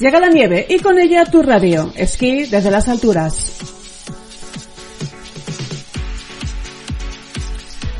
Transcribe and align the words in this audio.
Llega 0.00 0.18
la 0.18 0.30
nieve 0.30 0.64
y 0.66 0.78
con 0.78 0.98
ella 0.98 1.26
tu 1.26 1.42
radio, 1.42 1.92
esquí 1.94 2.46
desde 2.46 2.70
las 2.70 2.88
alturas. 2.88 3.58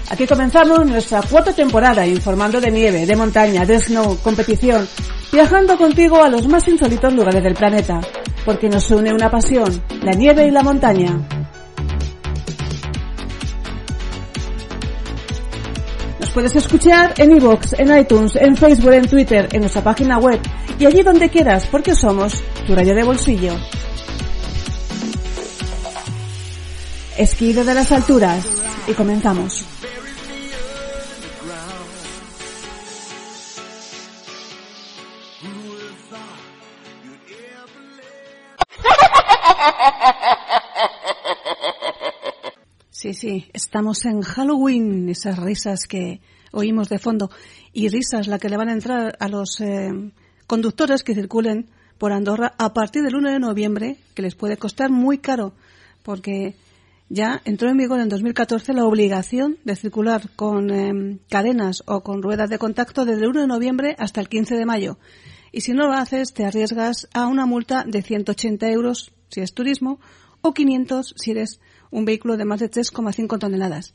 Aquí 0.08 0.26
comenzamos 0.26 0.86
nuestra 0.86 1.20
cuarta 1.20 1.52
temporada 1.52 2.06
informando 2.06 2.58
de 2.58 2.70
nieve, 2.70 3.04
de 3.04 3.16
montaña, 3.16 3.66
de 3.66 3.78
snow, 3.78 4.16
competición, 4.22 4.88
viajando 5.30 5.76
contigo 5.76 6.22
a 6.22 6.30
los 6.30 6.48
más 6.48 6.66
insólitos 6.68 7.12
lugares 7.12 7.44
del 7.44 7.54
planeta, 7.54 8.00
porque 8.46 8.70
nos 8.70 8.90
une 8.90 9.12
una 9.12 9.30
pasión, 9.30 9.82
la 10.02 10.12
nieve 10.12 10.46
y 10.46 10.50
la 10.50 10.62
montaña. 10.62 11.39
Puedes 16.34 16.54
escuchar 16.54 17.14
en 17.18 17.36
iVoox, 17.36 17.72
en 17.78 17.96
iTunes, 17.96 18.36
en 18.36 18.56
Facebook, 18.56 18.92
en 18.92 19.08
Twitter, 19.08 19.48
en 19.52 19.60
nuestra 19.62 19.82
página 19.82 20.18
web 20.18 20.40
y 20.78 20.86
allí 20.86 21.02
donde 21.02 21.28
quieras, 21.28 21.66
porque 21.70 21.94
somos 21.94 22.42
tu 22.66 22.74
radio 22.74 22.94
de 22.94 23.02
bolsillo. 23.02 23.52
Esquí 27.18 27.52
de 27.52 27.64
las 27.64 27.90
alturas 27.90 28.46
y 28.86 28.92
comenzamos. 28.92 29.79
Sí, 43.10 43.14
sí, 43.14 43.50
estamos 43.52 44.04
en 44.04 44.22
Halloween, 44.22 45.08
esas 45.08 45.36
risas 45.36 45.88
que 45.88 46.20
oímos 46.52 46.88
de 46.88 47.00
fondo 47.00 47.28
y 47.72 47.88
risas 47.88 48.28
la 48.28 48.38
que 48.38 48.48
le 48.48 48.56
van 48.56 48.68
a 48.68 48.72
entrar 48.72 49.16
a 49.18 49.26
los 49.26 49.60
eh, 49.60 49.90
conductores 50.46 51.02
que 51.02 51.16
circulen 51.16 51.66
por 51.98 52.12
Andorra 52.12 52.54
a 52.56 52.72
partir 52.72 53.02
del 53.02 53.16
1 53.16 53.32
de 53.32 53.40
noviembre, 53.40 53.96
que 54.14 54.22
les 54.22 54.36
puede 54.36 54.58
costar 54.58 54.90
muy 54.90 55.18
caro, 55.18 55.54
porque 56.04 56.54
ya 57.08 57.42
entró 57.44 57.68
en 57.68 57.78
vigor 57.78 57.98
en 57.98 58.08
2014 58.08 58.74
la 58.74 58.84
obligación 58.84 59.58
de 59.64 59.74
circular 59.74 60.30
con 60.36 60.70
eh, 60.70 61.18
cadenas 61.28 61.82
o 61.86 62.02
con 62.02 62.22
ruedas 62.22 62.48
de 62.48 62.58
contacto 62.58 63.04
desde 63.04 63.22
el 63.22 63.30
1 63.30 63.40
de 63.40 63.46
noviembre 63.48 63.96
hasta 63.98 64.20
el 64.20 64.28
15 64.28 64.54
de 64.54 64.66
mayo. 64.66 64.98
Y 65.50 65.62
si 65.62 65.72
no 65.72 65.88
lo 65.88 65.94
haces, 65.94 66.32
te 66.32 66.44
arriesgas 66.44 67.08
a 67.12 67.26
una 67.26 67.44
multa 67.44 67.82
de 67.84 68.02
180 68.02 68.70
euros 68.70 69.10
si 69.30 69.40
es 69.40 69.52
turismo 69.52 69.98
o 70.42 70.54
500 70.54 71.14
si 71.16 71.32
eres 71.32 71.60
un 71.90 72.04
vehículo 72.04 72.36
de 72.36 72.44
más 72.44 72.60
de 72.60 72.70
3,5 72.70 73.38
toneladas. 73.38 73.94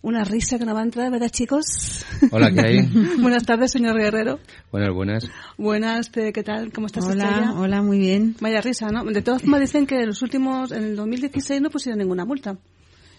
Una 0.00 0.22
risa 0.22 0.58
que 0.58 0.64
no 0.64 0.74
va 0.74 0.80
a 0.80 0.84
entrar, 0.84 1.10
¿verdad, 1.10 1.28
chicos? 1.28 2.04
Hola, 2.30 2.52
¿qué 2.52 2.60
hay? 2.60 2.82
buenas 3.20 3.44
tardes, 3.44 3.72
señor 3.72 3.98
Guerrero. 3.98 4.38
Buenas, 4.70 4.94
buenas. 4.94 5.30
Buenas, 5.56 6.08
¿qué 6.10 6.42
tal? 6.44 6.72
¿Cómo 6.72 6.86
estás, 6.86 7.04
Hola, 7.04 7.24
Estrella? 7.24 7.52
hola, 7.54 7.82
muy 7.82 7.98
bien. 7.98 8.36
Vaya 8.40 8.60
risa, 8.60 8.90
¿no? 8.90 9.04
De 9.04 9.22
todas 9.22 9.42
formas 9.42 9.60
dicen 9.60 9.86
que 9.86 10.00
en 10.00 10.06
los 10.06 10.22
últimos, 10.22 10.70
en 10.70 10.84
el 10.84 10.96
2016 10.96 11.60
no 11.60 11.70
pusieron 11.70 11.98
ninguna 11.98 12.24
multa. 12.24 12.56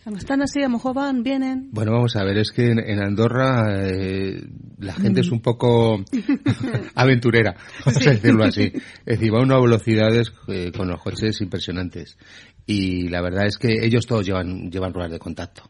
Están 0.05 0.41
así, 0.41 0.59
a 0.59 0.63
lo 0.63 0.69
mejor 0.69 0.95
van, 0.95 1.23
vienen. 1.23 1.69
Bueno, 1.71 1.91
vamos 1.91 2.15
a 2.15 2.23
ver, 2.23 2.37
es 2.37 2.51
que 2.51 2.65
en, 2.65 2.79
en 2.79 3.01
Andorra 3.01 3.87
eh, 3.87 4.41
la 4.79 4.93
gente 4.93 5.21
es 5.21 5.31
un 5.31 5.41
poco 5.41 6.03
aventurera, 6.95 7.55
vamos 7.85 8.07
a 8.07 8.11
decirlo 8.11 8.43
así. 8.45 8.71
Es 9.05 9.19
decir, 9.19 9.33
va 9.33 9.39
a 9.39 9.43
unas 9.43 9.61
velocidades 9.61 10.31
eh, 10.47 10.71
con 10.75 10.87
los 10.87 11.01
coches 11.01 11.41
impresionantes. 11.41 12.17
Y 12.65 13.09
la 13.09 13.21
verdad 13.21 13.45
es 13.45 13.57
que 13.57 13.85
ellos 13.85 14.05
todos 14.05 14.25
llevan, 14.25 14.71
llevan 14.71 14.93
ruedas 14.93 15.11
de 15.11 15.19
contacto. 15.19 15.63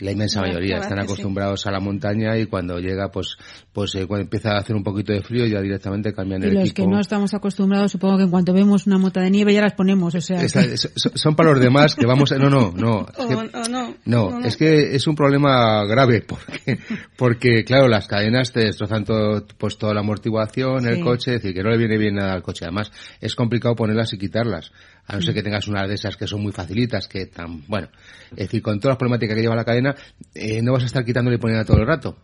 La 0.00 0.12
inmensa 0.12 0.40
mayoría 0.40 0.78
están 0.78 0.98
sí. 0.98 1.04
acostumbrados 1.04 1.66
a 1.66 1.70
la 1.70 1.80
montaña 1.80 2.36
y 2.38 2.46
cuando 2.46 2.78
llega, 2.78 3.10
pues, 3.10 3.36
pues 3.72 3.94
eh, 3.94 4.06
cuando 4.06 4.24
empieza 4.24 4.52
a 4.52 4.58
hacer 4.58 4.74
un 4.74 4.82
poquito 4.82 5.12
de 5.12 5.20
frío 5.22 5.46
ya 5.46 5.60
directamente 5.60 6.12
cambian 6.12 6.42
Y 6.42 6.46
el 6.46 6.54
los 6.54 6.64
equipo. 6.70 6.82
que 6.82 6.88
no 6.90 7.00
estamos 7.00 7.34
acostumbrados, 7.34 7.92
supongo 7.92 8.16
que 8.18 8.24
en 8.24 8.30
cuanto 8.30 8.52
vemos 8.52 8.86
una 8.86 8.98
mota 8.98 9.20
de 9.20 9.30
nieve 9.30 9.52
ya 9.54 9.60
las 9.62 9.74
ponemos, 9.74 10.14
o 10.14 10.20
sea. 10.20 10.40
Son 10.48 11.34
para 11.36 11.50
los 11.50 11.60
demás 11.60 11.94
que 11.94 12.06
vamos, 12.06 12.30
no, 12.32 12.48
no, 12.50 12.72
no. 12.72 13.06
es 13.16 13.24
O, 13.24 13.28
que- 13.28 13.34
o 13.34 13.68
no. 13.70 13.94
No, 14.04 14.24
o 14.26 14.40
es 14.40 14.56
que 14.56 14.94
es 14.94 15.06
un 15.06 15.14
problema 15.14 15.84
grave 15.84 16.22
porque, 16.26 16.78
porque 17.16 17.64
claro, 17.64 17.88
las 17.88 18.06
cadenas 18.06 18.52
te 18.52 18.60
destrozan 18.60 19.04
todo, 19.04 19.44
pues 19.58 19.76
toda 19.78 19.94
la 19.94 20.00
amortiguación, 20.00 20.86
el 20.86 20.96
Sí. 20.96 21.02
coche, 21.02 21.34
es 21.36 21.42
decir, 21.42 21.54
que 21.54 21.62
no 21.62 21.70
le 21.70 21.76
viene 21.78 21.98
bien 21.98 22.14
nada 22.14 22.32
al 22.32 22.42
coche. 22.42 22.64
Además, 22.64 22.90
es 23.20 23.34
complicado 23.34 23.74
ponerlas 23.74 24.12
y 24.12 24.18
quitarlas. 24.18 24.72
A 25.06 25.16
no 25.16 25.22
ser 25.22 25.34
que 25.34 25.42
tengas 25.42 25.66
una 25.66 25.86
de 25.86 25.94
esas 25.94 26.16
que 26.16 26.26
son 26.26 26.40
muy 26.42 26.52
facilitas, 26.52 27.08
que 27.08 27.26
tan, 27.26 27.66
bueno. 27.66 27.88
Es 28.32 28.36
decir, 28.46 28.62
con 28.62 28.78
todas 28.78 28.92
las 28.92 28.98
problemáticas 28.98 29.34
que 29.34 29.42
lleva 29.42 29.56
la 29.56 29.64
cadena, 29.64 29.94
eh, 30.34 30.62
no 30.62 30.72
vas 30.72 30.84
a 30.84 30.86
estar 30.86 31.04
quitándole 31.04 31.36
y 31.36 31.38
poniendo 31.40 31.64
todo 31.64 31.78
el 31.78 31.86
rato. 31.86 32.16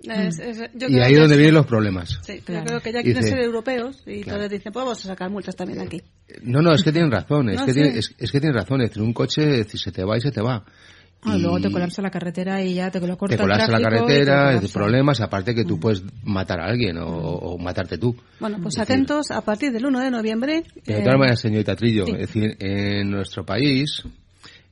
Es- 0.00 0.38
es- 0.38 0.70
yo 0.74 0.86
Y 0.88 1.00
ahí 1.00 1.14
es 1.14 1.18
donde 1.18 1.34
sí. 1.34 1.38
vienen 1.40 1.54
los 1.56 1.66
problemas. 1.66 2.20
Sí, 2.22 2.40
Claro. 2.42 2.60
yo 2.60 2.66
creo 2.68 2.80
que 2.80 2.92
ya 2.92 3.02
quieren 3.02 3.20
Dice- 3.24 3.34
ser 3.34 3.44
europeos 3.44 3.96
y 4.06 4.20
Claro. 4.20 4.38
entonces 4.42 4.50
dicen, 4.50 4.72
pues 4.72 4.84
vamos 4.84 5.04
a 5.04 5.08
sacar 5.08 5.28
multas 5.30 5.56
también 5.56 5.80
aquí. 5.80 6.00
No, 6.42 6.62
no, 6.62 6.72
es 6.72 6.84
que 6.84 6.92
tienen 6.92 7.10
razón, 7.10 7.50
es, 7.50 7.58
No, 7.58 7.66
que, 7.66 7.72
sí. 7.72 7.80
tiene- 7.80 7.98
es, 7.98 8.14
es 8.16 8.30
que 8.30 8.40
tienen 8.40 8.56
razón. 8.56 8.80
Es 8.82 8.90
decir, 8.90 9.02
un 9.02 9.12
coche, 9.12 9.42
es 9.42 9.56
decir, 9.66 9.80
se 9.80 9.90
te 9.90 10.04
va 10.04 10.16
y 10.16 10.20
se 10.20 10.30
te 10.30 10.40
va. 10.40 10.64
Ah, 11.22 11.36
luego 11.36 11.60
te 11.60 11.68
Y- 11.68 11.72
colapsa 11.72 12.00
la 12.00 12.10
carretera 12.10 12.62
y 12.62 12.74
ya 12.74 12.90
te 12.90 13.00
lo 13.00 13.18
corta 13.18 13.36
te 13.36 13.42
el 13.42 13.48
colapsa 13.48 13.72
la 13.72 13.78
tráfico 13.78 14.04
y 14.04 14.08
te 14.08 14.24
carretera, 14.24 14.72
problemas, 14.72 15.20
aparte 15.20 15.54
que 15.54 15.64
tú 15.64 15.80
puedes 15.80 16.02
matar 16.22 16.60
a 16.60 16.66
alguien 16.66 16.96
o, 16.98 17.06
o 17.08 17.58
matarte 17.58 17.98
tú. 17.98 18.16
Bueno, 18.38 18.58
pues 18.62 18.76
Es 18.76 18.80
decir, 18.80 18.94
atentos, 18.94 19.30
a 19.30 19.40
partir 19.40 19.72
del 19.72 19.86
1 19.86 20.00
de 20.00 20.10
noviembre... 20.10 20.62
De 20.84 20.98
eh, 20.98 21.02
todas 21.02 21.18
maneras, 21.18 21.40
señorita 21.40 21.74
Trillo, 21.74 22.06
sí. 22.06 22.12
es 22.12 22.18
decir, 22.18 22.56
en 22.60 23.10
nuestro 23.10 23.44
país, 23.44 24.04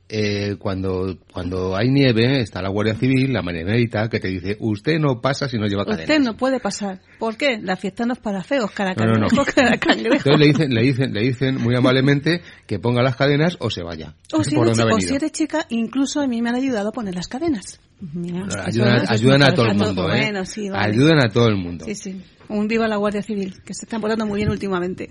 eh, 0.09 0.55
cuando, 0.57 1.17
cuando 1.33 1.75
hay 1.75 1.89
nieve, 1.89 2.39
está 2.41 2.61
la 2.61 2.69
Guardia 2.69 2.95
Civil, 2.95 3.33
la 3.33 3.41
manemerita, 3.41 4.09
que 4.09 4.19
te 4.19 4.29
dice, 4.29 4.55
usted 4.59 4.99
no 4.99 5.19
pasa 5.19 5.49
si 5.49 5.57
no 5.57 5.67
lleva 5.67 5.83
cadenas. 5.85 6.09
Usted 6.09 6.19
no 6.19 6.37
puede 6.37 6.59
pasar. 6.59 7.01
¿Por 7.19 7.35
qué? 7.35 7.59
La 7.61 7.75
fiesta 7.75 8.05
no 8.05 8.13
es 8.13 8.19
para 8.19 8.43
feos, 8.43 8.71
cara 8.71 8.93
No, 8.93 9.05
no, 9.05 9.13
no. 9.13 9.27
cangrejo, 9.27 9.45
cara 9.53 9.77
cangrejo. 9.77 10.15
Entonces 10.15 10.39
le 10.39 10.47
dicen, 10.47 10.73
le 10.73 10.81
dicen, 10.81 11.13
le 11.13 11.21
dicen 11.21 11.61
muy 11.61 11.75
amablemente 11.75 12.41
que 12.65 12.79
ponga 12.79 13.01
las 13.01 13.15
cadenas 13.15 13.57
o 13.59 13.69
se 13.69 13.83
vaya. 13.83 14.13
O 14.33 14.43
si, 14.43 14.55
eres, 14.55 14.79
o 14.79 14.99
si 14.99 15.15
eres 15.15 15.31
chica, 15.31 15.65
incluso 15.69 16.21
a 16.21 16.27
mí 16.27 16.41
me 16.41 16.49
han 16.49 16.55
ayudado 16.55 16.89
a 16.89 16.91
poner 16.91 17.15
las 17.15 17.27
cadenas. 17.27 17.79
Mira, 17.99 18.45
ayudan, 18.63 19.43
a 19.43 19.53
todo 19.53 19.65
el 19.65 19.75
mundo, 19.75 20.05
¿eh? 20.13 20.19
Bueno, 20.21 20.45
sí, 20.45 20.69
vale. 20.69 20.93
Ayudan 20.93 21.19
a 21.19 21.29
todo 21.29 21.47
el 21.47 21.55
mundo. 21.55 21.83
Sí, 21.85 21.95
sí. 21.95 22.21
Un 22.47 22.67
viva 22.67 22.87
la 22.87 22.95
Guardia 22.95 23.23
Civil, 23.23 23.55
que 23.65 23.73
se 23.73 23.85
están 23.85 23.99
portando 23.99 24.25
muy 24.25 24.37
bien 24.37 24.49
últimamente. 24.49 25.09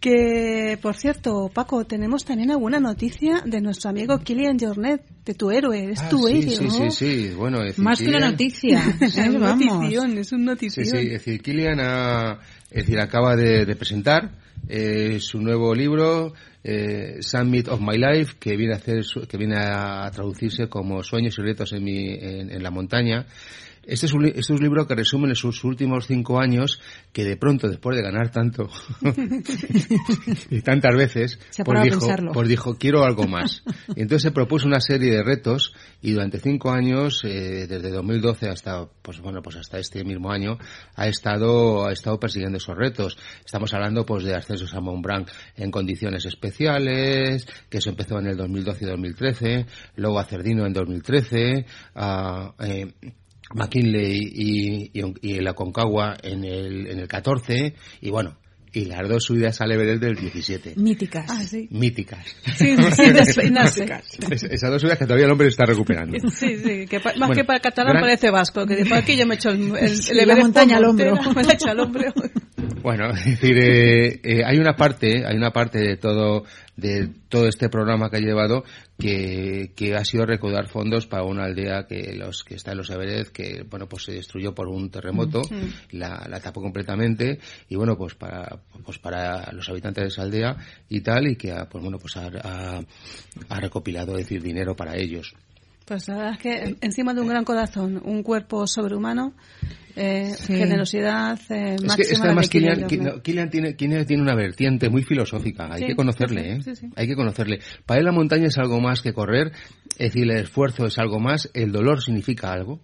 Que, 0.00 0.78
por 0.80 0.94
cierto, 0.94 1.50
Paco, 1.52 1.84
tenemos 1.84 2.24
también 2.24 2.50
alguna 2.50 2.78
noticia 2.78 3.42
de 3.44 3.60
nuestro 3.60 3.90
amigo 3.90 4.18
Kilian 4.18 4.58
Jornet, 4.58 5.02
de 5.24 5.34
tu 5.34 5.50
héroe, 5.50 5.90
es 5.90 6.00
Ah, 6.00 6.08
tu 6.10 6.26
sí, 6.28 6.36
héroe, 6.38 6.54
sí, 6.56 6.64
¿no? 6.64 6.70
sí, 6.70 6.90
sí, 6.90 7.30
bueno, 7.34 7.58
es 7.62 7.68
decir, 7.68 7.84
Más 7.84 7.98
que 7.98 8.08
una 8.08 8.30
noticia. 8.30 8.82
Es 9.00 9.16
un 9.16 9.40
Vamos. 9.40 9.64
notición, 9.64 10.18
es 10.18 10.32
un 10.32 10.40
Sí, 10.40 10.44
notición. 10.44 10.86
sí, 10.86 10.96
es 10.98 11.10
decir, 11.12 11.40
Kilian 11.42 11.80
ha, 11.80 12.38
es 12.70 12.84
decir, 12.84 13.00
acaba 13.00 13.34
de, 13.36 13.64
de 13.64 13.74
presentar 13.76 14.30
eh, 14.68 15.18
su 15.18 15.40
nuevo 15.40 15.74
libro, 15.74 16.34
eh, 16.62 17.16
Summit 17.20 17.68
of 17.68 17.80
My 17.80 17.96
Life, 17.96 18.34
que 18.38 18.56
viene 18.56 18.74
a 18.74 18.76
hacer, 18.76 19.02
su- 19.02 19.26
que 19.26 19.36
viene 19.38 19.56
a 19.58 20.10
traducirse 20.12 20.68
como 20.68 21.02
Sueños 21.02 21.36
y 21.38 21.42
retos 21.42 21.72
en, 21.72 21.82
mi, 21.82 22.10
en, 22.12 22.50
en 22.52 22.62
la 22.62 22.70
montaña. 22.70 23.26
Este 23.86 24.06
es, 24.06 24.12
un, 24.12 24.26
este 24.26 24.40
es 24.40 24.50
un 24.50 24.58
libro 24.58 24.86
que 24.86 24.94
resume 24.96 25.32
sus 25.36 25.62
últimos 25.62 26.06
cinco 26.06 26.40
años 26.40 26.80
que 27.12 27.24
de 27.24 27.36
pronto, 27.36 27.68
después 27.68 27.96
de 27.96 28.02
ganar 28.02 28.30
tanto 28.30 28.68
y 30.50 30.60
tantas 30.62 30.96
veces, 30.96 31.38
Se 31.50 31.64
pues 31.64 31.82
dijo, 31.82 32.06
pues 32.32 32.48
dijo, 32.48 32.76
quiero 32.76 33.04
algo 33.04 33.28
más. 33.28 33.62
Y 33.94 34.02
entonces 34.02 34.22
se 34.22 34.30
propuso 34.32 34.66
una 34.66 34.80
serie 34.80 35.12
de 35.12 35.22
retos 35.22 35.72
y 36.02 36.12
durante 36.12 36.38
cinco 36.38 36.72
años, 36.72 37.22
eh, 37.24 37.66
desde 37.68 37.90
2012 37.90 38.48
hasta, 38.48 38.86
pues 39.02 39.20
bueno, 39.20 39.40
pues 39.40 39.56
hasta 39.56 39.78
este 39.78 40.04
mismo 40.04 40.32
año, 40.32 40.58
ha 40.96 41.06
estado, 41.06 41.86
ha 41.86 41.92
estado 41.92 42.18
persiguiendo 42.18 42.58
esos 42.58 42.76
retos. 42.76 43.16
Estamos 43.44 43.72
hablando 43.72 44.04
pues 44.04 44.24
de 44.24 44.34
ascensos 44.34 44.74
a 44.74 44.80
Mont 44.80 45.04
Blanc 45.04 45.30
en 45.56 45.70
condiciones 45.70 46.26
especiales, 46.26 47.46
que 47.70 47.78
eso 47.78 47.90
empezó 47.90 48.18
en 48.18 48.26
el 48.26 48.36
2012 48.36 48.84
y 48.84 48.88
2013, 48.88 49.66
luego 49.96 50.18
a 50.18 50.24
Cerdino 50.24 50.66
en 50.66 50.72
2013, 50.72 51.66
a, 51.94 52.54
eh, 52.58 52.92
McKinley 53.54 54.18
y, 54.34 54.90
y, 54.92 55.14
y 55.22 55.40
la 55.40 55.54
Concagua 55.54 56.16
en 56.22 56.44
el, 56.44 56.86
en 56.88 56.98
el 56.98 57.08
14 57.08 57.74
y 58.00 58.10
bueno, 58.10 58.38
y 58.72 58.84
las 58.84 59.08
dos 59.08 59.24
subidas 59.24 59.58
al 59.62 59.72
Everest 59.72 60.02
del 60.02 60.16
17. 60.16 60.74
Míticas. 60.76 61.24
Ah, 61.30 61.42
sí. 61.42 61.66
Míticas. 61.70 62.26
Sí, 62.56 62.76
sin 62.94 63.14
despeinarse. 63.14 63.86
Es- 64.30 64.42
Esas 64.42 64.70
dos 64.70 64.82
subidas 64.82 64.98
que 64.98 65.04
todavía 65.06 65.24
el 65.24 65.32
hombre 65.32 65.48
está 65.48 65.64
recuperando. 65.64 66.18
Sí, 66.28 66.58
sí, 66.58 66.84
que 66.86 67.00
pa- 67.00 67.10
más 67.16 67.28
Bueno, 67.28 67.34
que 67.34 67.44
para 67.44 67.60
catalán 67.60 67.92
gran- 67.94 68.02
parece 68.02 68.30
vasco, 68.30 68.66
que 68.66 68.84
por 68.84 68.98
aquí 68.98 69.16
yo 69.16 69.26
me 69.26 69.36
echo 69.36 69.48
el, 69.50 69.74
el, 69.78 69.96
Sí, 69.96 70.12
el 70.18 70.28
la 70.28 70.36
montaña 70.36 70.76
al 70.76 70.84
hombro. 70.84 71.14
Me 71.34 71.42
la 71.44 71.54
echo 71.54 71.70
al 71.70 71.80
hombro. 71.80 72.12
Bueno, 72.82 73.10
es 73.12 73.24
decir, 73.24 73.56
eh, 73.58 74.20
eh, 74.22 74.42
hay 74.44 74.58
una 74.58 74.76
parte, 74.76 75.24
hay 75.26 75.36
una 75.36 75.52
parte 75.52 75.78
de 75.78 75.96
todo, 75.96 76.44
de 76.76 77.08
todo 77.28 77.48
este 77.48 77.68
programa 77.68 78.10
que 78.10 78.16
ha 78.16 78.20
llevado 78.20 78.64
que, 78.98 79.72
que 79.74 79.94
ha 79.94 80.04
sido 80.04 80.26
recaudar 80.26 80.68
fondos 80.68 81.06
para 81.06 81.24
una 81.24 81.44
aldea 81.44 81.86
que 81.86 82.14
los 82.14 82.44
que 82.44 82.54
está 82.54 82.72
en 82.72 82.78
los 82.78 82.90
Everest, 82.90 83.32
que 83.32 83.64
bueno 83.68 83.88
pues 83.88 84.04
se 84.04 84.12
destruyó 84.12 84.54
por 84.54 84.68
un 84.68 84.90
terremoto, 84.90 85.42
la, 85.90 86.26
la 86.28 86.40
tapó 86.40 86.60
completamente 86.60 87.38
y 87.68 87.76
bueno 87.76 87.96
pues 87.96 88.14
para 88.14 88.58
pues 88.84 88.98
para 88.98 89.52
los 89.52 89.68
habitantes 89.68 90.04
de 90.04 90.08
esa 90.08 90.22
aldea 90.22 90.56
y 90.88 91.00
tal 91.00 91.28
y 91.28 91.36
que 91.36 91.52
ha, 91.52 91.68
pues 91.68 91.82
bueno 91.82 91.98
pues 91.98 92.16
ha, 92.16 92.28
ha, 92.42 92.80
ha 93.48 93.60
recopilado 93.60 94.12
es 94.12 94.24
decir 94.24 94.42
dinero 94.42 94.74
para 94.74 94.96
ellos. 94.96 95.34
Pues 95.86 96.08
la 96.08 96.16
verdad 96.16 96.32
es 96.32 96.38
que 96.40 96.76
encima 96.80 97.14
de 97.14 97.20
un 97.20 97.28
gran 97.28 97.44
corazón, 97.44 98.02
un 98.04 98.24
cuerpo 98.24 98.66
sobrehumano, 98.66 99.34
eh, 99.96 100.34
Sí. 100.36 100.54
generosidad 100.54 101.38
eh, 101.50 101.74
Es 101.74 101.80
que, 101.80 101.86
máxima 101.86 101.94
es 102.02 102.20
que 102.20 102.26
además 102.26 102.44
de 102.46 102.50
Kilian, 102.50 103.20
Kilian 103.22 103.50
tiene, 103.50 103.76
Kilian 103.76 104.06
tiene 104.06 104.22
una 104.22 104.34
vertiente 104.34 104.88
muy 104.88 105.02
filosófica, 105.02 105.68
hay 105.72 105.80
Sí, 105.80 105.86
que 105.88 105.96
conocerle, 105.96 106.60
sí, 106.62 106.70
¿eh? 106.70 106.90
Hay 106.94 107.06
que 107.06 107.16
conocerle. 107.16 107.60
Para 107.84 108.00
él 108.00 108.06
la 108.06 108.12
montaña 108.12 108.46
es 108.46 108.58
algo 108.58 108.80
más 108.80 109.00
que 109.02 109.12
correr, 109.12 109.52
es 109.98 110.12
decir, 110.12 110.24
el 110.30 110.38
esfuerzo 110.38 110.86
es 110.86 110.98
algo 110.98 111.18
más, 111.18 111.50
el 111.54 111.72
dolor 111.72 112.02
significa 112.02 112.52
algo. 112.52 112.80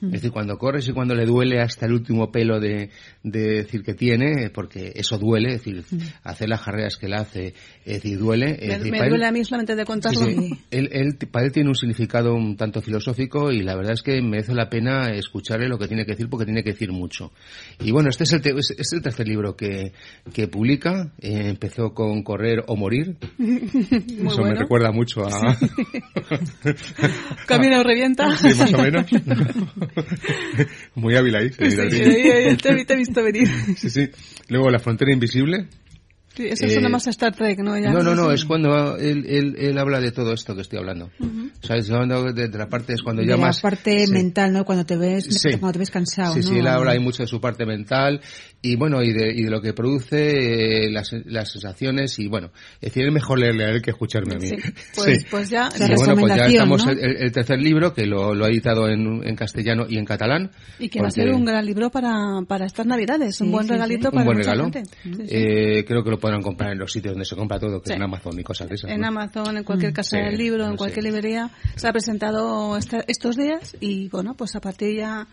Es 0.00 0.10
decir, 0.12 0.30
cuando 0.30 0.56
corres 0.58 0.86
y 0.88 0.92
cuando 0.92 1.14
le 1.14 1.26
duele 1.26 1.60
hasta 1.60 1.86
el 1.86 1.92
último 1.92 2.30
pelo 2.30 2.60
de, 2.60 2.90
de 3.24 3.40
decir 3.40 3.82
que 3.82 3.94
tiene, 3.94 4.48
porque 4.50 4.92
eso 4.94 5.18
duele, 5.18 5.54
es 5.54 5.64
decir, 5.64 5.84
hacer 6.22 6.48
las 6.48 6.62
carreras 6.62 6.96
que 6.96 7.06
él 7.06 7.14
hace, 7.14 7.54
es 7.84 7.94
decir, 8.02 8.18
duele. 8.18 8.52
es 8.60 8.68
Me, 8.68 8.78
decir, 8.78 8.92
me 8.92 8.98
para 8.98 9.04
él- 9.06 9.10
duele 9.10 9.26
a 9.26 9.32
mí 9.32 9.44
solamente 9.44 9.74
de 9.74 9.82
Sí, 9.82 9.86
contarlo. 9.86 10.20
sí. 10.26 10.50
Él, 10.70 10.88
él- 10.92 11.16
para 11.30 11.46
él 11.46 11.52
tiene 11.52 11.68
un 11.68 11.74
significado 11.74 12.34
un 12.34 12.56
tanto 12.56 12.80
filosófico 12.80 13.50
y 13.50 13.62
la 13.62 13.74
verdad 13.74 13.94
es 13.94 14.02
que 14.02 14.22
merece 14.22 14.54
la 14.54 14.68
pena 14.70 15.10
escucharle 15.10 15.68
lo 15.68 15.78
que 15.78 15.88
tiene 15.88 16.04
que 16.04 16.12
decir 16.12 16.28
porque 16.28 16.44
tiene 16.46 16.62
que 16.62 16.70
decir 16.72 16.92
mucho. 16.92 17.32
Y 17.80 17.90
bueno, 17.90 18.08
este 18.08 18.24
es 18.24 18.32
el, 18.34 18.40
te- 18.40 18.50
es, 18.56 18.70
es 18.78 18.92
el 18.92 19.02
tercer 19.02 19.26
libro 19.26 19.56
que, 19.56 19.92
que 20.32 20.46
publica. 20.48 21.12
Eh, 21.20 21.48
empezó 21.48 21.92
con 21.92 22.22
Correr 22.22 22.62
o 22.68 22.76
Morir. 22.76 23.16
Eso 23.38 24.22
me 24.22 24.24
bueno. 24.24 24.54
recuerda 24.60 24.92
mucho 24.92 25.26
a... 25.26 25.56
Camino 27.46 27.82
revienta. 27.82 28.36
Sí, 28.36 28.48
más 28.58 28.72
o 28.74 28.78
menos. 28.82 29.06
Muy 30.94 31.14
hábil 31.16 31.34
ahí. 31.36 31.50
Sí, 31.52 31.70
sí, 31.70 32.56
te- 32.62 32.84
te 32.84 32.94
he 32.94 32.96
visto 32.96 33.22
venir. 33.22 33.48
Sí, 33.76 33.90
sí. 33.90 34.08
Luego 34.48 34.70
La 34.70 34.78
Frontera 34.78 35.12
Invisible. 35.12 35.66
Sí, 36.38 36.46
eso 36.46 36.66
Eh, 36.66 36.70
suena 36.70 36.88
más 36.88 37.04
a 37.08 37.10
Star 37.10 37.34
Trek, 37.34 37.58
¿no? 37.58 37.76
Ya. 37.76 37.90
No, 37.90 38.00
no, 38.00 38.14
no, 38.14 38.30
es 38.30 38.44
cuando 38.44 38.96
él, 38.96 39.26
él, 39.28 39.56
él 39.58 39.76
habla 39.76 39.98
de 40.00 40.12
todo 40.12 40.32
esto 40.32 40.54
que 40.54 40.60
estoy 40.62 40.78
hablando. 40.78 41.10
¿Sabes? 41.62 41.90
Hablando 41.90 42.32
de, 42.32 42.46
de 42.46 42.56
la 42.58 42.68
parte, 42.68 42.92
es 42.92 43.02
cuando 43.02 43.22
de 43.22 43.28
ya 43.28 43.36
la 43.36 43.46
más... 43.46 43.60
parte 43.60 44.06
Sí. 44.06 44.12
mental, 44.12 44.52
¿no? 44.52 44.64
Cuando 44.64 44.86
te 44.86 44.96
ves, 44.96 45.24
Sí. 45.24 45.48
cuando 45.58 45.72
te 45.72 45.78
ves 45.80 45.90
cansado, 45.90 46.34
Sí, 46.34 46.40
¿no? 46.40 46.48
sí, 46.48 46.58
él 46.58 46.66
habla 46.68 46.92
ahí 46.92 47.00
mucho 47.00 47.24
de 47.24 47.26
su 47.26 47.40
parte 47.40 47.66
mental 47.66 48.20
y 48.62 48.76
bueno, 48.76 49.02
y 49.02 49.12
de, 49.12 49.32
y 49.34 49.42
de 49.42 49.50
lo 49.50 49.60
que 49.60 49.72
produce, 49.72 50.84
eh, 50.86 50.90
las, 50.92 51.10
las 51.24 51.50
sensaciones 51.50 52.18
y 52.20 52.28
bueno, 52.28 52.52
es 52.80 52.92
decir, 52.92 53.04
es 53.06 53.12
mejor 53.12 53.40
leerle 53.40 53.64
a 53.64 53.70
él 53.70 53.82
que 53.82 53.90
escucharme 53.90 54.34
a 54.36 54.38
mí. 54.38 54.46
Sí, 54.48 54.56
pues- 54.94 55.24
pues 55.28 55.50
ya- 55.50 55.68
Y 55.76 55.80
La 55.80 55.94
bueno, 55.96 56.16
pues 56.16 56.36
ya 56.36 56.46
estamos 56.46 56.86
¿no? 56.86 56.92
el, 56.92 57.16
el 57.22 57.32
tercer 57.32 57.60
libro 57.60 57.92
que 57.92 58.06
lo, 58.06 58.34
lo 58.34 58.44
ha 58.44 58.48
editado 58.48 58.88
en, 58.88 59.26
en 59.26 59.34
castellano 59.34 59.86
y 59.88 59.98
en 59.98 60.04
catalán. 60.04 60.52
Y 60.78 60.88
que 60.88 61.00
va 61.00 61.06
a 61.06 61.08
porque- 61.08 61.22
ser 61.22 61.32
un 61.34 61.44
gran 61.44 61.66
libro 61.66 61.90
para, 61.90 62.42
para 62.46 62.66
estas 62.66 62.86
navidades, 62.86 63.40
un 63.40 63.50
buen 63.50 63.66
sí, 63.66 63.72
regalito 63.72 64.08
sí. 64.10 64.14
para 64.14 64.20
un 64.20 64.26
buen 64.26 64.38
regalo. 64.38 64.64
gente. 64.64 64.82
Sí, 65.02 65.12
sí. 65.14 65.22
Eh, 65.30 65.84
creo 65.86 66.04
que 66.04 66.10
lo 66.10 66.18
podrán 66.28 66.42
comprar 66.42 66.72
en 66.72 66.78
los 66.78 66.92
sitios 66.92 67.14
donde 67.14 67.24
se 67.24 67.34
compra 67.36 67.58
todo, 67.58 67.80
que 67.80 67.86
Sí. 67.88 67.92
es 67.92 67.96
en 67.96 68.02
Amazon 68.02 68.38
y 68.38 68.42
cosas 68.42 68.68
de 68.68 68.74
esas. 68.74 68.90
en 68.90 69.00
¿no? 69.00 69.08
Amazon, 69.08 69.56
en 69.56 69.64
cualquier 69.64 69.92
casa 69.92 70.16
Sí, 70.18 70.22
del 70.22 70.36
libro, 70.36 70.66
en 70.66 70.76
cualquier 70.76 71.04
librería, 71.04 71.50
se 71.76 71.88
ha 71.88 71.92
presentado 71.92 72.76
esta- 72.76 73.04
estos 73.08 73.36
días 73.36 73.76
y 73.80 74.08
bueno, 74.08 74.34
pues 74.34 74.54
a 74.56 74.60
partir 74.60 74.96
ya 74.96 75.26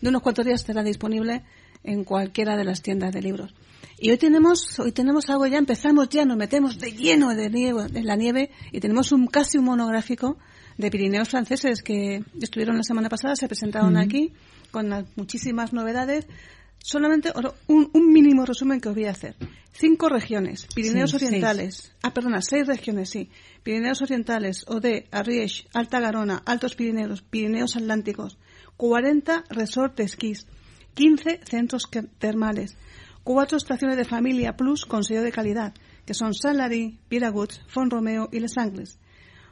de 0.00 0.08
unos 0.08 0.22
cuantos 0.22 0.44
días 0.46 0.60
estará 0.60 0.82
disponible 0.82 1.42
en 1.84 2.04
cualquiera 2.04 2.56
de 2.56 2.64
las 2.64 2.80
tiendas 2.82 3.12
de 3.12 3.22
libros. 3.22 3.54
Y 3.98 4.10
hoy 4.10 4.18
tenemos, 4.18 4.78
hoy 4.78 4.92
tenemos 4.92 5.28
algo 5.30 5.46
ya, 5.46 5.58
empezamos 5.58 6.08
ya, 6.10 6.24
nos 6.24 6.36
metemos 6.36 6.78
de 6.78 6.92
lleno 6.92 7.34
de 7.34 7.48
nieve, 7.50 7.86
en 7.94 8.06
la 8.06 8.14
nieve 8.16 8.50
y 8.72 8.80
tenemos 8.80 9.10
un 9.12 9.26
casi 9.26 9.58
un 9.58 9.64
monográfico 9.64 10.36
de 10.76 10.90
Pirineos 10.90 11.28
franceses 11.28 11.82
que 11.82 12.22
estuvieron 12.40 12.76
la 12.76 12.82
semana 12.82 13.08
pasada, 13.08 13.34
se 13.36 13.48
presentaron 13.48 13.96
aquí 13.96 14.32
con 14.70 14.90
las 14.90 15.04
muchísimas 15.16 15.72
novedades. 15.72 16.26
Solamente 16.78 17.32
un, 17.66 17.90
un 17.92 18.12
mínimo 18.12 18.44
resumen 18.44 18.80
que 18.80 18.88
os 18.88 18.94
voy 18.94 19.06
a 19.06 19.10
hacer. 19.10 19.36
Cinco 19.78 20.08
regiones, 20.08 20.66
Pirineos 20.74 21.10
Sí, 21.10 21.18
seis. 21.18 21.28
Orientales, 21.28 21.92
ah, 22.02 22.14
perdona, 22.14 22.40
seis 22.40 22.66
regiones, 22.66 23.10
sí. 23.10 23.28
Pirineos 23.62 24.00
Orientales, 24.00 24.64
Ode, 24.68 25.06
Ariège, 25.10 25.66
Alta 25.74 26.00
Garona, 26.00 26.42
Altos 26.46 26.74
Pirineos, 26.74 27.20
Pirineos 27.20 27.76
Atlánticos, 27.76 28.38
40 28.78 29.44
resorts 29.50 29.96
de 29.96 30.04
esquís, 30.04 30.46
15 30.94 31.40
centros 31.44 31.90
termales, 32.18 32.76
cuatro 33.22 33.58
estaciones 33.58 33.98
de 33.98 34.06
familia 34.06 34.56
plus 34.56 34.86
con 34.86 35.04
sello 35.04 35.22
de 35.22 35.32
calidad, 35.32 35.74
que 36.06 36.14
son 36.14 36.32
Salary, 36.32 36.98
Piragut, 37.08 37.52
Font 37.66 37.92
Romeo 37.92 38.30
y 38.32 38.40
Les 38.40 38.56
Angles. 38.56 38.98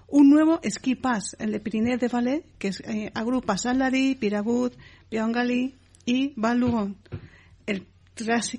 Un 0.08 0.30
nuevo 0.30 0.60
ski 0.64 0.94
pass, 0.94 1.36
el 1.38 1.52
de 1.52 1.60
Pirineo 1.60 1.98
de 1.98 2.08
Valais, 2.08 2.44
que 2.58 2.68
es, 2.68 2.80
eh, 2.80 3.10
agrupa 3.14 3.58
Salary, 3.58 4.14
Piragut, 4.14 4.74
Piangali 5.10 5.74
y 6.04 6.32
Val 6.36 6.58
Lugon. 6.58 6.96
El 7.66 7.86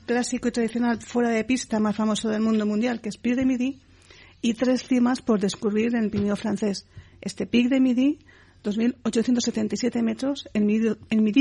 clásico 0.05 0.47
y 0.47 0.51
tradicional 0.51 1.01
fuera 1.01 1.29
de 1.29 1.43
pista 1.43 1.79
más 1.79 1.95
famoso 1.95 2.29
del 2.29 2.41
mundo 2.41 2.65
mundial, 2.65 3.01
que 3.01 3.09
es 3.09 3.17
Pic 3.17 3.35
de 3.35 3.45
Midi, 3.45 3.81
y 4.41 4.53
tres 4.53 4.83
cimas 4.87 5.21
por 5.21 5.39
descubrir 5.39 5.95
en 5.95 6.03
el 6.03 6.09
Pirineo 6.09 6.35
francés. 6.35 6.85
Este 7.21 7.47
Pic 7.47 7.69
de 7.69 7.79
Midi, 7.79 8.19
2.877 8.63 10.01
metros, 10.03 10.47
el 10.53 10.65
Midi, 10.65 10.89
el 11.09 11.33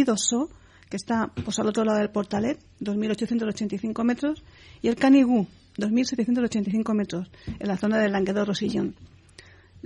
que 0.89 0.97
está 0.97 1.33
pues, 1.45 1.59
al 1.59 1.69
otro 1.69 1.85
lado 1.85 1.99
del 1.99 2.11
Portalet, 2.11 2.59
2.885 2.81 4.05
metros, 4.05 4.45
y 4.81 4.89
el 4.89 4.97
Canigou, 4.97 5.47
2.785 5.77 6.95
metros, 6.95 7.31
en 7.47 7.69
la 7.69 7.77
zona 7.77 7.99
del 7.99 8.13
Languedoc-Rosillon. 8.13 8.95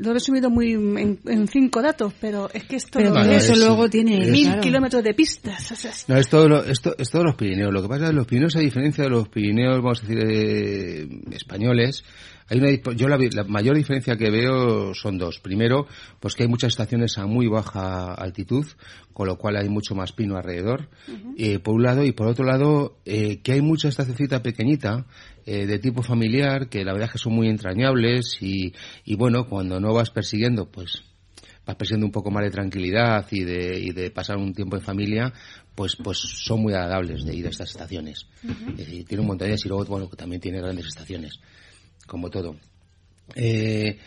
Lo 0.01 0.11
he 0.11 0.15
resumido 0.15 0.49
muy 0.49 0.73
en, 0.75 1.19
en 1.27 1.49
cinco 1.49 1.83
datos, 1.83 2.13
pero 2.21 2.49
es 2.55 2.65
que 2.65 2.77
esto 2.77 2.99
Pero 3.01 3.13
todo 3.13 3.23
es 3.31 3.43
eso 3.45 3.53
es- 3.55 3.59
luego 3.59 3.91
tiene... 3.91 4.27
mil 4.31 4.45
claro. 4.47 4.61
kilómetros 4.63 5.03
de 5.03 5.13
pistas. 5.15 5.73
o 5.73 5.77
sea, 5.77 5.91
es- 5.91 6.09
No, 6.09 6.17
es 6.17 6.29
todo, 6.29 6.49
lo- 6.49 6.65
esto, 6.65 6.95
es 6.99 7.11
todos 7.11 7.25
los 7.25 7.35
Pirineos. 7.35 7.73
Lo 7.73 7.83
que 7.83 7.89
pasa 7.89 8.05
es 8.05 8.11
que 8.11 8.17
los 8.17 8.27
Pirineos, 8.27 8.55
a 8.57 8.61
diferencia 8.61 9.05
de 9.05 9.11
los 9.11 9.29
Pirineos, 9.29 9.77
vamos 9.83 9.99
a 10.03 10.07
decir, 10.07 10.19
eh, 10.25 11.09
españoles, 11.33 12.05
hay 12.51 12.59
una, 12.61 12.71
yo 12.95 13.09
la, 13.09 13.19
la 13.19 13.45
mayor 13.45 13.77
diferencia 13.77 14.17
que 14.17 14.31
veo 14.31 14.95
son 14.95 15.19
dos. 15.19 15.39
Primero, 15.41 15.87
pues 16.21 16.35
que 16.35 16.45
hay 16.45 16.49
muchas 16.49 16.69
estaciones 16.73 17.19
a 17.19 17.27
muy 17.27 17.47
baja 17.47 18.15
altitud, 18.15 18.65
con 19.13 19.27
lo 19.27 19.37
cual 19.37 19.57
hay 19.57 19.69
mucho 19.69 19.95
más 19.95 20.13
pino 20.13 20.37
alrededor, 20.37 20.89
eh, 21.37 21.59
por 21.59 21.75
un 21.75 21.83
lado, 21.83 22.05
y 22.05 22.13
por 22.13 22.27
otro 22.29 22.45
lado, 22.47 22.97
eh, 23.05 23.41
que 23.43 23.53
hay 23.53 23.61
mucha 23.61 23.89
estacioncita 23.89 24.43
pequeñita, 24.43 25.05
eh, 25.51 25.65
de 25.65 25.79
tipo 25.79 26.03
familiar, 26.03 26.69
que 26.69 26.85
la 26.85 26.93
verdad 26.93 27.07
es 27.07 27.13
que 27.13 27.19
son 27.19 27.33
muy 27.33 27.49
entrañables 27.49 28.37
y, 28.43 28.75
y 29.07 29.15
bueno, 29.17 29.49
cuando 29.49 29.81
no 29.81 29.95
vas 29.95 30.11
persiguiendo, 30.11 30.71
pues 30.71 31.03
vas 31.65 31.75
persiguiendo 31.75 32.05
un 32.05 32.13
poco 32.13 32.31
más 32.31 32.45
de 32.45 32.51
tranquilidad 32.51 33.27
y 33.31 33.45
de, 33.45 33.81
y 33.81 33.93
de 33.93 34.11
pasar 34.11 34.37
un 34.37 34.53
tiempo 34.53 34.77
en 34.77 34.83
familia, 34.83 35.33
pues, 35.75 35.97
pues 35.97 36.19
son 36.19 36.61
muy 36.61 36.75
agradables 36.75 37.25
de 37.25 37.35
ir 37.35 37.47
a 37.47 37.49
estas 37.49 37.71
estaciones. 37.71 38.27
Es 38.43 38.77
decir, 38.77 39.07
tiene 39.07 39.23
un 39.23 39.29
montón 39.29 39.49
de 39.49 39.55
y 39.55 39.69
luego, 39.69 39.87
bueno, 39.87 40.07
también 40.09 40.39
tiene 40.43 40.61
grandes 40.61 40.87
estaciones, 40.87 41.41
como 42.07 42.29
todo. 42.29 42.55
Eh, 43.35 43.99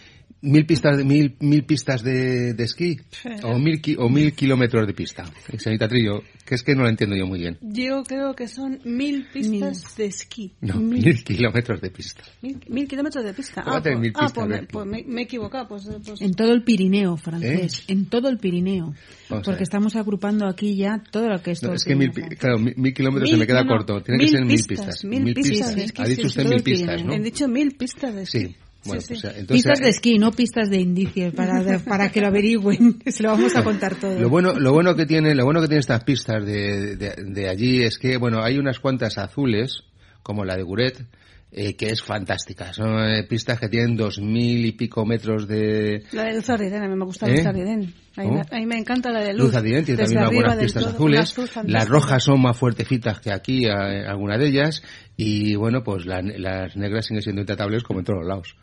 mil 0.42 0.66
pistas 0.66 0.98
de 0.98 1.04
mil, 1.04 1.36
mil 1.40 1.64
pistas 1.64 2.04
de, 2.04 2.54
de 2.54 2.64
esquí 2.64 2.98
o 3.44 3.58
mil 3.60 3.82
ki- 3.82 3.96
o 4.00 4.10
mil 4.10 4.34
kilómetros 4.34 4.88
de 4.88 4.94
pista 4.94 5.26
señorita 5.58 5.88
Trillo 5.88 6.22
que 6.46 6.56
es 6.56 6.64
que 6.64 6.76
no 6.76 6.84
lo 6.84 6.90
entiendo 6.90 7.16
yo 7.16 7.26
muy 7.28 7.40
bien 7.40 7.58
Yo 7.62 8.04
creo 8.04 8.34
que 8.36 8.48
son 8.48 8.80
mil 8.84 9.28
pistas 9.32 9.96
de 9.98 10.06
esquí. 10.06 10.54
no 10.62 10.76
Mil, 10.76 11.04
mil 11.06 11.24
kilómetros 11.24 11.82
de 11.82 11.90
pista 11.92 12.24
mil- 12.42 12.60
mil 12.68 12.88
kilómetros 12.88 13.24
de 13.24 13.34
pista. 13.34 13.62
¿Cómo 13.64 13.76
Ah, 13.78 13.82
pues, 13.82 14.00
mil 14.00 14.12
ah, 14.16 14.20
pistas 14.26 14.34
pues 14.34 14.48
de 14.50 14.62
me, 14.62 14.68
pues 14.68 14.86
me- 14.86 15.04
me 15.08 15.22
he 15.22 15.24
equivocado. 15.26 15.68
Pues, 15.68 15.88
pues- 16.06 16.22
En 16.22 16.34
todo 16.34 16.52
el 16.52 16.64
Pirineo 16.64 17.16
francés, 17.18 17.80
¿Eh? 17.88 17.94
en 17.94 18.06
todo 18.06 18.30
el 18.30 18.38
Pirineo. 18.38 18.94
Vamos 19.30 19.46
porque 19.46 19.64
estamos 19.64 19.96
agrupando 19.96 20.48
aquí 20.48 20.76
ya 20.76 21.02
todo 21.12 21.30
lo 21.30 21.42
que 21.42 21.52
es 21.52 21.62
No, 21.62 21.68
todo 21.70 21.76
es 21.76 21.84
que 21.86 21.96
mil, 21.96 22.12
claro, 22.12 22.58
mil, 22.60 22.74
mil 22.78 22.94
kilómetros 22.94 23.30
Mil, 23.30 23.34
se 23.36 23.40
me 23.40 23.48
queda 23.48 23.64
no, 23.64 23.70
corto. 23.70 24.02
Tiene 24.04 24.18
mil 24.18 24.28
que 24.28 24.38
ser 24.38 24.46
mil 24.46 24.56
pistas, 24.58 24.86
pistas. 24.86 25.06
mil 25.06 25.34
pistas 25.34 25.76
de 25.76 25.84
esquí, 25.86 26.02
Ha 26.02 26.06
dicho 26.06 26.28
usted 26.28 26.46
mil 26.46 26.64
pistas, 26.64 26.90
Pirineo. 26.96 27.06
¿no? 27.08 27.14
He 27.14 27.20
dicho 27.24 27.48
mil 27.48 27.72
pistas 27.78 28.16
de 28.16 28.22
esquí. 28.24 28.40
Sí. 28.40 28.56
Bueno, 28.86 29.02
Sí, 29.02 29.16
sí. 29.16 29.22
pues, 29.22 29.38
entonces, 29.38 29.48
pistas 29.64 29.80
de 29.80 29.86
eh, 29.86 29.90
esquí, 29.90 30.18
no 30.18 30.32
pistas 30.32 30.70
de 30.70 30.78
indicios, 30.82 31.34
para, 31.34 31.80
para 31.80 32.10
que 32.12 32.20
lo 32.22 32.28
averigüen. 32.28 33.00
Se 33.08 33.22
lo 33.24 33.30
vamos 33.30 33.56
a 33.56 33.64
contar 33.64 33.96
todo. 33.96 34.20
Lo 34.20 34.30
bueno, 34.30 34.54
lo 34.54 34.74
bueno 34.74 34.96
que 34.96 35.06
tiene, 35.06 35.36
lo 35.36 35.46
bueno 35.46 35.62
que 35.62 35.68
tiene 35.68 35.82
estas 35.82 36.04
pistas 36.04 36.46
de, 36.46 36.96
de, 36.96 37.16
de 37.26 37.50
allí 37.50 37.84
es 37.84 37.98
que, 38.00 38.18
bueno, 38.18 38.42
hay 38.44 38.58
unas 38.58 38.80
cuantas 38.80 39.18
azules, 39.18 39.84
como 40.24 40.46
la 40.46 40.56
de 40.56 40.64
Guret, 40.64 41.06
eh, 41.54 41.76
que 41.76 41.90
es 41.90 42.02
fantástica. 42.02 42.72
Son 42.74 42.98
eh, 43.04 43.24
pistas 43.28 43.60
que 43.60 43.68
tienen 43.68 43.98
dos 43.98 44.20
mil 44.20 44.66
y 44.66 44.72
pico 44.72 45.06
metros 45.06 45.48
de... 45.50 46.02
La 46.14 46.24
de 46.24 46.36
Luz 46.36 46.50
Ardiden, 46.50 46.82
a 46.82 46.88
mí 46.88 46.96
me 46.96 47.04
gusta 47.06 47.28
¿Eh? 47.28 47.36
Luz 47.38 47.46
Ardiden. 47.46 47.94
A 48.16 48.24
mí, 48.24 48.32
me, 48.32 48.40
a 48.42 48.60
mí 48.60 48.66
me 48.66 48.78
encanta 48.78 49.10
la 49.12 49.20
de 49.22 49.34
Luz. 49.34 49.48
Luz 49.48 49.56
Ardiden 49.56 49.84
tiene 49.86 50.02
Desde 50.02 50.16
también 50.16 50.18
unas 50.20 50.28
arriba 50.30 50.42
buenas 50.42 50.58
del 50.58 50.66
pistas 50.66 50.84
todo, 50.84 50.94
azules. 50.94 51.20
azul 51.20 51.72
Las 51.72 51.90
rojas 51.90 52.24
son 52.24 52.42
más 52.42 52.58
fuertecitas 52.58 53.20
que 53.20 53.32
aquí, 53.34 53.66
eh, 53.66 53.72
alguna 53.72 54.38
de 54.38 54.48
ellas. 54.48 54.82
Y 55.18 55.56
bueno, 55.56 55.84
pues 55.84 56.06
la- 56.06 56.22
las 56.22 56.76
negras 56.78 57.06
siguen 57.06 57.22
siendo 57.22 57.42
intratables 57.42 57.84
como 57.84 58.00
en 58.00 58.06
todos 58.06 58.20
los 58.20 58.28
lados. 58.30 58.56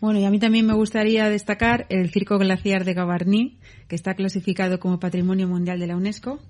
Bueno, 0.00 0.20
y 0.20 0.24
a 0.24 0.30
mí 0.30 0.38
también 0.38 0.66
me 0.66 0.74
gustaría 0.74 1.28
destacar 1.28 1.86
el 1.88 2.10
Circo 2.10 2.38
Glaciar 2.38 2.84
de 2.84 2.94
Gavarnie, 2.94 3.56
que 3.88 3.96
está 3.96 4.14
clasificado 4.14 4.78
como 4.78 5.00
Patrimonio 5.00 5.48
Mundial 5.48 5.80
de 5.80 5.86
la 5.88 5.96
UNESCO. 5.96 6.40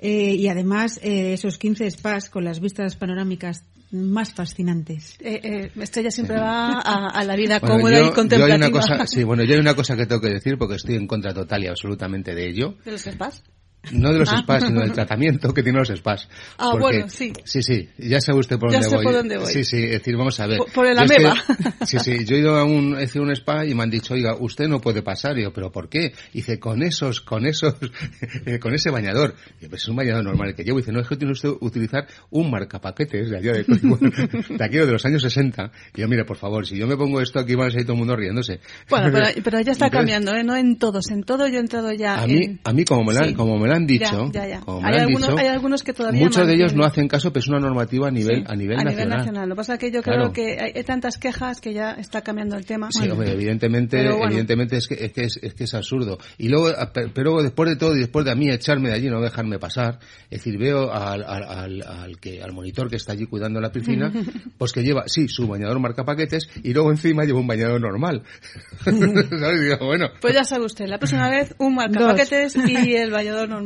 Eh, 0.00 0.34
y 0.34 0.48
además, 0.48 0.98
eh, 1.02 1.32
esos 1.32 1.58
15 1.58 1.90
spas 1.90 2.30
con 2.30 2.44
las 2.44 2.60
vistas 2.60 2.96
panorámicas 2.96 3.64
más 3.90 4.32
fascinantes. 4.34 5.16
Eh, 5.20 5.40
eh, 5.42 5.70
Estrella 5.80 6.10
siempre 6.10 6.36
va 6.38 6.72
a, 6.80 7.08
a 7.08 7.24
la 7.24 7.34
vida 7.36 7.58
Bueno, 7.60 7.76
cómoda 7.76 7.90
yo- 7.92 7.98
y 7.98 8.00
yo 8.02 8.08
hay 8.08 8.14
contemplativa. 8.14 8.56
una 8.56 8.70
cosa, 8.70 9.06
sí, 9.06 9.24
bueno, 9.24 9.44
yo 9.44 9.54
hay 9.54 9.60
una 9.60 9.74
cosa 9.74 9.96
que 9.96 10.06
tengo 10.06 10.20
que 10.20 10.28
decir 10.30 10.58
porque 10.58 10.74
estoy 10.76 10.96
en 10.96 11.06
contra 11.06 11.32
total 11.32 11.64
y 11.64 11.66
absolutamente 11.68 12.34
de 12.34 12.48
ello. 12.48 12.74
¿De 12.84 12.92
los 12.92 13.02
spas? 13.02 13.42
No 13.92 14.12
de 14.12 14.18
los 14.18 14.28
Ah. 14.32 14.38
spas, 14.42 14.64
sino 14.64 14.80
del 14.80 14.92
tratamiento 14.92 15.52
que 15.54 15.62
tienen 15.62 15.80
los 15.80 15.88
spas. 15.98 16.28
Ah, 16.58 16.68
Porque- 16.72 16.78
bueno, 16.80 17.08
sí. 17.08 17.32
Sí, 17.44 17.62
sí, 17.62 17.88
ya 17.98 18.20
sabe 18.20 18.38
usted 18.40 18.58
por 18.58 18.70
Ya 18.70 18.76
dónde 18.78 18.88
sé 18.90 18.96
voy. 18.96 19.04
por 19.04 19.14
dónde 19.14 19.38
voy. 19.38 19.52
Sí, 19.52 19.64
sí, 19.64 19.82
es 19.84 19.90
decir, 19.92 20.16
vamos 20.16 20.38
a 20.40 20.46
ver. 20.46 20.58
Por- 20.58 20.72
por 20.72 20.86
el 20.86 20.98
ameba. 20.98 21.34
sí, 21.86 21.98
sí, 21.98 22.24
yo 22.24 22.36
he 22.36 22.40
ido 22.40 22.56
a 22.56 22.64
un, 22.64 22.98
he 22.98 23.04
hecho 23.04 23.22
un 23.22 23.30
spa 23.32 23.64
y 23.66 23.74
me 23.74 23.82
han 23.82 23.90
dicho, 23.90 24.14
oiga, 24.14 24.34
usted 24.38 24.68
no 24.68 24.80
puede 24.80 25.02
pasar. 25.02 25.38
Y 25.38 25.42
yo, 25.42 25.52
¿pero 25.52 25.70
por 25.72 25.88
qué? 25.88 26.12
Y 26.32 26.38
dice, 26.38 26.58
con 26.58 26.82
esos, 26.82 27.20
con 27.20 27.46
esos, 27.46 27.74
eh, 28.46 28.58
con 28.58 28.74
ese 28.74 28.90
bañador. 28.90 29.34
Y 29.60 29.64
yo, 29.64 29.68
pues 29.70 29.82
es 29.82 29.88
un 29.88 29.96
bañador 29.96 30.24
normal 30.24 30.48
el 30.50 30.54
que 30.54 30.64
llevo. 30.64 30.78
Y 30.78 30.82
dice, 30.82 30.92
no, 30.92 31.00
es 31.00 31.08
que 31.08 31.16
tiene 31.16 31.32
usted 31.32 31.50
utilizar 31.60 32.06
un 32.30 32.50
marcapaquetes 32.50 33.30
de 33.30 33.36
allá 33.38 33.52
de, 33.52 33.64
de 34.58 34.64
aquí 34.64 34.76
de 34.76 34.86
los 34.86 35.04
años 35.04 35.22
60. 35.22 35.70
Y 35.94 36.00
yo, 36.00 36.08
mire, 36.08 36.24
por 36.24 36.36
favor, 36.36 36.66
si 36.66 36.76
yo 36.76 36.86
me 36.86 36.96
pongo 36.96 37.20
esto 37.20 37.38
aquí, 37.38 37.54
van 37.54 37.68
a 37.68 37.70
salir 37.70 37.84
todo 37.86 37.94
el 37.94 37.98
mundo 38.00 38.16
riéndose. 38.16 38.60
Bueno, 38.88 39.08
pero, 39.12 39.26
pero 39.42 39.60
ya 39.60 39.72
está 39.72 39.86
Entonces, 39.86 39.90
cambiando, 39.90 40.34
¿eh? 40.34 40.44
No 40.44 40.56
en 40.56 40.78
todos. 40.78 41.10
En 41.10 41.22
todo 41.22 41.46
yo 41.48 41.56
he 41.58 41.60
entrado 41.60 41.92
ya 41.92 42.22
a 42.22 42.26
mí, 42.26 42.44
en... 42.44 42.60
a 42.64 42.72
mí 42.72 42.84
como 42.84 43.04
me 43.04 43.16
han, 43.16 43.28
Sí. 43.28 43.34
como 43.34 43.58
me 43.58 43.68
lo 43.68 43.74
han 43.78 43.86
dicho, 43.86 44.30
Ya, 44.32 44.42
ya, 44.44 44.48
ya. 44.48 44.60
como 44.60 44.80
me 44.82 44.88
Hay 44.88 44.92
lo 44.94 44.98
han 45.00 45.06
algunos- 45.08 45.28
dicho, 45.30 45.38
hay 45.40 45.46
algunos 45.48 45.82
que 45.82 45.92
todavía 45.92 46.20
muchos 46.20 46.46
de 46.46 46.54
ellos 46.54 46.74
no 46.74 46.84
hacen 46.84 47.08
caso, 47.08 47.32
pero 47.32 47.40
es 47.40 47.48
una 47.48 47.58
normativa 47.60 48.08
a 48.08 48.10
nivel, 48.10 48.40
Sí, 48.40 48.44
a 48.46 48.54
nivel 48.54 48.76
nacional. 48.84 49.48
Lo 49.48 49.54
que 49.54 49.56
pasa 49.56 49.72
es 49.74 49.78
que 49.78 49.90
yo 49.90 50.02
Claro. 50.02 50.30
creo 50.30 50.32
que 50.32 50.60
hay, 50.62 50.72
hay 50.76 50.84
tantas 50.84 51.16
quejas 51.18 51.60
que 51.60 51.72
ya 51.72 51.92
está 51.92 52.20
cambiando 52.22 52.56
el 52.56 52.66
tema. 52.66 52.88
Sí, 52.92 52.98
Bueno, 53.00 53.14
hombre, 53.14 53.32
evidentemente, 53.32 54.02
bueno. 54.10 54.26
evidentemente 54.26 54.76
es 54.76 54.86
que, 54.86 54.94
es 55.06 55.12
que 55.12 55.22
es, 55.24 55.38
es 55.42 55.54
que 55.54 55.64
es 55.64 55.74
absurdo. 55.74 56.18
Y 56.36 56.48
luego, 56.48 56.68
pero 57.14 57.42
después 57.42 57.68
de 57.70 57.76
todo 57.76 57.96
y 57.96 58.00
después 58.00 58.24
de 58.24 58.32
a 58.32 58.34
mí 58.34 58.50
echarme 58.50 58.90
de 58.90 58.94
allí, 58.96 59.08
no 59.08 59.20
dejarme 59.20 59.58
pasar, 59.58 59.98
es 60.30 60.38
decir, 60.44 60.58
veo 60.58 60.92
al, 60.92 61.24
al, 61.24 61.44
al, 61.44 61.82
al 61.82 62.18
que, 62.20 62.42
al 62.42 62.52
monitor 62.52 62.90
que 62.90 62.96
está 62.96 63.12
allí 63.12 63.26
cuidando 63.26 63.60
la 63.60 63.70
piscina, 63.72 64.12
pues 64.58 64.72
que 64.72 64.82
lleva, 64.82 65.04
sí, 65.06 65.28
su 65.28 65.46
bañador 65.46 65.78
marca 65.80 66.04
paquetes 66.04 66.48
y 66.62 66.72
luego 66.74 66.90
encima 66.90 67.24
lleva 67.24 67.40
un 67.40 67.46
bañador 67.46 67.80
normal. 67.80 68.22
¿Sabes? 68.84 69.60
Y 69.60 69.64
digo, 69.64 69.86
bueno. 69.86 70.08
Pues 70.20 70.34
ya 70.34 70.44
sabe 70.44 70.64
usted, 70.64 70.86
la 70.86 70.98
próxima 70.98 71.28
vez 71.30 71.54
un 71.58 71.74
marcapaquetes 71.74 72.56
y 72.56 72.94
el 72.94 73.10
vallador 73.12 73.48
normal. 73.48 73.57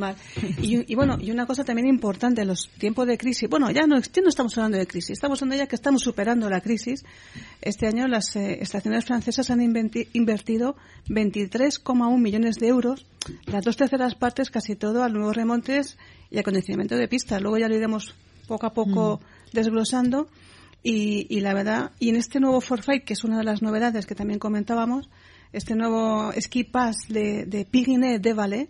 Y, 0.60 0.90
y 0.92 0.94
bueno, 0.94 1.18
y 1.20 1.30
una 1.30 1.46
cosa 1.46 1.64
también 1.64 1.86
importante, 1.86 2.42
en 2.42 2.48
los 2.48 2.68
tiempos 2.78 3.06
de 3.06 3.18
crisis, 3.18 3.48
bueno, 3.48 3.70
ya 3.70 3.86
no, 3.86 3.98
ya 4.00 4.22
no 4.22 4.28
estamos 4.28 4.56
hablando 4.58 4.78
de 4.78 4.86
crisis, 4.86 5.10
estamos 5.10 5.40
hablando 5.42 5.62
ya 5.62 5.66
que 5.68 5.76
estamos 5.76 6.02
superando 6.02 6.48
la 6.50 6.60
crisis. 6.60 7.04
Este 7.60 7.86
año 7.86 8.08
las 8.08 8.34
eh, 8.36 8.58
estaciones 8.60 9.04
francesas 9.04 9.50
han 9.50 9.60
inventi- 9.60 10.08
invertido 10.12 10.76
23,1 11.08 12.18
millones 12.18 12.56
de 12.56 12.68
euros, 12.68 13.06
las 13.46 13.64
dos 13.64 13.76
terceras 13.76 14.14
partes 14.14 14.50
casi 14.50 14.76
todo 14.76 15.02
a 15.02 15.08
nuevos 15.08 15.36
remontes 15.36 15.96
y 16.30 16.38
acondicionamiento 16.38 16.96
de 16.96 17.08
pistas. 17.08 17.40
Luego 17.42 17.58
ya 17.58 17.68
lo 17.68 17.76
iremos 17.76 18.14
poco 18.48 18.66
a 18.66 18.72
poco 18.72 19.20
desglosando. 19.52 20.28
Y, 20.84 21.26
y 21.30 21.40
la 21.40 21.54
verdad, 21.54 21.92
y 22.00 22.08
en 22.08 22.16
este 22.16 22.40
nuevo 22.40 22.60
Forfait, 22.60 23.04
que 23.04 23.12
es 23.12 23.22
una 23.22 23.38
de 23.38 23.44
las 23.44 23.62
novedades 23.62 24.04
que 24.04 24.16
también 24.16 24.40
comentábamos, 24.40 25.08
este 25.52 25.76
nuevo 25.76 26.32
ski 26.40 26.64
pass 26.64 27.06
de, 27.08 27.44
de 27.46 27.64
Pirineo 27.64 28.18
de 28.18 28.32
Valais, 28.32 28.68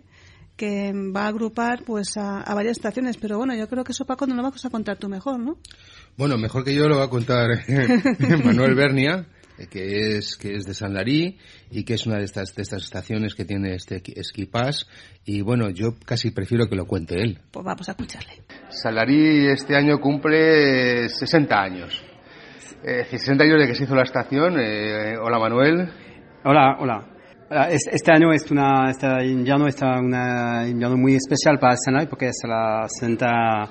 que 0.55 0.93
va 0.93 1.25
a 1.25 1.27
agrupar 1.27 1.83
pues 1.83 2.17
a, 2.17 2.41
a 2.41 2.53
varias 2.53 2.77
estaciones. 2.77 3.17
Pero 3.17 3.37
bueno, 3.37 3.55
yo 3.55 3.67
creo 3.67 3.83
que 3.83 3.91
eso 3.91 4.05
Paco 4.05 4.27
no 4.27 4.35
lo 4.35 4.43
vas 4.43 4.65
a 4.65 4.69
contar 4.69 4.97
tú 4.97 5.09
mejor, 5.09 5.39
¿no? 5.39 5.57
Bueno, 6.17 6.37
mejor 6.37 6.63
que 6.63 6.75
yo 6.75 6.87
lo 6.87 6.97
va 6.97 7.05
a 7.05 7.09
contar 7.09 7.49
Manuel 8.43 8.75
Bernia, 8.75 9.25
que 9.69 10.17
es 10.17 10.37
que 10.37 10.55
es 10.55 10.65
de 10.65 10.73
San 10.73 10.93
Larí 10.93 11.37
y 11.71 11.83
que 11.83 11.95
es 11.95 12.05
una 12.05 12.17
de 12.17 12.25
estas 12.25 12.55
de 12.55 12.61
estas 12.61 12.83
estaciones 12.83 13.35
que 13.35 13.45
tiene 13.45 13.75
este 13.75 14.01
ski 14.23 14.45
pass 14.45 14.87
y 15.25 15.41
bueno, 15.41 15.69
yo 15.69 15.95
casi 16.05 16.31
prefiero 16.31 16.67
que 16.67 16.75
lo 16.75 16.85
cuente 16.85 17.15
él. 17.15 17.39
Pues 17.51 17.65
vamos 17.65 17.87
a 17.87 17.91
escucharle. 17.91 18.43
Salarí 18.69 19.47
este 19.47 19.75
año 19.75 19.99
cumple 19.99 21.09
60 21.09 21.55
años. 21.55 22.03
Eh, 22.83 23.05
60 23.09 23.43
años 23.43 23.61
de 23.61 23.67
que 23.67 23.75
se 23.75 23.85
hizo 23.85 23.95
la 23.95 24.03
estación. 24.03 24.59
Eh, 24.59 25.15
hola 25.17 25.39
Manuel. 25.39 25.89
Hola, 26.43 26.77
hola. 26.79 27.12
Es- 27.69 27.87
Este 27.91 28.11
año 28.11 28.31
es 28.33 28.49
una, 28.51 28.89
este 28.89 29.07
invierno 29.25 29.67
es 29.67 29.79
un 29.81 30.13
invierno 30.67 30.97
muy 30.97 31.15
especial 31.15 31.59
para 31.59 31.75
Senai 31.77 32.07
porque 32.07 32.27
es 32.27 32.41
la, 32.47 32.85
60, 32.87 33.63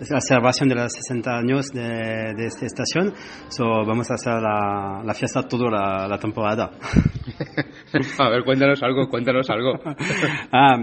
es 0.00 0.10
la 0.10 0.20
celebración 0.20 0.68
de 0.68 0.74
los 0.76 0.92
60 0.92 1.38
años 1.38 1.66
de, 1.72 2.34
de 2.36 2.46
esta 2.46 2.66
estación. 2.66 3.12
So, 3.48 3.64
vamos 3.86 4.10
a 4.10 4.14
hacer 4.14 4.34
la, 4.34 5.02
la 5.04 5.14
fiesta 5.14 5.42
toda 5.48 5.70
la, 5.70 6.06
la 6.08 6.18
temporada. 6.18 6.70
A 8.18 8.28
ver, 8.28 8.44
cuéntanos 8.44 8.82
algo, 8.82 9.08
cuéntanos 9.08 9.48
algo. 9.50 9.78
Ah, 10.52 10.76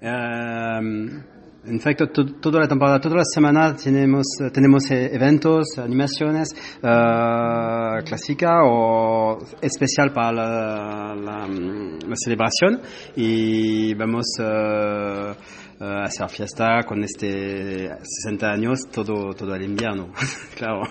em, 0.00 1.22
en 1.66 1.76
efecto, 1.76 2.08
to- 2.08 2.34
toda 2.40 2.60
la 2.60 2.68
temporada, 2.68 3.00
todas 3.00 3.18
las 3.18 3.32
semanas 3.32 3.82
tenemos, 3.82 4.24
tenemos 4.52 4.90
eh, 4.90 5.10
eventos, 5.14 5.78
animaciones 5.78 6.48
eh, 6.82 8.02
clásica 8.04 8.60
o 8.64 9.38
especial 9.60 10.12
para 10.12 10.32
la, 10.32 11.14
la, 11.14 11.46
mm, 11.46 11.98
la 12.08 12.16
celebración 12.16 12.80
y 13.16 13.94
vamos 13.94 14.26
eh, 14.40 15.32
a 15.80 16.04
hacer 16.04 16.28
fiesta 16.28 16.80
con 16.86 17.02
este 17.02 17.88
60 18.22 18.46
años 18.50 18.80
todo, 18.92 19.32
todo 19.34 19.54
el 19.54 19.62
invierno. 19.64 20.10
claro, 20.56 20.82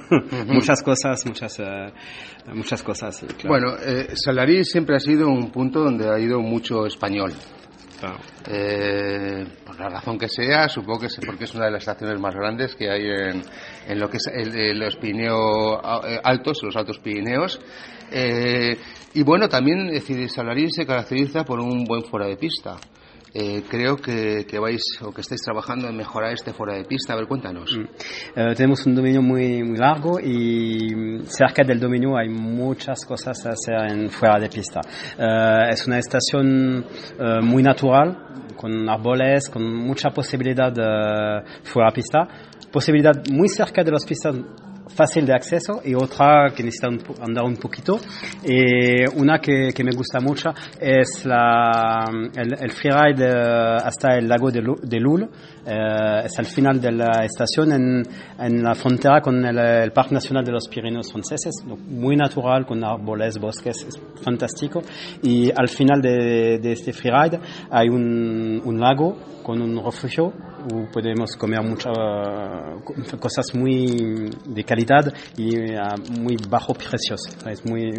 muchas 0.48 0.82
cosas, 0.84 1.25
muchas, 1.25 1.58
muchas 2.53 2.84
cosas. 2.84 3.24
claro. 3.39 3.48
Bueno, 3.48 3.75
eh, 3.82 4.10
Salarí 4.15 4.63
siempre 4.65 4.96
ha 4.96 5.00
sido 5.00 5.30
un 5.30 5.51
punto 5.51 5.80
donde 5.84 6.10
ha 6.10 6.20
ido 6.20 6.42
mucho 6.42 6.86
español. 6.86 7.32
Eh, 8.48 9.45
por 9.65 9.79
la 9.79 9.89
razón 9.89 10.17
que 10.17 10.27
sea, 10.27 10.67
supongo 10.69 11.00
que 11.01 11.05
es 11.07 11.19
porque 11.25 11.45
es 11.45 11.53
una 11.55 11.65
de 11.65 11.72
las 11.72 11.81
estaciones 11.83 12.19
más 12.19 12.33
grandes 12.36 12.75
que 12.75 12.89
hay 12.89 13.03
en, 13.10 13.41
en 13.88 14.00
lo 14.00 14.10
que 14.10 14.17
es 14.17 14.27
el- 14.33 14.77
los 14.79 14.95
Pirineos 14.98 15.79
eh, 16.07 16.19
altos, 16.24 16.60
los 16.63 16.75
altos 16.75 17.00
Pirineos. 17.00 17.60
Eh, 18.12 18.77
y 19.13 19.24
bueno, 19.24 19.48
también 19.50 19.88
es 19.88 20.05
decir, 20.07 20.29
se 20.29 20.86
caracteriza 20.86 21.43
por 21.43 21.60
un 21.60 21.86
buen 21.86 22.03
fuera 22.03 22.27
de 22.27 22.36
pista. 22.38 22.75
Eh, 23.34 23.63
creo 23.68 23.98
que, 23.98 24.46
que 24.46 24.60
vais 24.60 24.82
o 25.02 25.12
que 25.12 25.22
estáis 25.22 25.42
trabajando 25.42 25.90
en 25.90 25.98
mejorar 25.98 26.34
este 26.34 26.54
fuera 26.54 26.75
de 26.75 26.86
pista. 26.86 27.13
A 27.13 27.16
ver, 27.16 27.28
cuéntanos. 27.28 27.75
Eh, 28.36 28.54
tenemos 28.56 28.86
un 28.86 28.94
dominio 28.94 29.22
muy, 29.24 29.63
muy 29.63 29.78
largo 29.78 30.20
y 30.20 30.94
mm, 30.94 31.25
cerca 31.25 31.63
del 31.63 31.80
dominio 31.80 32.16
hay 32.16 32.30
muchas 32.30 33.04
cosas 33.06 33.44
a 33.46 33.50
hacer 33.50 33.92
en 33.92 34.10
fuera 34.12 34.40
de 34.40 34.50
pista. 34.50 34.82
Eh, 35.18 35.70
es 35.72 35.88
una 35.88 35.98
estación 35.98 36.86
eh, 37.20 37.42
muy 37.42 37.63
natural, 37.63 38.54
con 38.56 38.88
árboles, 38.88 39.50
con 39.50 39.63
mucha 39.63 40.12
posibilidad 40.12 40.72
de 40.72 41.42
fuera 41.63 41.90
de 41.90 41.96
pista. 41.96 42.28
Posibilidad 42.72 43.13
muy 43.32 43.50
cerca 43.50 43.84
de 43.84 43.92
las 43.92 44.06
pistas 44.06 44.36
fácil 44.95 45.25
de 45.25 45.33
acceso 45.33 45.81
y 45.83 45.93
otra 45.95 46.51
que 46.55 46.63
necesita 46.63 46.89
un 46.89 47.00
andar 47.21 47.43
un 47.45 47.57
poquito. 47.57 48.00
Y 48.43 49.05
una 49.15 49.39
que, 49.39 49.69
que 49.73 49.83
me 49.83 49.91
gusta 49.91 50.19
mucho 50.19 50.50
es 50.79 51.25
la, 51.25 52.05
el, 52.35 52.53
el 52.59 52.71
freeride 52.71 53.25
eh, 53.25 53.77
hasta 53.83 54.17
el 54.17 54.27
lago 54.27 54.51
de, 54.51 54.62
de 54.81 55.00
Lul. 55.00 55.29
Eh, 55.65 56.25
es 56.25 56.38
al 56.39 56.46
final 56.46 56.79
de 56.79 56.91
la 56.91 57.24
estación 57.24 57.72
en, 57.72 58.03
en 58.38 58.63
la 58.63 58.75
frontera 58.75 59.22
con 59.22 59.46
el, 59.46 59.58
el 59.58 59.91
Parque 59.91 60.13
Nacional 60.13 60.43
de 60.43 60.51
los 60.51 60.67
Pirineos 60.67 61.12
franceses, 61.12 61.63
muy 61.65 62.15
natural, 62.15 62.65
con 62.65 62.84
árboles, 62.84 63.38
bosques, 63.38 63.86
es 63.88 64.00
fantástico. 64.22 64.82
Y 65.22 65.50
al 65.50 65.70
final 65.70 66.01
de, 66.01 66.60
de 66.60 66.72
este 66.74 66.91
freeride 66.91 67.39
hay 67.72 67.88
un, 67.89 68.62
un 68.63 68.79
lago 68.79 69.17
con 69.43 69.62
un 69.62 69.84
refugio 69.84 70.34
où 70.72 70.88
podemos 70.91 71.36
comer 71.36 71.62
muchas 71.62 71.91
uh, 71.98 73.17
cosas 73.20 73.53
muy 73.53 74.29
de 74.46 74.63
calidad 74.63 75.13
y 75.38 75.74
a 75.75 75.96
muy 76.20 76.38
bajo 76.50 76.74
precios. 76.74 77.22
Es 77.46 77.65
muy, 77.65 77.91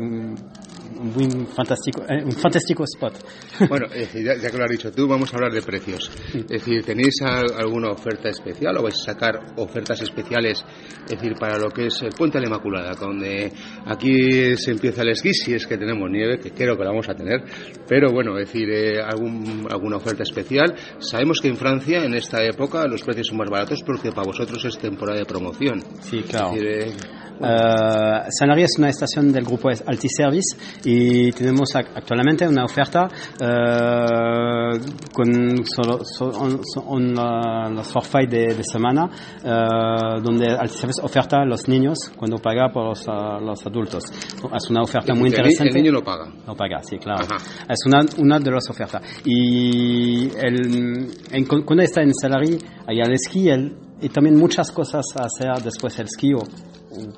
muy 0.95 1.29
fantástico, 1.55 2.03
eh, 2.09 2.25
un 2.25 2.33
fantástico 2.33 2.85
spot. 2.85 3.15
Bueno, 3.69 3.87
ya, 3.89 4.37
ya 4.37 4.51
que 4.51 4.59
lo 4.59 4.65
has 4.65 4.71
dicho 4.71 4.93
tú, 4.93 5.09
vamos 5.09 5.33
a 5.33 5.37
hablar 5.37 5.53
de 5.53 5.63
precios. 5.63 6.11
Es 6.35 6.47
decir, 6.47 6.85
¿tenéis 6.85 7.15
alguna 7.23 7.91
oferta 7.91 8.29
especial 8.29 8.77
o 8.79 8.83
vais 8.83 8.95
a 8.95 9.13
sacar 9.13 9.55
ofertas 9.57 10.01
especiales, 10.03 10.65
es 11.05 11.11
decir, 11.11 11.35
para 11.39 11.59
lo 11.59 11.71
que 11.71 11.87
es 11.87 12.03
el 12.03 12.11
Puente 12.11 12.39
de 12.39 12.43
la 12.43 12.49
Inmaculada, 12.49 12.95
donde 12.95 13.53
aquí 13.87 14.57
se 14.57 14.73
empieza 14.73 15.03
el 15.03 15.11
esquí, 15.11 15.33
si 15.33 15.55
es 15.55 15.67
que 15.67 15.77
tenemos 15.77 16.11
nieve, 16.11 16.39
que 16.39 16.51
creo 16.51 16.77
que 16.77 16.85
la 16.85 16.91
vamos 16.91 17.09
a 17.09 17.15
tener, 17.15 17.45
pero 17.89 18.13
bueno, 18.13 18.39
es 18.39 18.47
decir, 18.47 18.69
eh, 18.71 19.01
algún, 19.01 19.67
alguna 19.71 19.97
oferta 19.97 20.23
especial. 20.23 20.75
Sabemos 20.99 21.41
que 21.41 21.49
en 21.49 21.57
Francia, 21.57 22.05
en 22.05 22.15
esta 22.15 22.43
época, 22.45 22.87
los 22.87 23.03
precios 23.03 23.29
son 23.29 23.39
más 23.39 23.51
baratos 23.51 23.83
porque 23.85 24.11
para 24.11 24.27
vosotros 24.27 24.65
es 24.65 24.79
temporada 24.79 25.19
de 25.19 25.25
promoción. 25.25 25.83
Sí, 26.01 26.23
claro. 26.23 26.55
Es 26.55 26.61
decir, 26.61 26.69
eh, 26.69 27.14
Uh, 27.41 28.29
es 28.29 28.79
una 28.79 28.89
estación 28.89 29.33
del 29.33 29.45
grupo 29.45 29.69
Altiservice 29.69 30.57
y 30.85 31.33
tenemos 31.33 31.75
actualmente 31.75 32.47
una 32.47 32.65
oferta 32.65 33.09
uh, 33.41 34.79
con 35.13 35.67
solo, 35.67 35.99
uh, 35.99 37.71
los 37.75 37.89
forfait 37.89 38.31
de, 38.31 38.55
de 38.55 38.63
semana 38.63 39.07
uh, 39.07 40.21
donde 40.23 40.47
Altiservice 40.47 41.01
oferta 41.03 41.39
a 41.43 41.45
los 41.45 41.67
niños 41.69 41.99
cuando 42.17 42.39
paga 42.39 42.71
por 42.73 42.91
los, 42.91 43.05
los 43.07 43.67
adultos. 43.67 44.05
Es 44.05 44.71
una 44.71 44.83
oferta 44.83 45.13
muy 45.15 45.29
interesante. 45.29 45.77
El 45.77 45.83
niño 45.83 45.93
no 45.93 46.05
paga. 46.05 46.33
No 46.47 46.55
paga, 46.55 46.83
sí, 46.83 46.99
claro. 46.99 47.25
Ajá. 47.25 47.37
Es 47.69 47.81
una, 47.87 48.05
una 48.19 48.39
de 48.39 48.51
las 48.51 48.71
ofertas. 48.71 49.03
Y 49.25 50.29
el, 50.37 51.09
en, 51.33 51.45
cuando 51.47 51.83
está 51.83 52.03
en 52.03 52.15
Salary, 52.15 52.59
hay 52.87 53.01
el 53.01 53.13
esquí 53.13 53.49
el, 53.49 53.77
y 54.01 54.09
también 54.09 54.37
muchas 54.37 54.71
cosas 54.71 55.05
a 55.17 55.25
hacer 55.25 55.63
después 55.63 55.97
del 55.97 56.07
esquí 56.07 56.33
o 56.35 56.43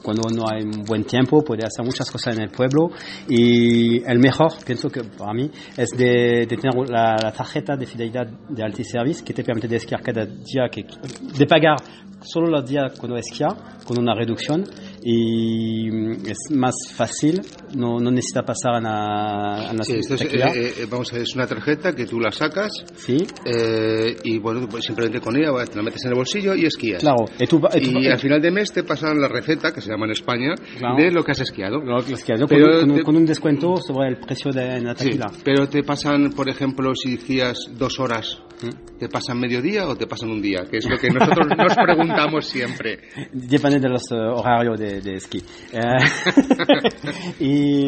cuando 0.02 0.28
no 0.30 0.44
hay 0.50 0.62
un 0.62 0.84
buen 0.84 1.04
tiempo 1.04 1.42
puede 1.42 1.64
hacer 1.64 1.84
muchas 1.84 2.10
cosas 2.10 2.36
en 2.36 2.42
el 2.42 2.50
pueblo. 2.50 2.90
Y 3.28 4.02
el 4.04 4.18
mejor, 4.18 4.52
pienso 4.64 4.88
que 4.88 5.02
para 5.04 5.32
mí, 5.32 5.50
es 5.76 5.90
de, 5.96 6.46
tener 6.46 6.88
la, 6.88 7.16
la, 7.22 7.32
tarjeta 7.32 7.76
de 7.76 7.86
fidelidad 7.86 8.26
de 8.26 8.62
Altiservice 8.62 9.24
que 9.24 9.34
te 9.34 9.42
permite 9.42 9.68
de 9.68 9.76
esquiar 9.76 10.02
cada 10.02 10.24
día, 10.24 10.68
que, 10.70 10.84
de 10.84 11.46
pagar 11.46 11.76
solo 12.22 12.48
los 12.48 12.68
días 12.68 12.98
cuando 12.98 13.16
esquía 13.16 13.48
con 13.84 13.98
una 14.00 14.14
reducción 14.14 14.64
y 15.08 15.88
es 16.28 16.50
más 16.50 16.74
fácil, 16.92 17.40
no, 17.76 18.00
no 18.00 18.10
necesita 18.10 18.42
pasar 18.42 18.74
a 18.74 18.80
la, 18.80 19.70
a 19.70 19.72
la 19.72 19.84
sí, 19.84 19.98
esto 19.98 20.16
es, 20.16 20.22
eh, 20.22 20.28
eh, 20.34 20.86
vamos 20.90 21.12
a 21.12 21.14
ver, 21.14 21.22
es 21.22 21.36
una 21.36 21.46
tarjeta 21.46 21.92
que 21.92 22.06
tú 22.06 22.18
la 22.18 22.32
sacas 22.32 22.72
¿Sí? 22.96 23.24
eh, 23.44 24.16
y 24.24 24.38
bueno, 24.40 24.66
pues 24.68 24.84
simplemente 24.84 25.20
con 25.20 25.36
ella 25.36 25.64
te 25.64 25.76
la 25.76 25.84
metes 25.84 26.04
en 26.06 26.10
el 26.10 26.16
bolsillo 26.16 26.56
y 26.56 26.64
esquías. 26.64 27.02
Claro. 27.02 27.24
Y, 27.38 27.46
tú, 27.46 27.62
y, 27.72 27.80
tú, 27.92 27.98
y 28.00 28.08
al 28.08 28.18
final 28.18 28.42
de 28.42 28.50
mes 28.50 28.72
te 28.72 28.82
pasan 28.82 29.20
la 29.20 29.28
receta, 29.28 29.72
que 29.72 29.80
se 29.80 29.90
llama 29.90 30.06
en 30.06 30.10
España, 30.10 30.54
claro. 30.76 30.96
de 30.96 31.12
lo 31.12 31.22
que 31.22 31.30
has 31.30 31.40
esquiado. 31.40 31.78
Lo 31.78 31.98
que 31.98 32.14
has 32.14 32.18
esquiado 32.18 32.48
pero 32.48 32.80
con, 32.80 32.96
te, 32.96 33.02
con, 33.04 33.16
un 33.16 33.26
descuento 33.26 33.76
sobre 33.76 34.08
el 34.08 34.18
precio 34.18 34.50
de 34.50 34.80
la 34.80 34.96
taquilla. 34.96 35.28
Sí, 35.28 35.40
pero 35.44 35.68
te 35.68 35.84
pasan, 35.84 36.32
por 36.32 36.48
ejemplo, 36.48 36.96
si 36.96 37.16
decías 37.16 37.70
dos 37.78 38.00
horas, 38.00 38.42
¿Mm? 38.62 38.98
¿te 38.98 39.08
pasan 39.08 39.38
mediodía 39.38 39.86
o 39.86 39.96
te 39.96 40.06
pasan 40.06 40.30
un 40.30 40.40
día? 40.40 40.64
Que 40.70 40.78
es 40.78 40.88
lo 40.88 40.96
que 40.96 41.10
nosotros 41.10 41.46
nos 41.56 41.76
preguntamos 41.84 42.46
siempre. 42.46 42.98
Depende 43.32 43.78
de 43.78 43.88
los 43.88 44.02
uh, 44.10 44.38
horarios 44.38 44.78
de, 44.80 44.95
de 45.00 45.14
esquí. 45.14 45.42
y, 47.40 47.86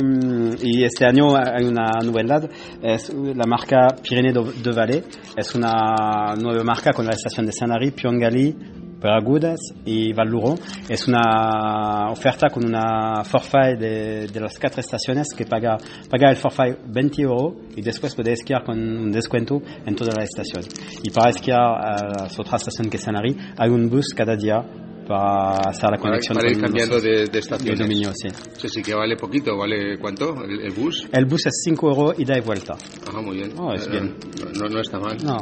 y, 0.62 0.84
este 0.84 1.06
año 1.06 1.36
hay 1.36 1.64
una 1.64 1.90
novedad, 2.04 2.48
es 2.82 3.12
la 3.12 3.46
marca 3.46 3.88
Pirineo 4.02 4.44
de 4.44 4.72
Valle, 4.72 5.04
es 5.36 5.54
una 5.54 6.34
nueva 6.36 6.64
marca 6.64 6.92
con 6.92 7.06
la 7.06 7.12
estación 7.12 7.46
de 7.46 7.52
Sanary, 7.52 7.90
Piongali, 7.92 8.54
Peragudas 9.00 9.60
y 9.84 10.12
Val 10.12 10.28
Es 10.88 11.06
una 11.06 12.10
oferta 12.10 12.48
con 12.48 12.64
una 12.64 13.22
forfait 13.24 13.78
de, 13.78 14.26
de 14.26 14.40
las 14.40 14.58
cuatro 14.58 14.80
estaciones 14.80 15.28
que 15.36 15.44
paga, 15.44 15.76
paga 16.10 16.30
el 16.30 16.36
forfait 16.36 16.76
20 16.84 17.22
euros 17.22 17.54
y 17.76 17.82
después 17.82 18.14
puede 18.14 18.32
esquiar 18.32 18.64
con 18.64 18.78
un 18.78 19.10
descuento 19.12 19.62
en 19.86 19.94
toda 19.94 20.12
la 20.16 20.24
estación. 20.24 20.64
Y 21.02 21.10
para 21.10 21.30
esquiar 21.30 21.60
a 21.60 22.22
las 22.22 22.38
otras 22.38 22.62
estaciones 22.62 22.90
que 22.90 22.98
Sanary 22.98 23.36
hay 23.56 23.70
un 23.70 23.88
bus 23.88 24.12
cada 24.16 24.34
día 24.34 24.64
para 25.08 25.70
hacer 25.70 25.90
la 25.90 25.96
conexión 25.96 26.36
para, 26.36 26.48
para 26.48 26.54
ir 26.54 26.60
cambiando 26.60 26.94
los, 26.96 27.02
de, 27.02 27.26
de 27.26 27.38
estaciones. 27.38 27.80
Dominio, 27.80 28.12
sí. 28.14 28.28
sí. 28.58 28.68
Sí, 28.68 28.82
que 28.82 28.94
vale 28.94 29.16
poquito, 29.16 29.56
¿vale 29.56 29.98
cuánto 29.98 30.44
el, 30.44 30.60
el, 30.60 30.72
bus? 30.72 31.08
El 31.10 31.24
bus 31.24 31.46
es 31.46 31.62
5 31.64 31.88
euros 31.88 32.20
ida 32.20 32.36
y 32.36 32.42
vuelta. 32.42 32.74
Ajá, 33.08 33.22
muy 33.22 33.38
bien. 33.38 33.52
Oh, 33.56 33.72
es 33.72 33.86
eh, 33.86 33.90
bien. 33.90 34.14
No, 34.54 34.68
no 34.68 34.80
está 34.80 35.00
mal. 35.00 35.16
No. 35.24 35.38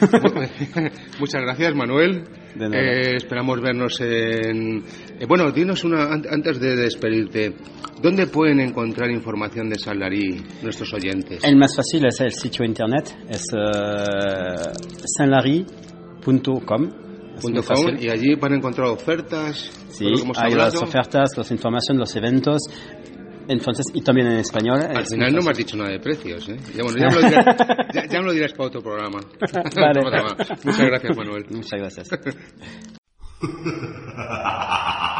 Muchas 1.20 1.42
gracias, 1.42 1.74
Manuel. 1.74 2.24
Eh, 2.58 3.16
esperamos 3.16 3.60
vernos 3.60 4.00
en... 4.00 4.78
Eh, 5.20 5.26
bueno, 5.28 5.50
dinos 5.52 5.84
una, 5.84 6.04
antes 6.04 6.58
de 6.58 6.76
despedirte, 6.76 7.54
¿dónde 8.02 8.26
pueden 8.26 8.60
encontrar 8.60 9.10
información 9.10 9.68
de 9.68 9.78
Sanlarí 9.78 10.42
nuestros 10.62 10.92
oyentes? 10.94 11.44
El 11.44 11.56
más 11.56 11.76
fácil 11.76 12.06
es 12.06 12.18
el 12.20 12.32
sitio 12.32 12.64
internet, 12.64 13.14
es 13.28 13.44
uh, 13.52 14.72
sanlary.com. 15.18 16.90
y 17.98 18.08
allí 18.08 18.34
van 18.34 18.52
a 18.52 18.56
encontrar 18.56 18.88
ofertas. 18.88 19.70
Sí, 19.90 20.06
hay 20.36 20.54
las 20.54 20.74
ofertas, 20.76 21.30
las 21.36 21.50
informaciones, 21.50 22.00
los 22.00 22.16
eventos. 22.16 22.62
Entonces, 23.48 23.86
y 23.92 24.02
también 24.02 24.28
en 24.28 24.38
español. 24.38 24.80
Al 24.82 25.06
final 25.06 25.34
no 25.34 25.42
me 25.42 25.50
has 25.50 25.58
dicho 25.58 25.76
nada 25.76 25.90
de 25.90 25.98
precios, 25.98 26.48
¿eh? 26.48 26.56
Ya, 26.74 26.84
bueno, 26.84 26.98
ya, 26.98 27.08
me, 27.08 27.14
lo 27.20 27.28
dirás, 27.28 27.56
ya, 27.92 28.06
ya 28.06 28.20
me 28.20 28.26
lo 28.26 28.32
dirás 28.32 28.52
para 28.52 28.68
otro 28.68 28.80
programa. 28.80 29.20
Vale. 29.76 30.00
Muchas 30.64 30.86
gracias, 30.86 31.16
Manuel. 31.16 31.46
Muchas 31.50 31.80
gracias. 31.80 32.08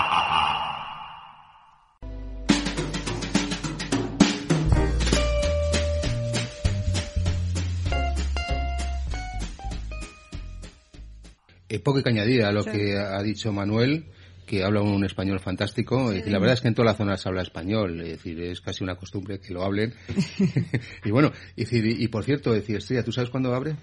Eh, 11.73 11.79
poco 11.79 12.03
que 12.03 12.11
añadir 12.11 12.43
a 12.45 12.53
lo 12.53 12.63
sí. 12.63 12.71
que 12.71 12.99
ha 12.99 13.23
dicho 13.23 13.51
Manuel 13.51 14.05
que 14.45 14.63
habla 14.63 14.83
un 14.83 15.05
español 15.05 15.41
fantástico. 15.41 16.13
Sí. 16.13 16.23
Y 16.27 16.31
la 16.31 16.39
verdad 16.39 16.55
es 16.55 16.61
que 16.61 16.69
en 16.69 16.75
toda 16.75 16.87
la 16.87 16.95
zona 16.95 17.17
se 17.17 17.29
habla 17.29 17.41
español, 17.41 17.99
es 18.03 18.09
decir, 18.09 18.39
es 18.43 18.61
casi 18.61 18.85
una 18.85 18.97
costumbre 18.97 19.41
que 19.41 19.55
lo 19.55 19.63
hablen. 19.63 19.95
y 21.05 21.11
bueno, 21.11 21.33
y, 21.57 21.65
y, 22.05 22.09
por 22.09 22.25
cierto, 22.25 22.53
decir, 22.53 22.77
Estrella, 22.77 23.03
¿tú 23.03 23.13
sabes 23.13 23.31
cuándo 23.31 23.55
abre? 23.55 23.77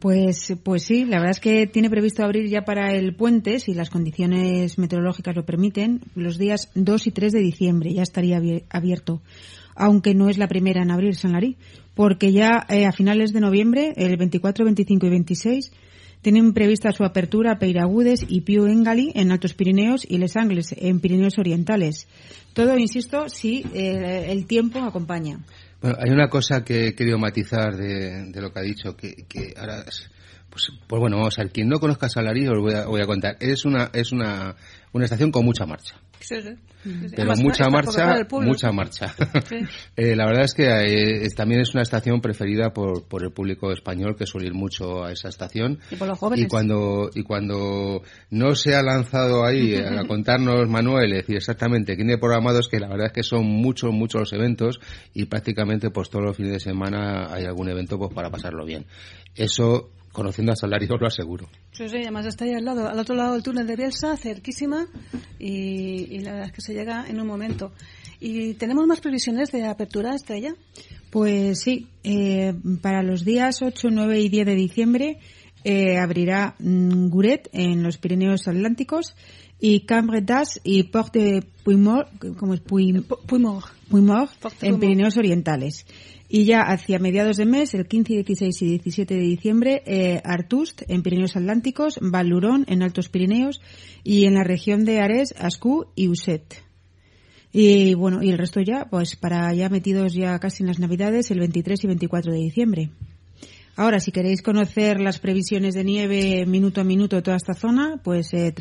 Pues, 0.00 0.54
pues 0.64 0.82
sí, 0.82 1.04
la 1.04 1.18
verdad 1.18 1.30
es 1.30 1.40
que 1.40 1.68
tiene 1.68 1.88
previsto 1.88 2.24
abrir 2.24 2.48
ya 2.48 2.62
para 2.62 2.92
el 2.92 3.14
puente, 3.14 3.60
si 3.60 3.74
las 3.74 3.90
condiciones 3.90 4.78
meteorológicas 4.78 5.36
lo 5.36 5.46
permiten, 5.46 6.00
los 6.16 6.38
días 6.38 6.70
2 6.74 7.06
y 7.06 7.10
3 7.12 7.32
de 7.32 7.40
diciembre, 7.40 7.94
ya 7.94 8.02
estaría 8.02 8.40
abierto. 8.70 9.22
Aunque 9.76 10.14
no 10.14 10.28
es 10.28 10.38
la 10.38 10.48
primera 10.48 10.82
en 10.82 10.90
abrir 10.90 11.14
San 11.14 11.32
Larí, 11.32 11.56
porque 11.94 12.32
ya 12.32 12.66
eh, 12.68 12.86
a 12.86 12.92
finales 12.92 13.32
de 13.32 13.40
noviembre, 13.40 13.92
el 13.96 14.16
24, 14.16 14.64
25 14.64 15.06
y 15.06 15.10
26, 15.10 15.72
tienen 16.26 16.54
prevista 16.54 16.90
su 16.90 17.04
apertura 17.04 17.52
a 17.52 17.58
Peiragudes 17.60 18.26
y 18.28 18.40
Piu 18.40 18.66
Engali 18.66 19.12
en 19.14 19.30
Altos 19.30 19.54
Pirineos 19.54 20.04
y 20.04 20.18
Les 20.18 20.36
Angles 20.36 20.74
en 20.76 20.98
Pirineos 20.98 21.38
Orientales. 21.38 22.08
Todo, 22.52 22.76
insisto, 22.76 23.28
si 23.28 23.64
eh, 23.72 24.26
el 24.32 24.44
tiempo 24.48 24.80
acompaña. 24.80 25.38
Bueno, 25.80 25.96
hay 26.00 26.10
una 26.10 26.28
cosa 26.28 26.64
que 26.64 26.88
he 26.88 26.94
querido 26.96 27.16
matizar 27.16 27.76
de, 27.76 28.32
de 28.32 28.40
lo 28.40 28.52
que 28.52 28.58
ha 28.58 28.62
dicho, 28.62 28.96
que, 28.96 29.24
que 29.28 29.54
ahora, 29.56 29.84
pues, 30.50 30.72
pues, 30.88 31.00
bueno, 31.00 31.18
vamos 31.18 31.38
a 31.38 31.42
ver, 31.42 31.52
quien 31.52 31.68
no 31.68 31.78
conozca 31.78 32.08
Salarí 32.08 32.48
os 32.48 32.58
voy 32.58 32.74
a, 32.74 32.86
voy 32.86 33.02
a 33.02 33.06
contar. 33.06 33.36
Es 33.38 33.64
una, 33.64 33.90
es 33.92 34.10
una, 34.10 34.56
una 34.92 35.04
estación 35.04 35.30
con 35.30 35.44
mucha 35.44 35.66
marcha. 35.66 35.96
Sí, 36.20 36.40
sí. 36.42 36.50
Pero 36.82 37.30
Además, 37.30 37.42
mucha 37.42 37.68
marcha, 37.68 38.26
mucha 38.30 38.72
marcha. 38.72 39.14
Sí. 39.48 39.56
eh, 39.96 40.14
la 40.14 40.24
verdad 40.26 40.44
es 40.44 40.54
que 40.54 40.64
eh, 40.64 41.28
también 41.36 41.60
es 41.60 41.74
una 41.74 41.82
estación 41.82 42.20
preferida 42.20 42.72
por, 42.72 43.04
por 43.04 43.24
el 43.24 43.32
público 43.32 43.72
español 43.72 44.16
que 44.16 44.24
suele 44.24 44.46
ir 44.46 44.54
mucho 44.54 45.04
a 45.04 45.12
esa 45.12 45.28
estación. 45.28 45.80
Y 45.90 45.96
por 45.96 46.08
los 46.08 46.18
jóvenes. 46.18 46.44
Y 46.44 46.48
cuando, 46.48 47.10
y 47.14 47.22
cuando 47.22 48.02
no 48.30 48.54
se 48.54 48.74
ha 48.74 48.82
lanzado 48.82 49.44
ahí 49.44 49.74
a 49.76 50.06
contarnos 50.06 50.68
Manuel, 50.68 51.10
decir 51.10 51.36
exactamente 51.36 51.96
quién 51.96 52.06
tiene 52.06 52.20
programados, 52.20 52.68
que 52.68 52.78
la 52.78 52.88
verdad 52.88 53.08
es 53.08 53.12
que 53.12 53.22
son 53.22 53.44
muchos, 53.44 53.92
muchos 53.92 54.20
los 54.20 54.32
eventos 54.32 54.80
y 55.12 55.26
prácticamente 55.26 55.90
pues 55.90 56.08
todos 56.08 56.24
los 56.24 56.36
fines 56.36 56.52
de 56.52 56.60
semana 56.60 57.32
hay 57.32 57.44
algún 57.44 57.68
evento 57.68 57.98
pues 57.98 58.12
para 58.14 58.30
pasarlo 58.30 58.64
bien. 58.64 58.86
Eso 59.34 59.90
conociendo 60.16 60.52
a 60.52 60.56
Salario 60.56 60.96
lo 60.96 61.06
aseguro. 61.06 61.46
Sí, 61.72 61.90
sí, 61.90 61.98
además 61.98 62.24
está 62.24 62.46
ahí 62.46 62.54
al 62.54 62.64
lado, 62.64 62.88
al 62.88 62.98
otro 62.98 63.14
lado 63.14 63.34
del 63.34 63.42
túnel 63.42 63.66
de 63.66 63.76
Bielsa, 63.76 64.16
cerquísima, 64.16 64.86
y, 65.38 66.06
y, 66.10 66.20
la 66.20 66.32
verdad 66.32 66.46
es 66.46 66.52
que 66.52 66.62
se 66.62 66.72
llega 66.72 67.04
en 67.06 67.20
un 67.20 67.26
momento. 67.26 67.72
¿Y 68.18 68.54
tenemos 68.54 68.86
más 68.86 69.00
previsiones 69.00 69.52
de 69.52 69.66
apertura, 69.66 70.14
Estrella? 70.14 70.54
Pues 71.10 71.60
sí, 71.60 71.88
eh, 72.02 72.54
para 72.80 73.02
los 73.02 73.26
días 73.26 73.60
8, 73.60 73.88
9 73.90 74.18
y 74.20 74.30
10 74.30 74.46
de 74.46 74.54
diciembre 74.54 75.18
eh, 75.64 75.98
abrirá 75.98 76.54
mm, 76.60 77.08
Guret 77.08 77.50
en 77.52 77.82
los 77.82 77.98
Pirineos 77.98 78.48
Atlánticos 78.48 79.14
y 79.60 79.80
Cambretas 79.80 80.60
y 80.64 80.84
Port 80.84 81.12
de 81.12 81.44
Puymor, 81.62 82.08
¿cómo 82.38 82.54
es? 82.54 82.60
Puy, 82.60 83.04
Puymor. 83.26 83.64
Puymor 83.90 84.28
en 84.62 84.80
Pirineos 84.80 85.18
Orientales. 85.18 85.84
Y 86.28 86.44
ya 86.44 86.62
hacia 86.62 86.98
mediados 86.98 87.36
de 87.36 87.46
mes, 87.46 87.74
el 87.74 87.86
15, 87.86 88.24
16 88.24 88.62
y 88.62 88.66
17 88.66 89.14
de 89.14 89.20
diciembre, 89.20 89.82
eh, 89.86 90.20
Artust 90.24 90.82
en 90.88 91.02
Pirineos 91.02 91.36
Atlánticos, 91.36 91.98
Valurón 92.00 92.64
en 92.68 92.82
Altos 92.82 93.08
Pirineos 93.08 93.60
y 94.02 94.24
en 94.24 94.34
la 94.34 94.42
región 94.42 94.84
de 94.84 95.00
Ares, 95.00 95.34
Ascú 95.38 95.86
y 95.94 96.08
Uset. 96.08 96.62
Y 97.52 97.94
bueno, 97.94 98.22
y 98.22 98.30
el 98.30 98.38
resto 98.38 98.60
ya, 98.60 98.86
pues 98.90 99.16
para 99.16 99.54
ya 99.54 99.68
metidos 99.68 100.14
ya 100.14 100.38
casi 100.38 100.62
en 100.62 100.66
las 100.66 100.78
Navidades, 100.78 101.30
el 101.30 101.38
23 101.38 101.84
y 101.84 101.86
24 101.86 102.32
de 102.32 102.38
diciembre. 102.38 102.90
Ahora, 103.76 104.00
si 104.00 104.10
queréis 104.10 104.42
conocer 104.42 105.00
las 105.00 105.18
previsiones 105.18 105.74
de 105.74 105.84
nieve 105.84 106.46
minuto 106.46 106.80
a 106.80 106.84
minuto 106.84 107.16
de 107.16 107.22
toda 107.22 107.36
esta 107.36 107.54
zona, 107.54 108.00
pues 108.02 108.32
eh. 108.32 108.54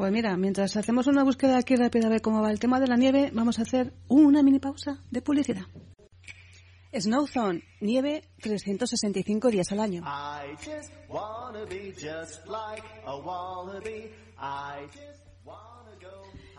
Pues 0.00 0.12
mira, 0.12 0.34
mientras 0.38 0.78
hacemos 0.78 1.08
una 1.08 1.24
búsqueda 1.24 1.58
aquí 1.58 1.76
rápida 1.76 2.08
de 2.08 2.20
cómo 2.20 2.40
va 2.40 2.50
el 2.50 2.58
tema 2.58 2.80
de 2.80 2.86
la 2.86 2.96
nieve, 2.96 3.30
vamos 3.34 3.58
a 3.58 3.62
hacer 3.64 3.92
una 4.08 4.42
mini 4.42 4.58
pausa 4.58 5.04
de 5.10 5.20
publicidad. 5.20 5.64
Snowzone, 6.98 7.64
nieve 7.82 8.24
365 8.40 9.50
días 9.50 9.70
al 9.72 9.80
año. 9.80 10.02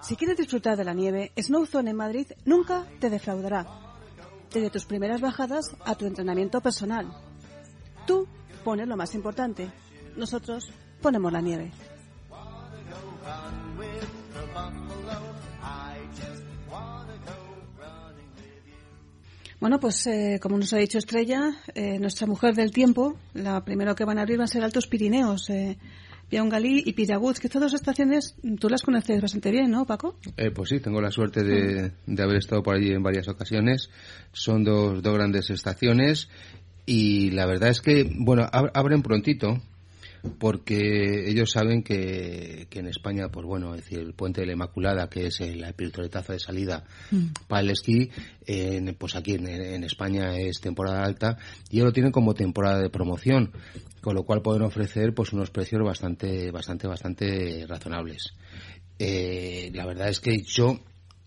Si 0.03 0.15
quieres 0.15 0.37
disfrutar 0.37 0.77
de 0.77 0.83
la 0.83 0.93
nieve, 0.93 1.31
Snowzone 1.35 1.89
en 1.89 1.97
Madrid 1.97 2.27
nunca 2.45 2.85
te 2.99 3.09
defraudará. 3.09 3.65
Desde 4.53 4.69
tus 4.69 4.85
primeras 4.85 5.19
bajadas 5.19 5.75
a 5.83 5.95
tu 5.95 6.05
entrenamiento 6.05 6.61
personal. 6.61 7.11
Tú 8.05 8.27
pones 8.63 8.87
lo 8.87 8.95
más 8.95 9.15
importante. 9.15 9.71
Nosotros 10.15 10.71
ponemos 11.01 11.33
la 11.33 11.41
nieve. 11.41 11.71
Bueno, 19.61 19.79
pues 19.79 20.07
eh, 20.07 20.39
como 20.41 20.57
nos 20.57 20.73
ha 20.73 20.77
dicho 20.77 20.97
Estrella, 20.97 21.51
eh, 21.75 21.99
nuestra 21.99 22.25
mujer 22.25 22.55
del 22.55 22.71
tiempo, 22.71 23.15
la 23.35 23.63
primera 23.63 23.93
que 23.93 24.05
van 24.05 24.17
a 24.17 24.21
abrir 24.21 24.39
van 24.39 24.45
a 24.45 24.47
ser 24.47 24.63
Altos 24.63 24.87
Pirineos, 24.87 25.51
eh, 25.51 25.77
Piaungalí 26.29 26.81
y 26.83 26.93
Piraguz, 26.93 27.39
que 27.39 27.45
estas 27.45 27.61
dos 27.61 27.73
estaciones 27.75 28.35
tú 28.59 28.69
las 28.69 28.81
conoces 28.81 29.21
bastante 29.21 29.51
bien, 29.51 29.69
¿no, 29.69 29.85
Paco? 29.85 30.17
Eh, 30.35 30.49
pues 30.49 30.69
sí, 30.69 30.79
tengo 30.79 30.99
la 30.99 31.11
suerte 31.11 31.43
de, 31.43 31.91
de, 32.07 32.23
haber 32.23 32.37
estado 32.37 32.63
por 32.63 32.75
allí 32.75 32.91
en 32.91 33.03
varias 33.03 33.27
ocasiones. 33.27 33.91
Son 34.33 34.63
dos, 34.63 35.03
dos 35.03 35.13
grandes 35.13 35.51
estaciones 35.51 36.27
y 36.87 37.29
la 37.29 37.45
verdad 37.45 37.69
es 37.69 37.81
que, 37.81 38.11
bueno, 38.17 38.47
ab 38.51 38.71
abren 38.73 39.03
prontito, 39.03 39.61
porque 40.39 41.29
ellos 41.29 41.51
saben 41.51 41.83
que, 41.83 42.67
que, 42.69 42.79
en 42.79 42.87
España, 42.87 43.29
pues 43.31 43.45
bueno, 43.45 43.73
es 43.73 43.81
decir, 43.81 43.99
el 43.99 44.13
puente 44.13 44.41
de 44.41 44.47
la 44.47 44.53
Inmaculada, 44.53 45.09
que 45.09 45.27
es 45.27 45.41
el, 45.41 45.63
el 45.63 45.91
de 45.91 46.39
salida 46.39 46.83
mm. 47.09 47.25
para 47.47 47.61
el 47.61 47.71
esquí, 47.71 48.09
en, 48.45 48.95
pues 48.95 49.15
aquí 49.15 49.33
en, 49.33 49.47
en, 49.47 49.83
España 49.83 50.37
es 50.37 50.61
temporada 50.61 51.03
alta 51.03 51.37
y 51.69 51.77
ellos 51.77 51.87
lo 51.87 51.93
tienen 51.93 52.11
como 52.11 52.33
temporada 52.33 52.79
de 52.79 52.89
promoción, 52.89 53.51
con 54.01 54.15
lo 54.15 54.23
cual 54.23 54.41
pueden 54.41 54.61
ofrecer 54.61 55.13
pues 55.13 55.33
unos 55.33 55.49
precios 55.49 55.83
bastante, 55.83 56.51
bastante, 56.51 56.87
bastante 56.87 57.65
razonables. 57.67 58.33
Eh, 58.99 59.71
la 59.73 59.85
verdad 59.85 60.09
es 60.09 60.19
que 60.19 60.43
yo 60.43 60.79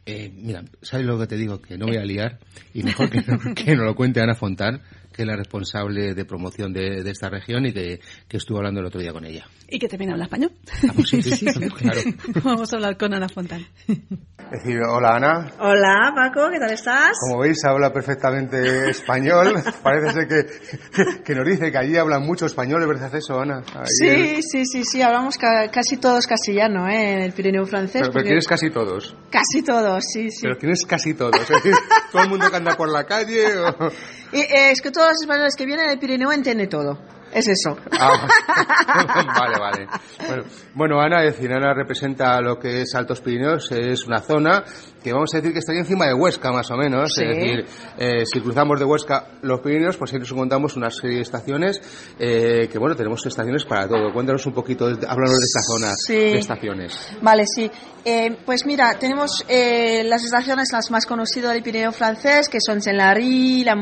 eh, 0.07 0.31
mira, 0.35 0.63
¿sabes 0.83 1.07
lo 1.07 1.19
que 1.19 1.27
te 1.27 1.37
digo? 1.37 1.63
Que 1.63 1.79
no 1.79 1.87
voy 1.87 1.97
a 1.97 2.05
liar 2.05 2.39
y 2.75 2.83
mejor 2.83 3.09
que 3.09 3.23
no, 3.23 3.39
que 3.55 3.75
no 3.75 3.85
lo 3.85 3.95
cuente 3.95 4.21
Ana 4.21 4.35
Fontán, 4.35 4.83
que 5.15 5.23
es 5.23 5.29
la 5.29 5.37
responsable 5.37 6.13
de 6.15 6.25
promoción 6.25 6.73
de, 6.73 7.03
de 7.05 7.11
esta 7.11 7.29
región 7.29 7.65
y 7.67 7.73
que, 7.73 8.01
que, 8.27 8.37
estuvo 8.37 8.59
hablando 8.59 8.81
el 8.81 8.87
otro 8.87 9.01
día 9.01 9.13
con 9.13 9.25
ella. 9.25 9.47
¿Y 9.69 9.79
que 9.79 9.87
también 9.89 10.11
habla 10.11 10.25
español? 10.25 10.51
Ah, 10.73 10.93
pues 10.95 11.09
sí, 11.09 11.23
sí, 11.23 11.31
sí, 11.37 11.69
claro. 11.71 12.01
Vamos 12.43 12.73
a 12.73 12.77
hablar 12.77 12.97
con 12.99 13.15
Ana 13.15 13.29
Fontán. 13.29 13.65
Es 13.87 14.63
decir, 14.63 14.81
hola 14.89 15.17
Ana. 15.17 15.53
Hola 15.61 16.13
Paco, 16.15 16.51
¿qué 16.51 16.59
tal 16.59 16.73
estás? 16.73 17.13
Como 17.21 17.41
veis, 17.41 17.65
habla 17.65 17.93
perfectamente 17.93 18.91
español. 18.91 19.55
Parece 19.83 20.13
ser 20.13 20.29
que, 20.29 21.23
que, 21.25 21.35
nos 21.35 21.47
dice 21.47 21.71
que 21.71 21.79
allí 21.79 21.97
hablan 21.97 22.23
mucho 22.23 22.47
español, 22.47 22.83
¿es 22.83 22.89
verdad 22.89 23.15
eso, 23.15 23.41
Ana? 23.41 23.63
Ahí 23.75 23.87
sí, 23.87 24.09
el... 24.09 24.43
sí, 24.43 24.67
sí, 24.67 24.83
sí, 24.85 25.01
hablamos 25.01 25.39
ca 25.39 25.71
casi 25.71 25.97
todos 25.97 26.27
castellano 26.27 26.89
¿eh? 26.89 27.13
en 27.13 27.23
el 27.23 27.33
Pirineo 27.33 27.65
francés. 27.67 28.03
Pero, 28.03 28.13
pero 28.13 28.25
¿quiénes 28.25 28.49
casi 28.49 28.71
todos? 28.71 29.17
Casi 29.31 29.63
todos, 29.63 30.03
sí, 30.13 30.31
sí. 30.31 30.41
Pero 30.43 30.59
¿quiénes 30.59 30.85
casi 30.85 31.15
todos? 31.15 31.41
Es 31.41 31.49
decir, 31.49 31.75
¿todo 32.11 32.23
el 32.23 32.29
mundo 32.29 32.51
que 32.51 32.57
anda 32.57 32.77
por 32.77 32.91
la 32.91 33.05
calle? 33.05 33.57
O... 33.57 33.91
Y, 34.33 34.41
eh, 34.41 34.71
es 34.71 34.81
que 34.81 34.91
todos 34.91 35.09
los 35.09 35.23
españoles 35.23 35.55
que 35.57 35.67
vienen 35.67 35.89
del 35.89 35.99
Pirineo 35.99 36.33
entienden 36.33 36.69
todo. 36.69 36.99
Es 37.35 37.49
eso. 37.49 37.77
Ah, 37.91 38.29
vale, 39.37 39.59
vale. 39.59 39.87
Bueno, 40.29 40.45
bueno, 40.75 41.01
Ana, 41.01 41.25
es 41.25 41.35
decir, 41.35 41.53
Ana 41.53 41.75
representa 41.75 42.41
lo 42.41 42.59
que 42.61 42.83
es 42.83 42.95
Altos 42.95 43.21
Pirineos, 43.21 43.73
es 43.73 44.07
una 44.07 44.21
zona 44.21 44.63
que 45.03 45.13
vamos 45.13 45.35
a 45.35 45.39
decir 45.39 45.53
que 45.53 45.59
está 45.59 45.73
encima 45.73 46.07
de 46.07 46.15
Huesca, 46.15 46.53
más 46.53 46.71
o 46.71 46.77
menos. 46.77 47.13
Sí. 47.13 47.25
Es 47.25 47.37
decir, 47.37 47.67
eh, 47.99 48.25
si 48.25 48.41
cruzamos 48.41 48.79
de 48.79 48.85
Huesca 48.85 49.27
los 49.43 49.61
Pirineos, 49.61 49.97
pues 49.97 50.13
ahí 50.13 50.21
nos 50.21 50.31
encontramos 50.31 50.77
una 50.77 50.91
serie 50.91 51.17
de 51.17 51.23
estaciones 51.23 51.81
eh, 52.21 52.69
que, 52.71 52.79
bueno, 52.79 52.95
tenemos 52.95 53.27
estaciones 53.27 53.65
para 53.65 53.89
todo. 53.89 54.13
Cuéntanos 54.13 54.47
un 54.47 54.55
poquito, 54.55 54.87
háblanos 54.87 55.39
de 55.39 55.45
esta 55.45 55.61
zona 55.61 55.93
sí. 55.97 56.15
de 56.15 56.39
estaciones. 56.39 57.17
Vale, 57.21 57.45
sí. 57.47 57.71
Eh, 58.07 58.37
pues 58.45 58.67
mira, 58.67 58.99
tenemos 58.99 59.43
eh, 59.49 60.03
las 60.05 60.23
estaciones 60.25 60.69
las 60.71 60.91
más 60.91 61.07
conocidas 61.07 61.55
del 61.55 61.63
Pirineo 61.63 61.91
francés, 61.91 62.51
que 62.51 62.59
son 62.61 62.83
Saint-Lary, 62.83 63.65
La 63.65 63.75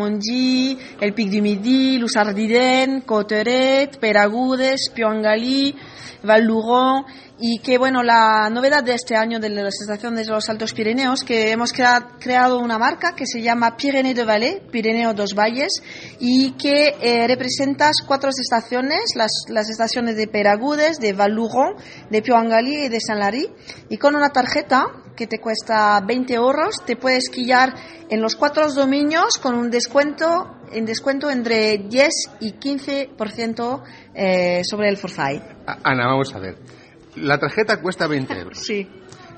el 1.00 1.12
Pic 1.12 1.28
du 1.28 1.42
Midi, 1.42 1.98
Luzardiden, 1.98 3.00
Coteret, 3.00 3.98
Peragudes, 3.98 4.90
Piangali, 4.94 5.74
Val-Luron 6.22 7.04
y 7.44 7.58
que 7.58 7.76
bueno, 7.76 8.04
la 8.04 8.48
novedad 8.50 8.84
de 8.84 8.94
este 8.94 9.16
año 9.16 9.40
de 9.40 9.50
las 9.50 9.80
estaciones 9.80 10.28
de 10.28 10.32
los 10.32 10.48
Altos 10.48 10.72
Pirineos, 10.72 11.24
que 11.24 11.50
hemos 11.50 11.72
crea, 11.72 12.10
creado 12.20 12.60
una 12.60 12.78
marca 12.78 13.16
que 13.16 13.26
se 13.26 13.42
llama 13.42 13.76
Pyrénées 13.76 14.14
de 14.14 14.24
Vallée, 14.24 14.62
Pirineo 14.70 15.12
dos 15.12 15.34
Valles, 15.34 15.82
y 16.20 16.52
que 16.52 16.94
eh, 17.00 17.26
representa 17.26 17.90
cuatro 18.06 18.30
estaciones, 18.30 19.16
las, 19.16 19.32
las 19.48 19.68
estaciones 19.68 20.16
de 20.16 20.28
Peragudes, 20.28 21.00
de 21.00 21.14
Val-Luron, 21.14 21.74
de 22.10 22.22
Piangali 22.22 22.84
y 22.84 22.88
de 22.88 23.00
Saint-Lary, 23.00 23.48
y 23.88 23.96
con 23.96 24.14
una 24.14 24.30
tarjeta 24.30 24.86
que 25.16 25.26
te 25.26 25.40
cuesta 25.40 26.00
20 26.00 26.34
euros, 26.34 26.76
te 26.86 26.94
puedes 26.94 27.24
esquiar 27.24 27.74
en 28.08 28.22
los 28.22 28.36
cuatro 28.36 28.72
dominios 28.72 29.38
con 29.38 29.56
un 29.56 29.68
descuento 29.68 30.58
en 30.70 30.86
descuento 30.86 31.28
entre 31.28 31.76
10 31.76 32.08
y 32.40 32.52
15% 32.52 33.82
eh, 34.14 34.62
sobre 34.64 34.88
el 34.88 34.96
forfait. 34.96 35.42
Ana, 35.66 36.06
vamos 36.06 36.32
a 36.34 36.38
ver. 36.38 36.81
La 37.16 37.38
tarjeta 37.38 37.80
cuesta 37.80 38.06
20 38.06 38.32
euros. 38.38 38.58
Sí. 38.58 38.88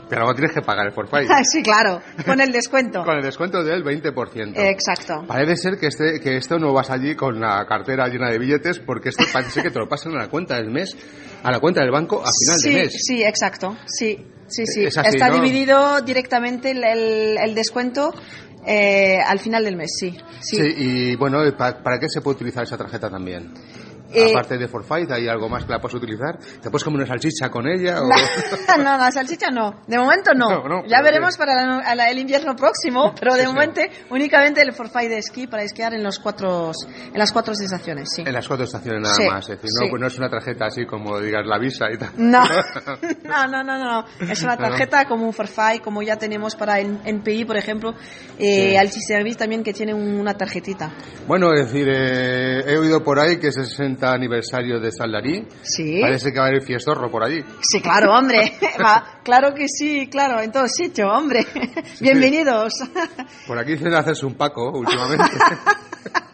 Pero 0.08 0.22
luego 0.22 0.34
tienes 0.34 0.52
que 0.52 0.60
pagar 0.60 0.86
el 0.86 0.92
forfait. 0.92 1.28
sí, 1.50 1.62
claro, 1.62 2.00
con 2.26 2.40
el 2.40 2.52
descuento. 2.52 3.02
con 3.04 3.16
el 3.16 3.22
descuento 3.22 3.64
del 3.64 3.82
20%. 3.82 4.52
Exacto. 4.56 5.24
Parece 5.26 5.56
ser 5.56 5.78
que, 5.78 5.86
este, 5.86 6.20
que 6.20 6.36
esto 6.36 6.58
no 6.58 6.72
vas 6.72 6.90
allí 6.90 7.14
con 7.14 7.40
la 7.40 7.64
cartera 7.66 8.06
llena 8.08 8.30
de 8.30 8.38
billetes 8.38 8.80
porque 8.80 9.08
esto 9.08 9.24
parece 9.32 9.62
que 9.62 9.70
te 9.70 9.78
lo 9.78 9.88
pasan 9.88 10.14
a 10.14 10.18
la 10.18 10.28
cuenta 10.28 10.56
del 10.56 10.70
mes, 10.70 10.94
a 11.42 11.50
la 11.50 11.58
cuenta 11.58 11.80
del 11.80 11.90
banco 11.90 12.22
a 12.22 12.28
final 12.28 12.58
sí, 12.60 12.68
de 12.70 12.82
mes. 12.82 12.92
Sí, 12.98 13.22
exacto. 13.22 13.76
Sí, 13.86 14.26
sí, 14.46 14.66
sí. 14.66 14.84
Es 14.84 14.98
así, 14.98 15.08
Está 15.16 15.28
¿no? 15.28 15.36
dividido 15.36 16.00
directamente 16.02 16.72
el, 16.72 16.84
el, 16.84 17.38
el 17.42 17.54
descuento 17.54 18.12
eh, 18.66 19.18
al 19.26 19.38
final 19.38 19.64
del 19.64 19.76
mes, 19.76 19.90
sí. 19.98 20.16
Sí, 20.40 20.56
Sí, 20.56 20.74
y 20.76 21.16
bueno, 21.16 21.38
¿para, 21.56 21.82
¿para 21.82 21.98
qué 21.98 22.06
se 22.08 22.20
puede 22.20 22.36
utilizar 22.36 22.62
esa 22.64 22.76
tarjeta 22.76 23.10
también? 23.10 23.52
Eh, 24.14 24.30
Aparte 24.30 24.56
de 24.58 24.68
forfait, 24.68 25.10
¿hay 25.10 25.28
algo 25.28 25.48
más 25.48 25.64
que 25.64 25.72
la 25.72 25.80
puedes 25.80 25.94
utilizar? 25.96 26.38
¿Te 26.38 26.70
puedes 26.70 26.84
comer 26.84 27.00
una 27.00 27.06
salchicha 27.08 27.50
con 27.50 27.66
ella? 27.68 28.00
O... 28.02 28.08
no, 28.78 28.96
la 28.98 29.10
salchicha 29.10 29.50
no. 29.50 29.82
De 29.86 29.98
momento 29.98 30.32
no. 30.34 30.48
No, 30.48 30.68
no, 30.68 30.86
ya 30.86 31.02
veremos 31.02 31.36
para 31.36 31.54
la- 31.54 31.94
la- 31.94 32.10
el 32.10 32.18
invierno 32.18 32.54
próximo, 32.56 33.14
pero 33.20 33.34
de 33.34 33.46
momento 33.46 33.80
únicamente 34.10 34.62
el 34.62 34.72
forfait 34.72 35.08
de 35.10 35.18
esquí 35.18 35.46
para 35.46 35.62
esquiar 35.64 35.94
en 35.94 36.02
los 36.02 36.18
cuatro, 36.18 36.70
en 37.12 37.18
las 37.18 37.32
cuatro 37.32 37.52
estaciones, 37.54 38.08
sí. 38.14 38.22
En 38.26 38.32
las 38.32 38.46
cuatro 38.46 38.64
estaciones 38.64 39.00
nada 39.02 39.14
Sí, 39.14 39.28
más. 39.28 39.48
Es 39.48 39.56
decir, 39.60 39.70
no, 39.78 39.84
sí. 39.84 39.90
pues 39.90 40.00
no 40.00 40.06
es 40.06 40.18
una 40.18 40.28
tarjeta 40.30 40.66
así 40.66 40.86
como 40.86 41.18
digas 41.20 41.46
la 41.46 41.58
visa 41.58 41.86
y 41.92 41.98
tal. 41.98 42.10
No, 42.16 42.44
no, 43.24 43.46
no, 43.48 43.64
no, 43.64 43.78
no. 43.78 44.04
Es 44.30 44.42
una 44.42 44.56
tarjeta 44.56 45.04
como 45.06 45.26
un 45.26 45.32
forfait, 45.32 45.82
como 45.82 46.02
ya 46.02 46.16
tenemos 46.16 46.54
para 46.54 46.78
en, 46.80 47.00
NPI, 47.04 47.44
por 47.44 47.56
ejemplo, 47.56 47.94
eh, 48.38 48.76
también 49.38 49.62
que 49.64 49.72
tiene 49.72 49.94
una 49.94 50.34
tarjetita. 50.34 50.92
Bueno, 51.26 51.52
es 51.54 51.66
decir, 51.66 51.88
eh, 51.90 52.62
he 52.66 52.76
oído 52.78 53.02
por 53.02 53.18
ahí 53.18 53.38
que 53.38 53.48
es 53.48 53.56
el 54.04 54.10
60 54.10 54.12
aniversario 54.12 54.80
de 54.80 54.92
Saldarí. 54.92 55.46
Sí. 55.62 56.00
Parece 56.00 56.32
que 56.32 56.38
va 56.38 56.46
a 56.46 56.48
haber 56.48 56.62
fiestorro 56.62 57.10
por 57.10 57.24
allí. 57.24 57.42
Sí, 57.62 57.80
claro, 57.80 58.12
hombre. 58.12 58.52
Va, 58.80 59.20
claro 59.22 59.54
que 59.54 59.66
sí, 59.68 60.08
claro, 60.08 60.40
en 60.40 60.52
todo 60.52 60.66
sitio, 60.68 61.08
hombre. 61.08 61.46
Bienvenidos. 62.00 62.74
Por 63.46 63.58
aquí 63.58 63.72
dicen 63.72 63.94
hacerse 63.94 64.26
un 64.26 64.34
paco 64.34 64.70
últimamente. 64.70 65.24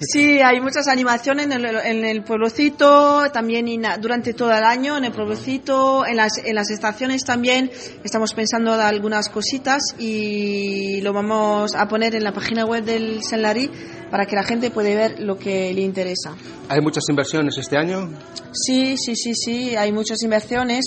Sí, 0.00 0.40
hay 0.40 0.60
muchas 0.60 0.88
animaciones 0.88 1.46
en 1.46 1.52
el, 1.52 1.76
en 1.76 2.04
el 2.04 2.22
pueblocito, 2.24 3.22
también 3.32 3.68
ina- 3.68 3.96
durante 3.98 4.34
todo 4.34 4.50
el 4.52 4.64
año 4.64 4.96
en 4.96 5.04
el 5.04 5.12
pueblocito, 5.12 6.04
en 6.06 6.16
las, 6.16 6.32
en 6.44 6.54
las 6.54 6.70
estaciones 6.70 7.24
también. 7.24 7.70
Estamos 8.04 8.34
pensando 8.34 8.74
en 8.74 8.80
algunas 8.80 9.28
cositas 9.28 9.82
y 9.98 11.00
lo 11.02 11.12
vamos 11.12 11.74
a 11.74 11.86
poner 11.88 12.14
en 12.14 12.24
la 12.24 12.32
página 12.32 12.64
web 12.64 12.84
del 12.84 13.22
Senlari 13.22 13.70
para 14.10 14.26
que 14.26 14.34
la 14.34 14.42
gente 14.42 14.70
pueda 14.70 14.88
ver 14.90 15.20
lo 15.20 15.38
que 15.38 15.72
le 15.72 15.82
interesa. 15.82 16.34
¿Hay 16.68 16.80
muchas 16.80 17.04
inversiones 17.08 17.56
este 17.58 17.76
año? 17.76 18.08
Sí, 18.52 18.96
sí, 18.96 19.14
sí, 19.14 19.34
sí, 19.34 19.76
hay 19.76 19.92
muchas 19.92 20.22
inversiones. 20.22 20.86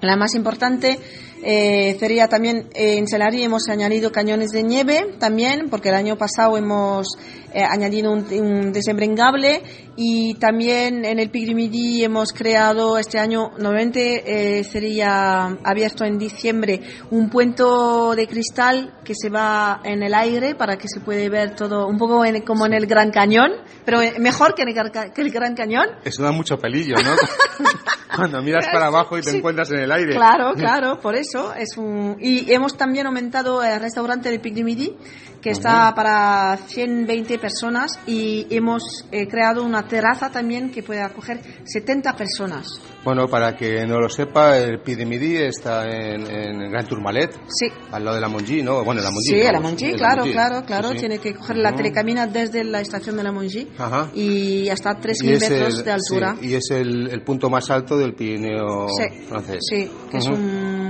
La 0.00 0.16
más 0.16 0.34
importante 0.34 0.98
eh, 1.42 1.96
sería 1.98 2.28
también 2.28 2.68
eh, 2.74 2.98
en 2.98 3.06
Celari 3.06 3.42
hemos 3.42 3.68
añadido 3.68 4.10
cañones 4.12 4.50
de 4.50 4.62
nieve 4.62 5.14
también, 5.18 5.68
porque 5.70 5.88
el 5.90 5.94
año 5.94 6.16
pasado 6.16 6.56
hemos 6.56 7.06
eh, 7.52 7.62
añadido 7.62 8.12
un, 8.12 8.26
un 8.32 8.72
desembrengable 8.72 9.62
y 9.96 10.34
también 10.34 11.04
en 11.04 11.18
el 11.18 11.30
Pic 11.30 11.48
du 11.48 11.54
Midi 11.54 12.04
hemos 12.04 12.32
creado 12.32 12.98
este 12.98 13.18
año, 13.18 13.50
nuevamente 13.58 14.58
eh, 14.58 14.64
sería 14.64 15.46
abierto 15.64 16.04
en 16.04 16.18
diciembre, 16.18 16.80
un 17.10 17.28
puente 17.30 17.58
de 17.58 18.26
cristal 18.28 18.94
que 19.04 19.14
se 19.14 19.28
va 19.30 19.80
en 19.84 20.02
el 20.02 20.14
aire 20.14 20.54
para 20.54 20.76
que 20.76 20.86
se 20.86 21.00
puede 21.00 21.28
ver 21.28 21.56
todo 21.56 21.86
un 21.88 21.98
poco 21.98 22.24
en- 22.24 22.42
como 22.42 22.66
en 22.66 22.74
el 22.74 22.86
Gran 22.86 23.10
Cañón, 23.10 23.50
pero 23.84 23.98
mejor 24.20 24.54
que 24.54 24.62
en 24.62 24.68
el, 24.68 24.90
que 25.12 25.20
el 25.22 25.30
Gran 25.30 25.54
Cañón. 25.56 25.86
Eso 26.04 26.22
da 26.22 26.30
mucho 26.30 26.56
pelillo, 26.58 26.94
¿no? 26.96 27.10
Cuando 28.16 28.40
miras 28.42 28.66
para 28.72 28.86
abajo 28.86 29.18
y 29.18 29.22
te 29.22 29.30
Sí. 29.30 29.36
encuentras 29.38 29.70
en 29.70 29.80
el 29.80 29.92
aire. 29.92 30.14
Claro, 30.14 30.52
claro, 30.54 30.98
por 31.00 31.14
eso 31.14 31.27
es 31.56 31.76
un 31.76 32.16
y 32.20 32.50
hemos 32.52 32.76
también 32.76 33.06
aumentado 33.06 33.62
el 33.62 33.80
restaurante 33.80 34.30
de 34.30 34.62
Midi 34.64 34.96
que 35.40 35.50
está 35.50 35.94
para 35.94 36.56
120 36.66 37.38
personas 37.38 37.92
y 38.06 38.46
hemos 38.50 39.06
eh, 39.12 39.28
creado 39.28 39.62
una 39.62 39.86
terraza 39.86 40.30
también 40.30 40.70
que 40.70 40.82
puede 40.82 41.00
acoger 41.00 41.40
70 41.64 42.16
personas. 42.16 42.66
Bueno, 43.04 43.28
para 43.28 43.56
que 43.56 43.86
no 43.86 44.00
lo 44.00 44.08
sepa, 44.08 44.58
el 44.58 44.80
Pidimidi 44.80 45.36
está 45.36 45.84
en, 45.86 46.26
en 46.28 46.70
Gran 46.72 46.86
Tourmalet, 46.88 47.32
Sí. 47.48 47.66
al 47.92 48.04
lado 48.04 48.16
de 48.16 48.20
la 48.20 48.28
Monji, 48.28 48.62
¿no? 48.64 48.82
Bueno, 48.84 49.00
la 49.00 49.10
Monji. 49.12 49.28
Sí, 49.40 49.46
a 49.46 49.52
la 49.52 49.60
Monji, 49.60 49.92
la 49.92 49.96
claro, 49.98 50.24
claro, 50.24 50.64
claro. 50.66 50.88
Sí, 50.88 50.94
sí. 50.94 51.00
Tiene 51.00 51.18
que 51.18 51.34
coger 51.34 51.56
la 51.58 51.68
Ujú. 51.68 51.76
telecamina 51.78 52.26
desde 52.26 52.64
la 52.64 52.80
estación 52.80 53.16
de 53.16 53.22
la 53.22 53.30
Monji 53.30 53.68
y 54.14 54.68
hasta 54.70 54.90
Y 54.90 54.94
3.000 55.02 55.32
es 55.34 55.40
metros 55.50 55.78
el- 55.78 55.84
de 55.84 55.90
altura. 55.92 56.36
y 56.42 56.54
es 56.54 56.68
el, 56.72 57.08
el 57.10 57.22
punto 57.22 57.48
más 57.48 57.70
alto 57.70 57.96
del 57.96 58.14
Pirineo 58.14 58.88
francés. 59.28 59.58
sí, 59.70 59.88
que 60.10 60.16
es 60.18 60.26
Ujú. 60.26 60.34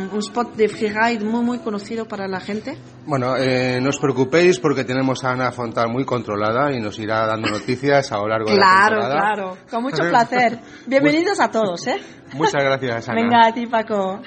Un, 0.02 0.10
un 0.12 0.18
spot 0.18 0.54
de 0.54 0.68
freeride 0.68 1.24
muy, 1.24 1.42
muy 1.44 1.58
conocido 1.58 2.06
para 2.06 2.26
la 2.28 2.40
gente. 2.40 2.76
Bueno, 3.06 3.36
eh, 3.36 3.80
no 3.80 3.88
os 3.90 3.98
preocupéis 3.98 4.58
porque 4.60 4.84
tenemos 4.84 5.24
a 5.24 5.30
Ana 5.32 5.50
Fontal 5.52 5.88
muy 5.90 6.04
controlada 6.04 6.72
y 6.72 6.80
nos 6.80 6.98
irá 6.98 7.26
dando 7.26 7.48
noticias 7.50 8.10
a 8.12 8.18
lo 8.18 8.28
largo 8.28 8.50
de 8.50 8.56
la 8.56 8.60
Claro, 8.62 8.96
temporada. 9.00 9.20
claro, 9.34 9.56
con 9.70 9.82
mucho 9.82 10.02
placer. 10.08 10.58
Bienvenidos 10.86 11.40
a 11.40 11.50
todos, 11.50 11.86
¿eh? 11.86 11.96
Muchas 12.34 12.62
gracias, 12.62 13.08
Ana. 13.08 13.20
Venga 13.22 13.46
a 13.48 13.52
ti, 13.54 13.66
Paco. 13.66 14.20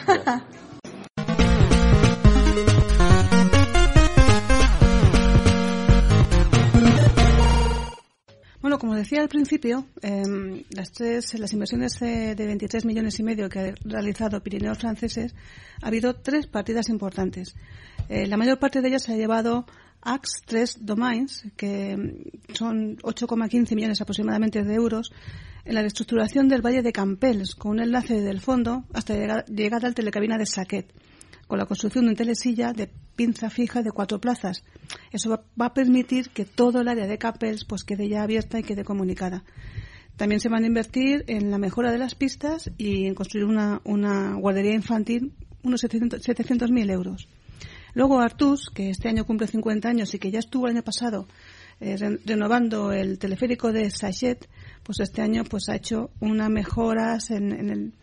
Bueno, 8.62 8.78
como 8.78 8.94
decía 8.94 9.22
al 9.22 9.28
principio, 9.28 9.88
em, 10.04 10.64
las, 10.70 10.92
tres, 10.92 11.38
las 11.40 11.52
inversiones 11.52 12.00
de, 12.00 12.36
de 12.36 12.46
23 12.46 12.86
millones 12.86 13.20
y 13.20 13.24
medio 13.24 13.50
que 13.50 13.60
ha 13.60 13.74
realizado 13.84 14.44
Pirineos 14.44 14.78
franceses, 14.78 15.34
ha 15.82 15.88
habido 15.88 16.14
tres 16.14 16.46
partidas 16.46 16.90
importantes. 16.90 17.56
Eh, 18.08 18.28
la 18.28 18.38
mayor 18.38 18.60
parte 18.60 18.82
de 18.82 18.90
ellas 18.90 19.04
se 19.04 19.14
ha 19.14 19.16
llevado 19.16 19.66
AX 20.02 20.44
3 20.46 20.86
Domains, 20.86 21.46
que 21.58 21.98
son 22.54 22.98
8,15 22.98 23.74
millones 23.74 24.00
aproximadamente 24.00 24.64
de 24.64 24.76
euros, 24.76 25.12
en 25.66 25.74
la 25.74 25.82
reestructuración 25.82 26.48
del 26.48 26.64
Valle 26.64 26.84
de 26.84 26.94
Campels, 26.94 27.56
con 27.56 27.72
un 27.72 27.80
enlace 27.80 28.14
desde 28.14 28.30
el 28.30 28.42
fondo 28.42 28.86
hasta 28.94 29.16
llegar, 29.16 29.46
llegar 29.46 29.84
al 29.86 29.96
telecabina 29.96 30.38
de 30.38 30.46
Saquet 30.46 30.94
con 31.52 31.60
la 31.60 31.66
construcción 31.66 32.06
de 32.06 32.12
un 32.12 32.16
telesilla 32.16 32.72
de 32.72 32.90
pinza 33.22 33.52
fija 33.52 33.84
de 33.84 33.92
cuatro 33.92 34.20
plazas. 34.20 34.64
Eso 35.12 35.30
va, 35.30 35.66
a 35.68 35.74
permitir 35.76 36.30
que 36.32 36.44
todo 36.44 36.82
el 36.82 36.88
área 36.88 37.06
de 37.06 37.20
Capels 37.20 37.66
pues 37.66 37.84
quede 37.84 38.10
ya 38.10 38.24
abierta 38.24 38.58
y 38.58 38.64
quede 38.64 38.84
comunicada. 38.84 39.44
También 40.18 40.42
se 40.42 40.50
van 40.50 40.64
a 40.64 40.68
invertir 40.68 41.24
en 41.28 41.52
la 41.52 41.60
mejora 41.60 41.92
de 41.92 42.00
las 42.00 42.16
pistas 42.16 42.72
y 42.80 43.06
en 43.06 43.14
construir 43.14 43.46
una, 43.46 44.34
guardería 44.40 44.74
infantil, 44.74 45.34
unos 45.62 45.82
700 45.82 46.20
700.000 46.28 46.92
euros. 46.92 47.28
Luego 47.94 48.20
Artus, 48.22 48.72
que 48.74 48.90
este 48.90 49.08
año 49.08 49.24
cumple 49.24 49.46
50 49.46 49.88
años 49.88 50.12
y 50.16 50.18
que 50.18 50.32
ya 50.32 50.40
estuvo 50.40 50.66
el 50.66 50.72
año 50.74 50.84
pasado 50.84 51.28
eh, 51.80 51.98
re- 51.98 52.18
renovando 52.26 52.92
el 52.92 53.20
teleférico 53.20 53.72
de 53.72 53.92
Sachet, 53.92 54.50
pues 54.82 55.00
este 55.00 55.22
año 55.22 55.44
pues 55.44 55.70
ha 55.70 55.76
hecho 55.76 56.10
unas 56.22 56.50
mejoras 56.50 57.30
en 57.30 57.52
el, 57.70 57.94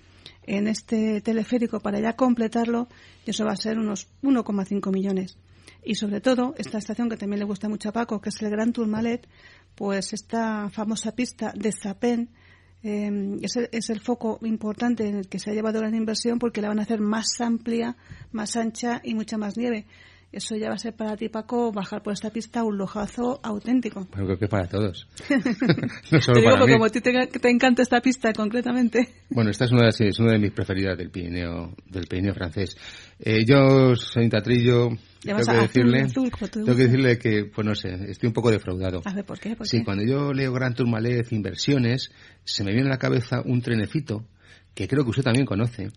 en 0.48 0.66
este 0.66 1.20
teleférico 1.20 1.80
para 1.80 2.00
ya 2.00 2.16
completarlo 2.16 2.88
y 3.26 3.30
eso 3.30 3.44
va 3.44 3.52
a 3.52 3.56
ser 3.56 3.78
unos 3.78 4.08
1,5 4.22 4.92
millones. 4.92 5.36
Y 5.84 5.94
sobre 5.94 6.20
todo, 6.20 6.54
esta 6.58 6.78
estación 6.78 7.08
que 7.08 7.16
también 7.16 7.38
le 7.38 7.44
gusta 7.44 7.68
mucho 7.68 7.90
a 7.90 7.92
Paco, 7.92 8.20
que 8.20 8.30
es 8.30 8.42
el 8.42 8.50
Gran 8.50 8.72
Tourmalet, 8.72 9.28
pues 9.74 10.12
esta 10.12 10.70
famosa 10.70 11.12
pista 11.12 11.52
de 11.54 11.70
Sapén 11.70 12.30
eh, 12.82 13.38
es, 13.42 13.56
el, 13.56 13.68
es 13.72 13.90
el 13.90 14.00
foco 14.00 14.38
importante 14.42 15.06
en 15.06 15.16
el 15.16 15.28
que 15.28 15.38
se 15.38 15.50
ha 15.50 15.54
llevado 15.54 15.80
gran 15.80 15.94
inversión 15.94 16.38
porque 16.38 16.62
la 16.62 16.68
van 16.68 16.78
a 16.78 16.82
hacer 16.82 17.00
más 17.00 17.40
amplia, 17.40 17.96
más 18.32 18.56
ancha 18.56 19.00
y 19.04 19.14
mucha 19.14 19.36
más 19.36 19.56
nieve. 19.56 19.86
Eso 20.30 20.56
ya 20.56 20.68
va 20.68 20.74
a 20.74 20.78
ser 20.78 20.94
para 20.94 21.16
ti, 21.16 21.30
Paco, 21.30 21.72
bajar 21.72 22.02
por 22.02 22.12
esta 22.12 22.28
pista 22.30 22.62
un 22.62 22.76
lojazo 22.76 23.40
auténtico. 23.42 24.06
Bueno, 24.10 24.26
creo 24.26 24.38
que 24.38 24.46
para 24.46 24.66
todos. 24.68 25.08
no 26.12 26.20
solo 26.20 26.34
Te 26.34 26.40
digo 26.40 26.52
para 26.52 26.66
mí. 26.66 26.72
como 26.72 26.84
a 26.84 26.90
ti 26.90 27.00
te, 27.00 27.26
te 27.28 27.48
encanta 27.50 27.80
esta 27.82 28.00
pista 28.02 28.32
concretamente. 28.34 29.08
Bueno, 29.30 29.50
esta 29.50 29.64
es 29.64 29.72
una, 29.72 29.86
de- 29.86 29.92
sí, 29.92 30.04
es 30.04 30.18
una 30.18 30.32
de 30.32 30.38
mis 30.38 30.52
preferidas 30.52 30.98
del 30.98 31.10
Pirineo, 31.10 31.74
del 31.86 32.06
Pirineo 32.06 32.34
francés. 32.34 32.76
Eh, 33.18 33.44
yo, 33.46 33.94
soy 33.96 34.28
Tatrillo, 34.28 34.90
tengo 35.22 35.36
que 35.38 35.50
azul, 35.50 35.56
decirle, 35.62 36.00
azul, 36.02 36.30
te 36.30 36.48
tengo 36.48 36.76
que 36.76 36.82
decirle 36.84 37.18
que, 37.18 37.44
pues 37.46 37.66
no 37.66 37.74
sé, 37.74 37.88
estoy 38.10 38.26
un 38.26 38.34
poco 38.34 38.50
defraudado. 38.50 39.00
A 39.06 39.14
ver, 39.14 39.24
¿por 39.24 39.40
qué? 39.40 39.56
¿Por 39.56 39.66
Sí, 39.66 39.78
qué? 39.78 39.84
cuando 39.84 40.04
yo 40.04 40.34
leo 40.34 40.52
Gran 40.52 40.74
Tourmalet 40.74 41.32
Inversiones, 41.32 42.10
se 42.44 42.64
me 42.64 42.72
viene 42.72 42.88
a 42.88 42.92
la 42.92 42.98
cabeza 42.98 43.40
un 43.46 43.62
trenecito 43.62 44.26
que 44.74 44.86
creo 44.86 45.04
que 45.04 45.10
usted 45.10 45.22
también 45.24 45.46
conoce. 45.46 45.88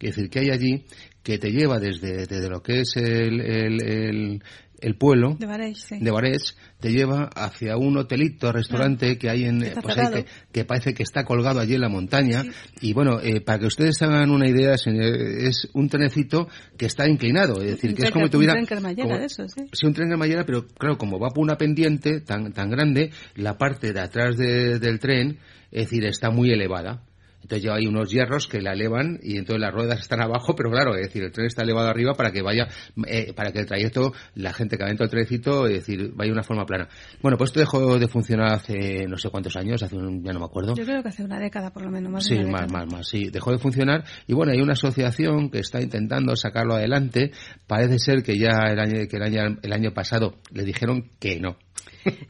Es 0.00 0.14
decir, 0.16 0.30
que 0.30 0.40
hay 0.40 0.50
allí 0.50 0.84
que 1.22 1.38
te 1.38 1.50
lleva 1.50 1.78
desde, 1.78 2.26
desde 2.26 2.48
lo 2.48 2.62
que 2.62 2.80
es 2.80 2.96
el, 2.96 3.40
el, 3.40 3.82
el, 3.82 4.42
el 4.80 4.94
pueblo 4.96 5.34
De 5.38 5.44
Bareix, 5.46 5.78
sí. 5.78 5.98
de 5.98 6.10
Barets, 6.12 6.56
te 6.78 6.90
lleva 6.92 7.24
hacia 7.34 7.76
un 7.76 7.98
hotelito, 7.98 8.52
restaurante 8.52 9.18
que 9.18 9.28
hay 9.28 9.44
en, 9.44 9.58
pues 9.82 9.98
ahí 9.98 10.12
que, 10.22 10.26
que 10.52 10.64
parece 10.64 10.94
que 10.94 11.02
está 11.02 11.24
colgado 11.24 11.58
allí 11.58 11.74
en 11.74 11.80
la 11.80 11.88
montaña. 11.88 12.44
Y 12.80 12.92
bueno, 12.92 13.20
eh, 13.20 13.40
para 13.40 13.58
que 13.58 13.66
ustedes 13.66 14.00
hagan 14.02 14.30
una 14.30 14.48
idea, 14.48 14.78
señor, 14.78 15.04
es 15.04 15.68
un 15.74 15.88
trenecito 15.88 16.48
que 16.78 16.86
está 16.86 17.08
inclinado, 17.08 17.60
es 17.60 17.72
decir, 17.72 17.94
que 17.94 18.04
es 18.04 18.10
como 18.12 18.26
si 18.26 18.30
tuviera... 18.30 18.52
Un 18.54 18.64
tren 18.64 18.78
cremallera 18.78 19.18
de 19.18 19.26
esos, 19.26 19.52
sí. 19.52 19.62
Sí, 19.72 19.84
un 19.86 19.92
tren 19.94 20.08
de 20.10 20.16
mallera, 20.16 20.46
pero 20.46 20.66
claro, 20.68 20.96
como 20.96 21.18
va 21.18 21.30
por 21.30 21.42
una 21.42 21.56
pendiente 21.58 22.20
tan, 22.20 22.52
tan 22.52 22.70
grande, 22.70 23.10
la 23.34 23.58
parte 23.58 23.92
de 23.92 24.00
atrás 24.00 24.36
de- 24.36 24.78
del 24.78 25.00
tren, 25.00 25.40
es 25.72 25.90
decir, 25.90 26.04
está 26.06 26.30
muy 26.30 26.50
elevada. 26.52 27.02
Entonces 27.48 27.64
ya 27.64 27.76
hay 27.76 27.86
unos 27.86 28.10
hierros 28.10 28.46
que 28.46 28.60
la 28.60 28.74
elevan 28.74 29.18
y 29.22 29.38
entonces 29.38 29.62
las 29.62 29.72
ruedas 29.72 30.00
están 30.00 30.20
abajo, 30.20 30.54
pero 30.54 30.70
claro, 30.70 30.94
es 30.94 31.06
decir, 31.06 31.22
el 31.22 31.32
tren 31.32 31.46
está 31.46 31.62
elevado 31.62 31.88
arriba 31.88 32.12
para 32.12 32.30
que 32.30 32.42
vaya, 32.42 32.68
eh, 33.06 33.32
para 33.32 33.52
que 33.52 33.60
el 33.60 33.64
trayecto, 33.66 34.12
la 34.34 34.52
gente 34.52 34.76
que 34.76 34.82
va 34.82 34.88
dentro 34.88 35.04
del 35.04 35.10
trenecito, 35.10 35.66
es 35.66 35.72
decir, 35.86 36.12
vaya 36.14 36.28
de 36.28 36.32
una 36.34 36.42
forma 36.42 36.66
plana. 36.66 36.88
Bueno, 37.22 37.38
pues 37.38 37.48
esto 37.48 37.60
dejó 37.60 37.98
de 37.98 38.06
funcionar 38.06 38.52
hace 38.52 39.06
no 39.08 39.16
sé 39.16 39.30
cuántos 39.30 39.56
años, 39.56 39.82
hace 39.82 39.96
un, 39.96 40.22
ya 40.22 40.34
no 40.34 40.40
me 40.40 40.44
acuerdo. 40.44 40.74
Yo 40.74 40.84
creo 40.84 41.02
que 41.02 41.08
hace 41.08 41.24
una 41.24 41.40
década 41.40 41.72
por 41.72 41.82
lo 41.84 41.90
menos, 41.90 42.12
más 42.12 42.24
de 42.24 42.34
Sí, 42.36 42.42
una 42.42 42.52
más, 42.52 42.60
década. 42.66 42.84
más, 42.84 42.92
más, 42.92 43.08
sí. 43.08 43.30
Dejó 43.30 43.50
de 43.50 43.58
funcionar 43.58 44.04
y 44.26 44.34
bueno, 44.34 44.52
hay 44.52 44.60
una 44.60 44.74
asociación 44.74 45.48
que 45.50 45.60
está 45.60 45.80
intentando 45.80 46.36
sacarlo 46.36 46.74
adelante. 46.74 47.32
Parece 47.66 47.98
ser 47.98 48.22
que 48.22 48.36
ya 48.38 48.50
el 48.70 48.78
año, 48.78 49.08
que 49.08 49.16
el 49.16 49.22
año, 49.22 49.56
el 49.62 49.72
año 49.72 49.92
pasado 49.94 50.34
le 50.52 50.64
dijeron 50.64 51.10
que 51.18 51.40
no. 51.40 51.56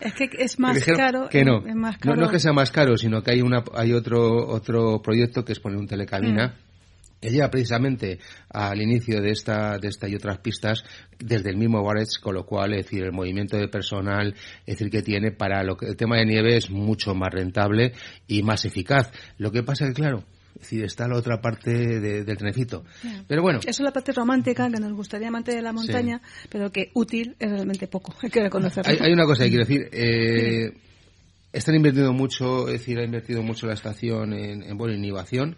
Es 0.01 0.15
que 0.15 0.29
es 0.39 0.59
más 0.59 0.85
caro. 0.85 1.29
Que 1.29 1.45
no. 1.45 1.67
Es 1.67 1.75
más 1.75 1.97
no. 1.97 2.01
caro. 2.01 2.17
No 2.17 2.27
es 2.27 2.31
que 2.31 2.39
sea 2.39 2.53
más 2.53 2.71
caro, 2.71 2.97
sino 2.97 3.23
que 3.23 3.33
hay 3.33 3.43
una, 3.43 3.65
hay 3.75 3.93
otro, 3.93 4.47
otro 4.49 5.01
proyecto 5.03 5.45
que 5.45 5.53
es 5.53 5.61
poner 5.61 5.79
un 5.79 5.87
telecabina. 5.87 6.49
Mm. 6.49 7.21
que 7.21 7.31
lleva 7.31 7.51
precisamente 7.51 8.21
al 8.51 8.81
inicio 8.81 9.21
de 9.21 9.31
esta, 9.31 9.77
de 9.79 9.89
esta 9.89 10.09
y 10.09 10.15
otras 10.15 10.39
pistas 10.39 10.85
desde 11.19 11.51
el 11.51 11.57
mismo 11.57 11.83
Barrets, 11.83 12.19
con 12.19 12.35
lo 12.35 12.47
cual, 12.47 12.75
es 12.75 12.85
decir, 12.85 13.03
el 13.03 13.13
movimiento 13.13 13.57
de 13.57 13.67
personal, 13.67 14.35
es 14.65 14.79
decir, 14.79 14.89
que 14.89 15.03
tiene 15.03 15.33
para 15.33 15.65
lo 15.65 15.77
que, 15.77 15.87
el 15.87 15.97
tema 15.97 16.17
de 16.19 16.27
nieve 16.27 16.57
es 16.57 16.71
mucho 16.71 17.15
más 17.15 17.33
rentable 17.33 17.93
y 18.29 18.43
más 18.45 18.65
eficaz. 18.65 19.11
Lo 19.37 19.51
que 19.51 19.65
pasa 19.65 19.85
es 19.85 19.91
que, 19.91 20.03
claro, 20.03 20.23
es 20.59 20.61
decir, 20.63 20.85
está 20.85 21.07
la 21.09 21.17
otra 21.17 21.41
parte 21.41 21.71
de- 21.71 22.25
del 22.25 22.37
trenecito. 22.37 22.85
Pero 23.27 23.43
bueno, 23.43 23.61
Eso 23.61 23.71
es 23.71 23.81
la 23.81 23.93
parte 23.93 24.13
romántica 24.13 24.69
que 24.71 24.81
nos 24.81 24.93
gustaría 24.93 25.29
amante 25.29 25.53
de 25.55 25.63
la 25.63 25.73
montaña, 25.73 26.21
pero 26.51 26.71
que 26.73 26.91
útil 26.95 27.37
es 27.39 27.51
realmente 27.51 27.87
poco. 27.87 28.15
Hay 28.23 28.31
que 28.31 28.41
reconocerlo. 28.43 28.91
Hay, 28.91 28.99
hay 29.01 29.13
una 29.13 29.25
cosa 29.25 29.45
que 29.45 29.51
quiero 29.51 29.65
decir. 29.65 29.89
Eh, 29.93 30.73
están 31.53 31.75
invirtiendo 31.77 32.13
mucho, 32.13 32.67
es 32.69 32.81
decir, 32.81 32.99
ha 32.99 33.05
invertido 33.05 33.43
mucho 33.43 33.67
la 33.67 33.75
estación 33.75 34.33
en, 34.35 34.63
en 34.63 34.77
buena 34.77 34.95
innovación. 34.95 35.57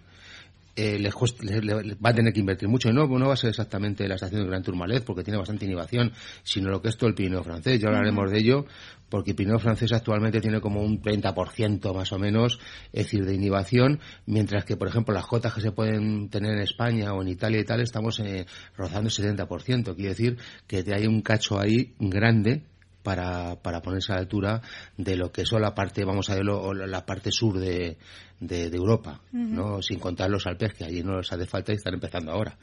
Eh, 0.76 0.98
les 0.98 1.12
cuesta- 1.14 1.44
le- 1.44 1.61
le- 1.61 1.83
le- 1.83 1.94
va 1.96 2.11
a 2.11 2.14
tener 2.14 2.33
que 2.33 2.40
invertir 2.40 2.68
mucho. 2.68 2.88
Y 2.88 2.92
no, 2.92 3.06
no 3.06 3.26
va 3.28 3.35
a 3.35 3.37
ser 3.37 3.50
exactamente 3.50 4.06
la 4.09 4.14
estación 4.14 4.40
del 4.42 4.50
Gran 4.50 4.62
Tourmalet, 4.62 5.04
porque 5.04 5.22
tiene 5.24 5.38
bastante 5.38 5.66
innovación, 5.66 6.12
sino 6.42 6.70
lo 6.70 6.80
que 6.80 6.88
es 6.88 6.96
todo 6.96 7.09
el 7.09 7.14
Pirineo 7.14 7.42
francés. 7.42 7.80
Ya 7.80 7.88
hablaremos 7.88 8.30
de 8.30 8.38
ello, 8.38 8.66
porque 9.09 9.30
el 9.30 9.37
Pirineo 9.37 9.59
francés 9.59 9.92
actualmente 9.92 10.40
tiene 10.40 10.61
como 10.61 10.80
un 10.83 11.02
30% 11.02 11.92
más 11.92 12.12
o 12.12 12.18
menos, 12.18 12.61
es 12.92 13.04
decir, 13.06 13.24
de 13.24 13.35
innovación, 13.35 13.98
mientras 14.26 14.64
que, 14.64 14.76
por 14.76 14.88
ejemplo, 14.88 15.12
las 15.12 15.26
cotas 15.26 15.52
que 15.54 15.61
se 15.61 15.72
pueden 15.72 16.28
tener 16.30 16.52
en 16.52 16.61
España 16.62 17.12
o 17.12 17.22
en 17.22 17.28
Italia 17.28 17.61
y 17.61 17.64
tal, 17.64 17.80
estamos 17.80 18.20
eh, 18.20 18.46
rozando 18.76 19.09
el 19.09 19.12
70%. 19.14 19.94
Quiere 19.96 20.11
decir 20.11 20.38
que 20.68 20.85
hay 20.94 21.06
un 21.06 21.20
cacho 21.22 21.59
ahí 21.61 21.94
grande 21.98 22.62
para, 23.03 23.57
para 23.63 23.81
ponerse 23.83 24.13
a 24.13 24.17
la 24.17 24.21
altura 24.23 24.61
de 24.97 25.17
lo 25.17 25.33
que 25.33 25.45
son 25.47 25.63
la 25.63 25.75
parte, 25.75 26.05
vamos 26.05 26.29
a 26.31 26.35
verlo, 26.35 26.73
la- 26.75 27.07
parte 27.07 27.31
sur 27.33 27.59
de, 27.59 27.97
de, 28.41 28.71
de 28.71 28.77
Europa, 28.77 29.21
¿no? 29.33 29.81
Sin 29.83 29.99
contar 29.99 30.29
los 30.31 30.47
Alpes, 30.47 30.75
que 30.75 30.85
allí 30.85 31.03
no 31.03 31.17
les 31.17 31.33
hace 31.33 31.47
falta 31.47 31.73
y 31.73 31.77
están 31.77 31.95
empezando 31.95 32.31
ahora, 32.33 32.57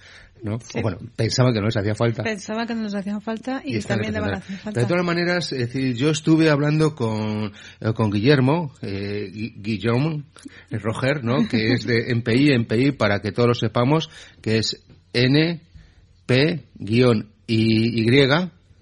¿no? 0.43 0.55
O 0.55 0.81
bueno, 0.81 0.97
pensaba 1.15 1.51
que 1.51 1.59
no 1.59 1.65
les 1.65 1.75
hacía 1.77 1.95
falta. 1.95 2.23
Pensaba 2.23 2.65
que 2.67 2.75
no 2.75 2.83
nos 2.83 2.93
hacían 2.95 3.19
falta 3.21 3.61
y, 3.65 3.75
están 3.77 3.97
también 3.97 4.13
le 4.13 4.19
van 4.19 4.35
a 4.35 4.37
hacer 4.37 4.57
falta. 4.57 4.79
De 4.79 4.85
todas 4.85 5.03
maneras, 5.05 5.51
es 5.51 5.59
decir, 5.59 5.95
yo 5.95 6.09
estuve 6.11 6.49
hablando 6.49 6.93
con, 6.95 7.51
eh, 7.79 7.93
con 7.95 8.11
Guillermo, 8.11 8.73
eh, 8.81 9.29
Gui- 9.33 9.53
Guillaume 9.57 10.23
eh, 10.69 10.77
Roger, 10.77 11.23
¿no? 11.23 11.47
Que 11.47 11.73
es 11.73 11.85
de 11.85 12.11
MPI, 12.15 12.57
MPI, 12.59 12.91
para 12.91 13.19
que 13.21 13.31
todos 13.31 13.47
lo 13.49 13.55
sepamos, 13.55 14.09
que 14.41 14.59
es 14.59 14.83
N, 15.13 15.61
P, 16.25 16.67
guion, 16.75 17.29
y, 17.47 18.01
Y, 18.01 18.05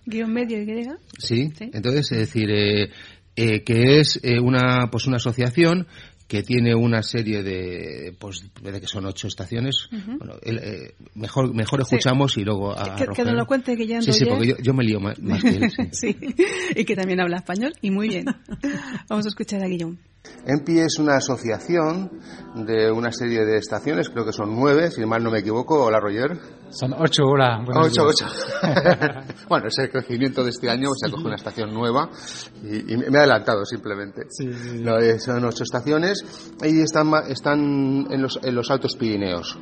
Guión 0.06 0.32
medio 0.34 0.62
y 0.62 0.65
griega. 0.65 0.98
Sí, 1.18 1.52
Sí. 1.58 1.70
entonces, 1.74 2.12
es 2.12 2.18
decir, 2.20 2.50
eh, 2.52 2.89
eh, 3.36 3.63
que 3.63 4.00
es 4.00 4.20
eh, 4.24 4.39
una, 4.39 4.89
pues 4.91 5.08
una 5.08 5.18
asociación 5.18 5.88
que 6.28 6.41
tiene 6.41 6.74
una 6.74 7.04
serie 7.04 7.44
de, 7.44 8.15
pues, 8.18 8.50
de 8.62 8.82
que 8.82 8.88
son 8.88 9.06
ocho 9.06 9.28
estaciones. 9.28 9.88
Bueno, 9.91 10.34
eh, 10.41 10.94
mejor, 11.13 11.54
mejor 11.54 11.82
escuchamos 11.82 12.36
y 12.38 12.44
luego 12.44 12.72
a 12.78 12.96
que, 12.96 13.06
que 13.08 13.24
nos 13.24 13.36
lo 13.36 13.46
cuente 13.46 13.78
que 13.78 13.86
ya 13.86 14.02
Sí, 14.02 14.12
sí, 14.12 14.26
porque 14.26 14.56
yo, 14.62 14.74
me 14.74 14.84
lío 14.84 15.00
más, 15.00 15.18
que 15.20 15.50
él. 15.50 15.72
Sí. 15.91 16.15
y 16.76 16.84
que 16.84 16.96
también 16.96 17.22
habla 17.22 17.38
español 17.38 17.74
y 17.82 17.91
muy 17.91 18.10
bien. 18.10 18.26
Vamos 19.10 19.26
a 19.26 19.30
escuchar 19.30 19.63
a 19.63 19.68
Guillón. 19.68 20.00
EMPI 20.45 20.79
es 20.79 20.99
una 20.99 21.17
asociación 21.17 22.11
de 22.55 22.91
una 22.91 23.11
serie 23.11 23.45
de 23.45 23.57
estaciones, 23.57 24.09
creo 24.09 24.25
que 24.25 24.31
son 24.31 24.55
nueve, 24.55 24.91
si 24.91 25.05
mal 25.05 25.23
no 25.23 25.31
me 25.31 25.39
equivoco. 25.39 25.83
Hola, 25.83 25.99
Roger. 25.99 26.38
Son 26.69 26.93
ocho, 26.93 27.23
hola. 27.25 27.63
Ocho, 27.75 28.03
ocho. 28.03 28.25
bueno, 29.49 29.67
es 29.67 29.77
el 29.79 29.89
crecimiento 29.89 30.43
de 30.43 30.49
este 30.49 30.69
año, 30.69 30.89
se 30.95 31.07
ha 31.07 31.09
cogido 31.09 31.27
una 31.27 31.35
estación 31.35 31.73
nueva 31.73 32.09
y, 32.63 32.95
me 32.97 33.05
he 33.05 33.17
adelantado 33.17 33.65
simplemente. 33.65 34.23
Sí, 34.29 34.51
sí. 34.53 34.81
No, 34.83 34.97
son 35.19 35.43
ocho 35.45 35.63
estaciones 35.63 36.23
y 36.63 36.81
están, 36.81 37.11
están 37.27 38.07
en, 38.09 38.21
los, 38.21 38.39
en 38.43 38.55
los 38.55 38.69
Altos 38.69 38.95
Pirineos. 38.95 39.57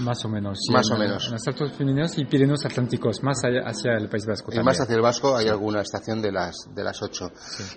Más 0.00 0.24
o 0.24 0.28
menos. 0.28 0.58
Sí, 0.60 0.72
Más 0.72 0.90
o 0.90 0.94
en, 0.94 1.00
menos. 1.00 1.26
En 1.26 1.32
los 1.32 1.46
Altos 1.46 1.72
Pirineos 1.72 2.18
y 2.18 2.24
Pirineos 2.24 2.64
Atlánticos, 2.64 3.22
más 3.22 3.42
allá, 3.44 3.60
hacia 3.66 3.92
el 3.96 4.08
País 4.08 4.26
Vasco. 4.26 4.46
Y 4.48 4.56
también. 4.56 4.64
más 4.64 4.80
hacia 4.80 4.94
el 4.94 5.02
Vasco 5.02 5.36
hay 5.36 5.48
alguna 5.48 5.80
estación 5.80 6.20
de 6.20 6.32
las, 6.32 6.54
de 6.74 6.84
las 6.84 7.02
ocho. 7.02 7.30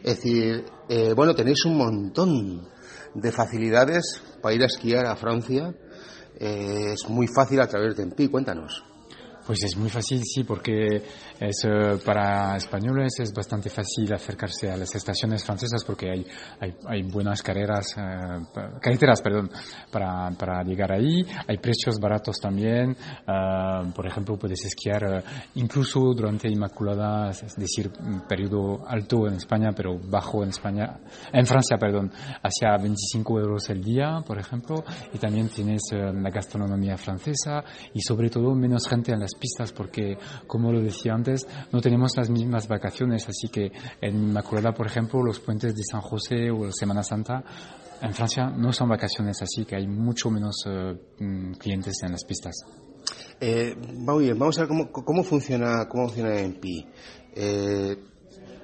Es 0.03 0.17
decir, 0.17 0.65
eh, 0.89 1.13
bueno, 1.15 1.35
tenéis 1.35 1.65
un 1.65 1.77
montón 1.77 2.67
de 3.13 3.31
facilidades 3.31 4.21
para 4.41 4.55
ir 4.55 4.63
a 4.63 4.67
esquiar 4.67 5.05
a 5.05 5.15
Francia. 5.15 5.73
Eh, 6.39 6.93
es 6.93 7.09
muy 7.09 7.27
fácil 7.27 7.59
a 7.61 7.67
través 7.67 7.95
de 7.95 8.03
EMPI, 8.03 8.27
cuéntanos. 8.29 8.83
Pues 9.45 9.63
es 9.63 9.77
muy 9.77 9.89
fácil, 9.89 10.21
sí, 10.25 10.43
porque 10.43 11.03
es, 11.39 11.65
eh, 11.65 11.99
para 12.03 12.57
españoles 12.57 13.19
es 13.19 13.33
bastante 13.33 13.69
fácil 13.69 14.13
acercarse 14.13 14.71
a 14.71 14.77
las 14.77 14.93
estaciones 14.95 15.43
francesas 15.43 15.83
porque 15.83 16.09
hay, 16.09 16.25
hay, 16.59 16.75
hay 16.85 17.03
buenas 17.03 17.41
carreras, 17.41 17.95
eh, 17.97 18.61
carreteras, 18.81 19.21
perdón, 19.21 19.49
para, 19.91 20.29
para 20.31 20.63
llegar 20.63 20.91
ahí. 20.91 21.25
Hay 21.47 21.57
precios 21.57 21.99
baratos 21.99 22.39
también. 22.39 22.91
Eh, 22.91 23.91
por 23.95 24.07
ejemplo, 24.07 24.37
puedes 24.37 24.63
esquiar 24.65 25.03
eh, 25.03 25.23
incluso 25.55 26.13
durante 26.13 26.49
Inmaculada, 26.49 27.29
es 27.29 27.55
decir, 27.55 27.91
un 27.99 28.21
periodo 28.21 28.87
alto 28.87 29.27
en 29.27 29.35
España, 29.35 29.71
pero 29.75 29.97
bajo 29.97 30.43
en 30.43 30.49
España, 30.49 30.99
en 31.31 31.45
Francia, 31.45 31.77
perdón, 31.77 32.11
hacia 32.41 32.77
25 32.77 33.39
euros 33.39 33.69
el 33.69 33.83
día, 33.83 34.21
por 34.25 34.39
ejemplo. 34.39 34.83
Y 35.13 35.17
también 35.17 35.49
tienes 35.49 35.81
eh, 35.91 36.11
la 36.13 36.29
gastronomía 36.29 36.97
francesa 36.97 37.63
y 37.93 38.01
sobre 38.01 38.29
todo 38.29 38.53
menos 38.55 38.87
gente 38.87 39.11
en 39.11 39.19
las 39.19 39.35
pistas 39.35 39.71
porque, 39.71 40.17
como 40.45 40.71
lo 40.71 40.81
decía 40.81 41.13
antes, 41.13 41.26
no 41.71 41.81
tenemos 41.81 42.11
las 42.17 42.29
mismas 42.29 42.67
vacaciones, 42.67 43.27
así 43.27 43.47
que 43.49 43.71
en 44.01 44.15
Inmaculada, 44.15 44.73
por 44.73 44.87
ejemplo, 44.87 45.23
los 45.23 45.39
puentes 45.39 45.75
de 45.75 45.83
San 45.83 46.01
José 46.01 46.49
o 46.51 46.71
Semana 46.71 47.03
Santa, 47.03 47.43
en 48.01 48.13
Francia 48.13 48.49
no 48.49 48.71
son 48.71 48.89
vacaciones, 48.89 49.41
así 49.41 49.65
que 49.65 49.75
hay 49.75 49.87
mucho 49.87 50.29
menos 50.29 50.63
eh, 50.67 50.93
mm, 51.19 51.53
clientes 51.53 51.95
en 52.03 52.11
las 52.11 52.23
pistas. 52.25 52.55
Eh, 53.39 53.75
muy 53.75 54.25
bien, 54.25 54.37
vamos 54.37 54.57
a 54.57 54.61
ver 54.61 54.67
cómo, 54.67 54.91
cómo 54.91 55.23
funciona 55.23 55.87
cómo 55.87 56.07
funciona. 56.07 56.35
Eh, 57.35 57.97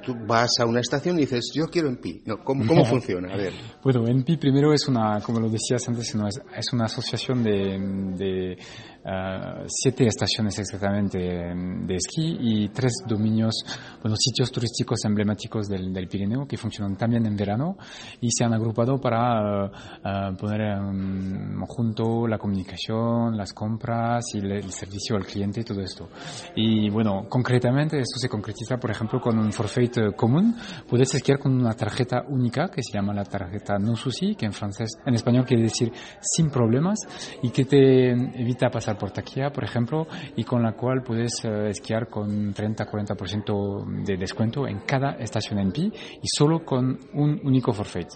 tú 0.06 0.16
vas 0.28 0.50
a 0.60 0.66
una 0.66 0.80
estación 0.80 1.18
y 1.18 1.22
dices, 1.22 1.52
yo 1.56 1.68
quiero 1.68 1.88
EMPI. 1.90 2.24
No, 2.26 2.38
¿cómo, 2.44 2.66
¿Cómo 2.68 2.84
funciona? 2.90 3.34
A 3.34 3.38
ver. 3.38 3.54
Bueno, 3.84 4.08
ENPI 4.08 4.38
primero 4.38 4.74
es 4.74 4.88
una, 4.88 5.20
como 5.22 5.40
lo 5.40 5.50
decías 5.50 5.88
antes, 5.88 6.14
es, 6.14 6.74
una 6.74 6.86
asociación 6.86 7.44
de, 7.44 7.80
de 8.18 8.58
ah, 9.06 9.64
siete 9.68 10.06
estaciones 10.08 10.58
exactamente 10.60 11.18
de 11.20 11.96
esquí 11.96 12.38
y 12.40 12.70
tres 12.70 12.92
dominios, 13.08 13.54
bueno, 14.02 14.16
sitios 14.18 14.52
turísticos 14.52 15.04
emblemáticos 15.06 15.68
del, 15.68 15.94
del 15.94 16.08
Pirineo 16.08 16.46
que 16.48 16.58
funcionan 16.58 16.96
también 16.98 17.26
en 17.26 17.36
verano 17.36 17.78
y 18.22 18.30
se 18.32 18.44
han 18.44 18.54
agrupado 18.54 19.00
para 19.00 19.66
ah, 20.04 20.32
poner 20.40 20.80
mm, 20.82 21.64
junto 21.68 22.28
la 22.28 22.38
comunicación, 22.38 23.36
las 23.38 23.54
compras 23.54 24.26
y 24.34 24.42
le- 24.42 24.60
el 24.60 24.72
servicio 24.72 25.16
al 25.16 25.26
cliente 25.26 25.62
y 25.62 25.64
todo 25.64 25.82
esto. 25.82 26.10
Y 26.56 26.90
bueno, 26.90 27.26
concretamente 27.30 27.98
esto 28.00 28.18
se 28.20 28.30
concretiza, 28.30 28.78
por 28.78 28.92
ejemplo, 28.92 29.20
con 29.20 29.38
un 29.38 29.52
forfait 29.52 29.93
común. 30.16 30.56
Puedes 30.88 31.14
esquiar 31.14 31.40
con 31.40 31.54
una 31.54 31.74
tarjeta 31.74 32.24
única 32.28 32.70
que 32.70 32.82
se 32.84 32.94
llama 32.94 33.14
la 33.14 33.24
tarjeta 33.24 33.78
no 33.80 33.96
souci, 33.96 34.36
que 34.36 34.46
en 34.46 34.54
francés, 34.54 34.98
en 35.06 35.14
español 35.14 35.46
quiere 35.46 35.64
decir 35.64 35.92
sin 36.22 36.50
problemas 36.50 37.00
y 37.42 37.50
que 37.50 37.66
te 37.66 38.12
evita 38.12 38.70
pasar 38.70 38.98
por 38.98 39.12
taquilla, 39.12 39.52
por 39.52 39.64
ejemplo, 39.64 40.08
y 40.36 40.44
con 40.44 40.64
la 40.64 40.74
cual 40.74 41.04
puedes 41.04 41.44
eh, 41.44 41.70
esquiar 41.70 42.08
con 42.08 42.54
30-40% 42.54 44.04
de 44.06 44.18
descuento 44.18 44.68
en 44.68 44.80
cada 44.80 45.14
estación 45.14 45.60
en 45.60 45.72
pi 45.72 45.92
y 45.92 46.28
solo 46.28 46.64
con 46.66 47.00
un 47.14 47.40
único 47.44 47.74
forfait. 47.74 48.10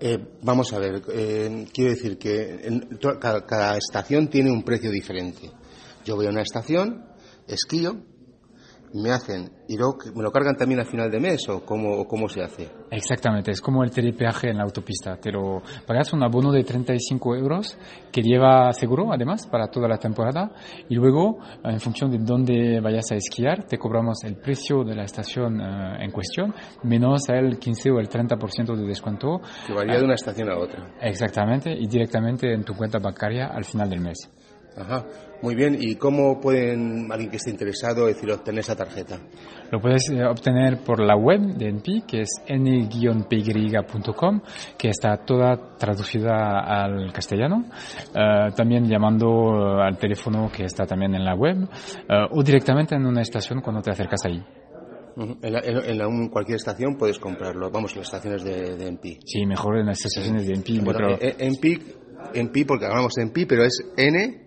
Eh, 0.00 0.18
vamos 0.42 0.72
a 0.72 0.78
ver, 0.78 1.02
eh, 1.12 1.66
quiero 1.72 1.90
decir 1.90 2.18
que 2.18 2.60
en 2.64 2.98
cada, 3.20 3.46
cada 3.46 3.76
estación 3.76 4.28
tiene 4.28 4.50
un 4.50 4.62
precio 4.62 4.90
diferente. 4.90 5.50
Yo 6.04 6.16
voy 6.16 6.26
a 6.26 6.30
una 6.30 6.42
estación, 6.42 7.06
esquío, 7.46 8.02
me 8.94 9.10
hacen, 9.10 9.50
y 9.68 9.76
luego 9.76 9.98
me 10.14 10.22
lo 10.22 10.30
cargan 10.30 10.56
también 10.56 10.80
al 10.80 10.86
final 10.86 11.10
de 11.10 11.18
mes, 11.18 11.48
o 11.48 11.64
cómo, 11.64 12.06
cómo 12.06 12.28
se 12.28 12.42
hace. 12.42 12.70
Exactamente, 12.90 13.50
es 13.50 13.60
como 13.60 13.82
el 13.82 13.90
telepeaje 13.90 14.50
en 14.50 14.58
la 14.58 14.62
autopista. 14.62 15.16
Te 15.16 15.32
lo 15.32 15.62
pagas 15.86 16.12
un 16.12 16.22
abono 16.22 16.52
de 16.52 16.62
35 16.62 17.34
euros 17.34 17.76
que 18.12 18.22
lleva 18.22 18.72
seguro, 18.72 19.12
además, 19.12 19.46
para 19.48 19.66
toda 19.66 19.88
la 19.88 19.98
temporada. 19.98 20.52
Y 20.88 20.94
luego, 20.94 21.38
en 21.64 21.80
función 21.80 22.10
de 22.10 22.18
dónde 22.18 22.80
vayas 22.80 23.10
a 23.10 23.16
esquiar, 23.16 23.64
te 23.64 23.78
cobramos 23.78 24.22
el 24.24 24.36
precio 24.36 24.84
de 24.84 24.94
la 24.94 25.02
estación 25.02 25.60
eh, 25.60 26.04
en 26.04 26.12
cuestión, 26.12 26.54
menos 26.84 27.28
el 27.28 27.58
15 27.58 27.90
o 27.90 27.98
el 27.98 28.08
30% 28.08 28.76
de 28.76 28.86
descuento. 28.86 29.40
Que 29.66 29.72
varía 29.72 29.98
de 29.98 30.04
una 30.04 30.14
estación 30.14 30.50
a 30.50 30.58
otra. 30.58 30.94
Exactamente, 31.00 31.72
y 31.72 31.88
directamente 31.88 32.52
en 32.52 32.62
tu 32.62 32.74
cuenta 32.74 32.98
bancaria 33.00 33.48
al 33.48 33.64
final 33.64 33.90
del 33.90 34.00
mes. 34.00 34.30
Ajá, 34.76 35.06
muy 35.44 35.54
bien. 35.54 35.76
¿Y 35.78 35.94
cómo 35.96 36.40
pueden, 36.40 37.12
alguien 37.12 37.30
que 37.30 37.36
esté 37.36 37.50
interesado, 37.50 38.06
decir, 38.06 38.30
obtener 38.32 38.60
esa 38.60 38.74
tarjeta? 38.74 39.18
Lo 39.70 39.80
puedes 39.80 40.08
eh, 40.10 40.24
obtener 40.24 40.78
por 40.82 41.00
la 41.00 41.14
web 41.16 41.40
de 41.56 41.68
NPI, 41.68 42.02
que 42.02 42.20
es 42.22 42.30
n-py.com, 43.28 44.40
que 44.78 44.88
está 44.88 45.16
toda 45.24 45.76
traducida 45.78 46.60
al 46.60 47.12
castellano. 47.12 47.64
Eh, 48.14 48.50
también 48.56 48.84
llamando 48.88 49.78
eh, 49.78 49.82
al 49.86 49.98
teléfono 49.98 50.50
que 50.54 50.64
está 50.64 50.86
también 50.86 51.14
en 51.14 51.24
la 51.24 51.34
web, 51.34 51.68
eh, 52.08 52.26
o 52.30 52.42
directamente 52.42 52.94
en 52.94 53.06
una 53.06 53.22
estación 53.22 53.60
cuando 53.60 53.82
te 53.82 53.90
acercas 53.90 54.20
ahí. 54.26 54.42
En, 55.16 55.52
la- 55.52 55.60
en- 55.60 55.90
en 55.90 55.98
la- 55.98 56.04
en 56.06 56.28
cualquier 56.28 56.56
estación 56.56 56.96
puedes 56.96 57.18
comprarlo. 57.18 57.70
Vamos, 57.70 57.94
las 57.96 58.06
estaciones 58.06 58.42
de, 58.42 58.76
de. 58.76 59.18
Sí, 59.24 59.46
mejor 59.46 59.78
en 59.78 59.86
las 59.86 60.04
estaciones 60.04 60.46
de 60.46 60.54
NPI. 60.54 60.80
Bueno, 60.80 61.16
pero- 61.18 61.34
EMPI, 61.38 61.78
EMPI, 62.34 62.64
porque 62.64 62.86
hablamos 62.86 63.12
de 63.14 63.22
EMPI, 63.22 63.46
pero 63.46 63.62
es 63.64 63.78
N 63.96 64.43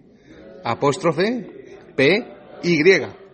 apóstrofe 0.71 1.77
P 1.95 2.38
Y. 2.63 2.84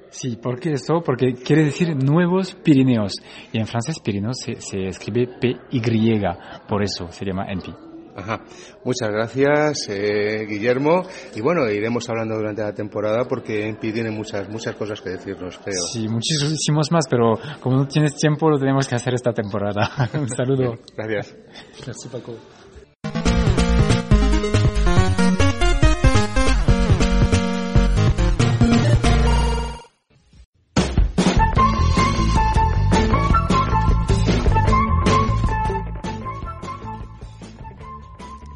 Sí, 0.10 0.36
¿por 0.36 0.60
qué 0.60 0.74
esto? 0.74 1.02
Porque 1.04 1.34
quiere 1.34 1.66
decir 1.66 1.96
nuevos 1.96 2.54
Pirineos. 2.54 3.14
Y 3.52 3.58
en 3.58 3.66
francés 3.66 4.00
Pirineos 4.00 4.38
se, 4.38 4.62
se 4.62 4.88
escribe 4.88 5.28
P-Y, 5.42 6.22
por 6.68 6.84
eso 6.84 7.08
se 7.12 7.26
llama 7.26 7.46
NPI. 7.52 7.74
Ajá. 8.16 8.42
Muchas 8.84 9.10
gracias, 9.10 9.88
eh, 9.90 10.46
Guillermo. 10.48 11.02
Y 11.36 11.42
bueno, 11.42 11.68
iremos 11.70 12.08
hablando 12.10 12.36
durante 12.36 12.62
la 12.62 12.74
temporada 12.74 13.26
porque 13.28 13.68
EMPI 13.68 13.92
tiene 13.92 14.12
muchas, 14.12 14.48
muchas 14.50 14.76
cosas 14.76 15.02
que 15.02 15.10
decirnos, 15.12 15.58
creo. 15.58 15.82
Sí, 15.92 16.08
muchísimos 16.08 16.92
más, 16.92 17.06
pero 17.10 17.34
como 17.60 17.78
no 17.78 17.88
tienes 17.88 18.16
tiempo, 18.16 18.50
lo 18.50 18.60
tenemos 18.60 18.88
que 18.88 18.96
hacer 18.96 19.16
esta 19.16 19.34
temporada. 19.34 19.90
Un 20.14 20.30
saludo. 20.30 20.76
Gracias. 20.96 21.36
Merci, 21.88 22.08
Paco. 22.10 22.36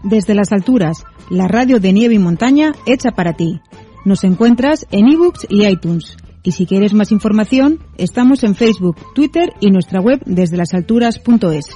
Desde 0.10 0.36
las 0.36 0.54
alturas, 0.54 1.04
la 1.30 1.50
radio 1.50 1.82
de 1.82 1.92
nieve 1.92 2.16
y 2.16 2.20
montaña 2.20 2.72
hecha 2.86 3.12
para 3.12 3.34
ti. 3.34 3.60
Nos 4.06 4.24
encuentras 4.24 4.88
en 4.92 5.10
ebooks 5.10 5.48
y 5.50 5.66
iTunes. 5.66 6.16
Y 6.44 6.54
si 6.54 6.66
quieres 6.66 6.94
más 6.94 7.12
información, 7.12 7.80
estamos 7.98 8.46
en 8.46 8.56
Facebook, 8.56 8.96
Twitter 9.14 9.52
y 9.60 9.70
nuestra 9.70 10.00
web 10.00 10.22
desde 10.26 10.56
lasalturas.es. 10.56 11.72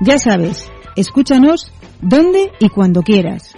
Ya 0.00 0.18
sabes, 0.18 0.68
escúchanos 0.96 1.70
donde 2.02 2.50
y 2.58 2.68
cuando 2.68 3.02
quieras. 3.02 3.54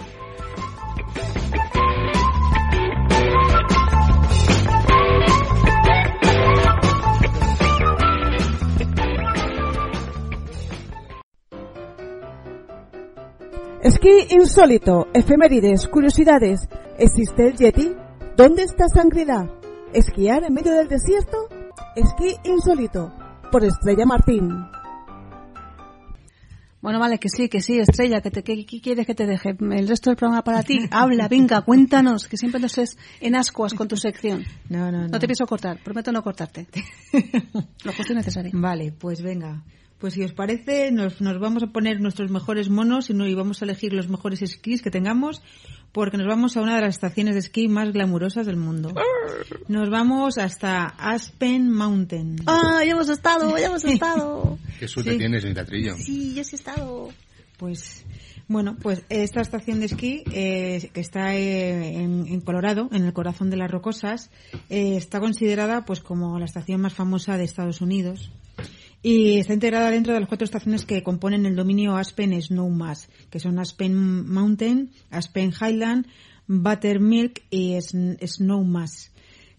Esquí 13.81 14.09
insólito, 14.31 15.07
efemérides, 15.13 15.87
curiosidades. 15.87 16.67
¿Existe 16.97 17.47
el 17.47 17.55
Yeti? 17.55 17.93
¿Dónde 18.35 18.63
está 18.63 18.89
Sangrila? 18.89 19.49
¿Esquiar 19.93 20.43
en 20.43 20.53
medio 20.53 20.73
del 20.73 20.89
desierto? 20.89 21.47
Esquí 21.95 22.35
insólito, 22.43 23.13
por 23.49 23.63
Estrella 23.63 24.05
Martín. 24.05 24.49
Bueno, 26.81 26.99
vale, 26.99 27.19
que 27.19 27.29
sí, 27.29 27.47
que 27.47 27.61
sí, 27.61 27.79
Estrella, 27.79 28.19
que 28.19 28.31
te, 28.31 28.43
¿qué, 28.43 28.65
qué 28.65 28.81
quieres 28.81 29.07
que 29.07 29.15
te 29.15 29.25
deje? 29.25 29.55
El 29.57 29.87
resto 29.87 30.09
del 30.09 30.17
programa 30.17 30.43
para 30.43 30.61
ti. 30.61 30.79
Habla, 30.91 31.29
venga, 31.29 31.61
cuéntanos, 31.61 32.27
que 32.27 32.35
siempre 32.35 32.59
nos 32.59 32.77
es 32.77 32.97
en 33.21 33.37
ascuas 33.37 33.73
con 33.73 33.87
tu 33.87 33.95
sección. 33.95 34.43
No, 34.67 34.91
no, 34.91 35.03
no. 35.03 35.07
No 35.07 35.19
te 35.19 35.27
pienso 35.27 35.45
cortar, 35.45 35.81
prometo 35.81 36.11
no 36.11 36.21
cortarte. 36.21 36.67
Lo 37.85 37.93
justo 37.93 38.11
y 38.11 38.15
necesario. 38.17 38.51
Vale, 38.55 38.91
pues 38.91 39.21
venga. 39.21 39.63
Pues 39.99 40.13
si 40.13 40.23
os 40.23 40.31
parece, 40.31 40.91
nos, 40.91 41.19
nos 41.19 41.39
vamos 41.39 41.61
a 41.63 41.67
poner 41.67 41.99
nuestros 41.99 42.31
mejores 42.31 42.69
monos 42.69 43.09
y, 43.09 43.13
no, 43.13 43.27
y 43.27 43.33
vamos 43.35 43.61
a 43.61 43.65
elegir 43.65 43.91
los 43.93 44.07
mejores 44.07 44.41
esquís 44.41 44.81
que 44.81 44.89
tengamos 44.91 45.41
porque 45.91 46.17
nos 46.17 46.27
vamos 46.27 46.55
a 46.55 46.61
una 46.61 46.75
de 46.75 46.81
las 46.81 46.95
estaciones 46.95 47.33
de 47.33 47.39
esquí 47.39 47.67
más 47.67 47.91
glamurosas 47.91 48.45
del 48.45 48.55
mundo. 48.55 48.93
Nos 49.67 49.89
vamos 49.89 50.37
hasta 50.37 50.85
Aspen 50.85 51.69
Mountain. 51.71 52.37
¡Ah, 52.45 52.81
ya 52.85 52.91
hemos 52.91 53.09
estado, 53.09 53.57
ya 53.57 53.65
hemos 53.67 53.83
estado! 53.85 54.57
Qué 54.79 54.87
suerte 54.87 55.11
Sí. 55.11 55.17
tienes, 55.17 55.41
señorita 55.41 55.65
Trillo. 55.65 55.95
Sí, 55.97 56.33
ya 56.33 56.43
sí 56.43 56.55
he 56.55 56.59
estado. 56.59 57.09
Pues 57.57 58.05
bueno, 58.47 58.77
pues 58.81 59.03
esta 59.09 59.41
estación 59.41 59.79
de 59.79 59.87
esquí 59.87 60.23
eh, 60.31 60.89
que 60.93 61.01
está 61.01 61.35
eh, 61.35 61.95
en, 61.95 62.25
en 62.27 62.39
Colorado, 62.41 62.87
en 62.93 63.03
el 63.03 63.11
corazón 63.11 63.49
de 63.49 63.57
las 63.57 63.69
rocosas, 63.69 64.31
eh, 64.69 64.95
está 64.95 65.19
considerada 65.19 65.83
pues 65.85 65.99
como 65.99 66.39
la 66.39 66.45
estación 66.45 66.79
más 66.81 66.93
famosa 66.93 67.37
de 67.37 67.43
Estados 67.43 67.81
Unidos 67.81 68.31
y 69.01 69.37
está 69.37 69.53
integrada 69.53 69.91
dentro 69.91 70.13
de 70.13 70.19
las 70.19 70.27
cuatro 70.29 70.45
estaciones 70.45 70.85
que 70.85 71.03
componen 71.03 71.45
el 71.45 71.55
dominio 71.55 71.95
Aspen 71.95 72.39
Snowmass, 72.41 73.09
que 73.29 73.39
son 73.39 73.59
Aspen 73.59 74.27
Mountain, 74.29 74.91
Aspen 75.09 75.51
Highland, 75.59 76.05
Buttermilk 76.47 77.43
y 77.49 77.73
Sn- 77.75 78.17
Snowmass 78.25 79.11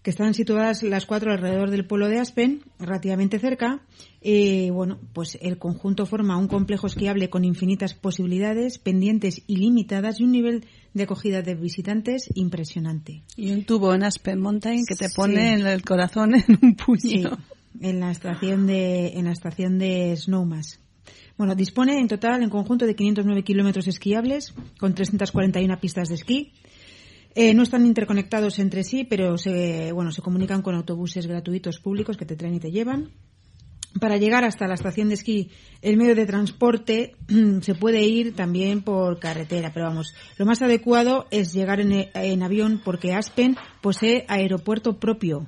que 0.03 0.09
están 0.09 0.33
situadas 0.33 0.81
las 0.81 1.05
cuatro 1.05 1.31
alrededor 1.31 1.69
del 1.69 1.85
pueblo 1.85 2.07
de 2.09 2.17
Aspen, 2.17 2.63
relativamente 2.79 3.37
cerca. 3.37 3.81
Y 4.19 4.71
bueno, 4.71 4.99
pues 5.13 5.37
el 5.39 5.59
conjunto 5.59 6.07
forma 6.07 6.37
un 6.37 6.47
complejo 6.47 6.87
esquiable 6.87 7.29
con 7.29 7.45
infinitas 7.45 7.93
posibilidades, 7.93 8.79
pendientes 8.79 9.43
ilimitadas 9.45 10.19
y 10.19 10.23
un 10.23 10.31
nivel 10.31 10.65
de 10.95 11.03
acogida 11.03 11.43
de 11.43 11.53
visitantes 11.53 12.31
impresionante. 12.33 13.21
Y 13.37 13.51
un 13.51 13.63
tubo 13.63 13.93
en 13.93 14.01
Aspen 14.03 14.39
Mountain 14.39 14.85
que 14.87 14.95
te 14.95 15.07
Sí. 15.07 15.13
pone 15.15 15.53
en 15.53 15.67
el 15.67 15.83
corazón 15.83 16.33
en 16.33 16.57
un 16.63 16.75
puño. 16.75 16.99
Sí, 16.99 17.23
en 17.79 17.99
la 17.99 18.11
estación 18.11 18.67
de, 18.67 19.13
en 19.17 19.25
la 19.25 19.31
estación 19.31 19.79
de 19.79 20.15
Snowmass. 20.15 20.79
Bueno, 21.37 21.55
dispone 21.55 21.99
en 21.99 22.07
total, 22.07 22.43
en 22.43 22.49
conjunto, 22.49 22.85
de 22.85 22.95
509 22.95 23.43
kilómetros 23.43 23.87
esquiables, 23.87 24.53
con 24.79 24.93
341 24.93 25.79
pistas 25.79 26.09
de 26.09 26.15
esquí. 26.15 26.53
Eh, 27.33 27.53
no 27.53 27.63
están 27.63 27.85
interconectados 27.85 28.59
entre 28.59 28.83
sí, 28.83 29.05
pero 29.05 29.37
se, 29.37 29.91
bueno, 29.93 30.11
se 30.11 30.21
comunican 30.21 30.61
con 30.61 30.75
autobuses 30.75 31.27
gratuitos 31.27 31.79
públicos 31.79 32.17
que 32.17 32.25
te 32.25 32.35
traen 32.35 32.55
y 32.55 32.59
te 32.59 32.71
llevan. 32.71 33.09
Para 33.99 34.15
llegar 34.17 34.45
hasta 34.45 34.67
la 34.67 34.75
estación 34.75 35.09
de 35.09 35.15
esquí, 35.15 35.49
el 35.81 35.97
medio 35.97 36.15
de 36.15 36.25
transporte 36.25 37.15
se 37.61 37.75
puede 37.75 38.01
ir 38.03 38.33
también 38.33 38.81
por 38.83 39.19
carretera, 39.19 39.71
pero 39.73 39.87
vamos, 39.87 40.13
lo 40.37 40.45
más 40.45 40.61
adecuado 40.61 41.27
es 41.29 41.51
llegar 41.53 41.81
en, 41.81 42.09
en 42.13 42.41
avión 42.43 42.81
porque 42.83 43.13
Aspen 43.13 43.57
posee 43.81 44.25
aeropuerto 44.29 44.97
propio 44.97 45.47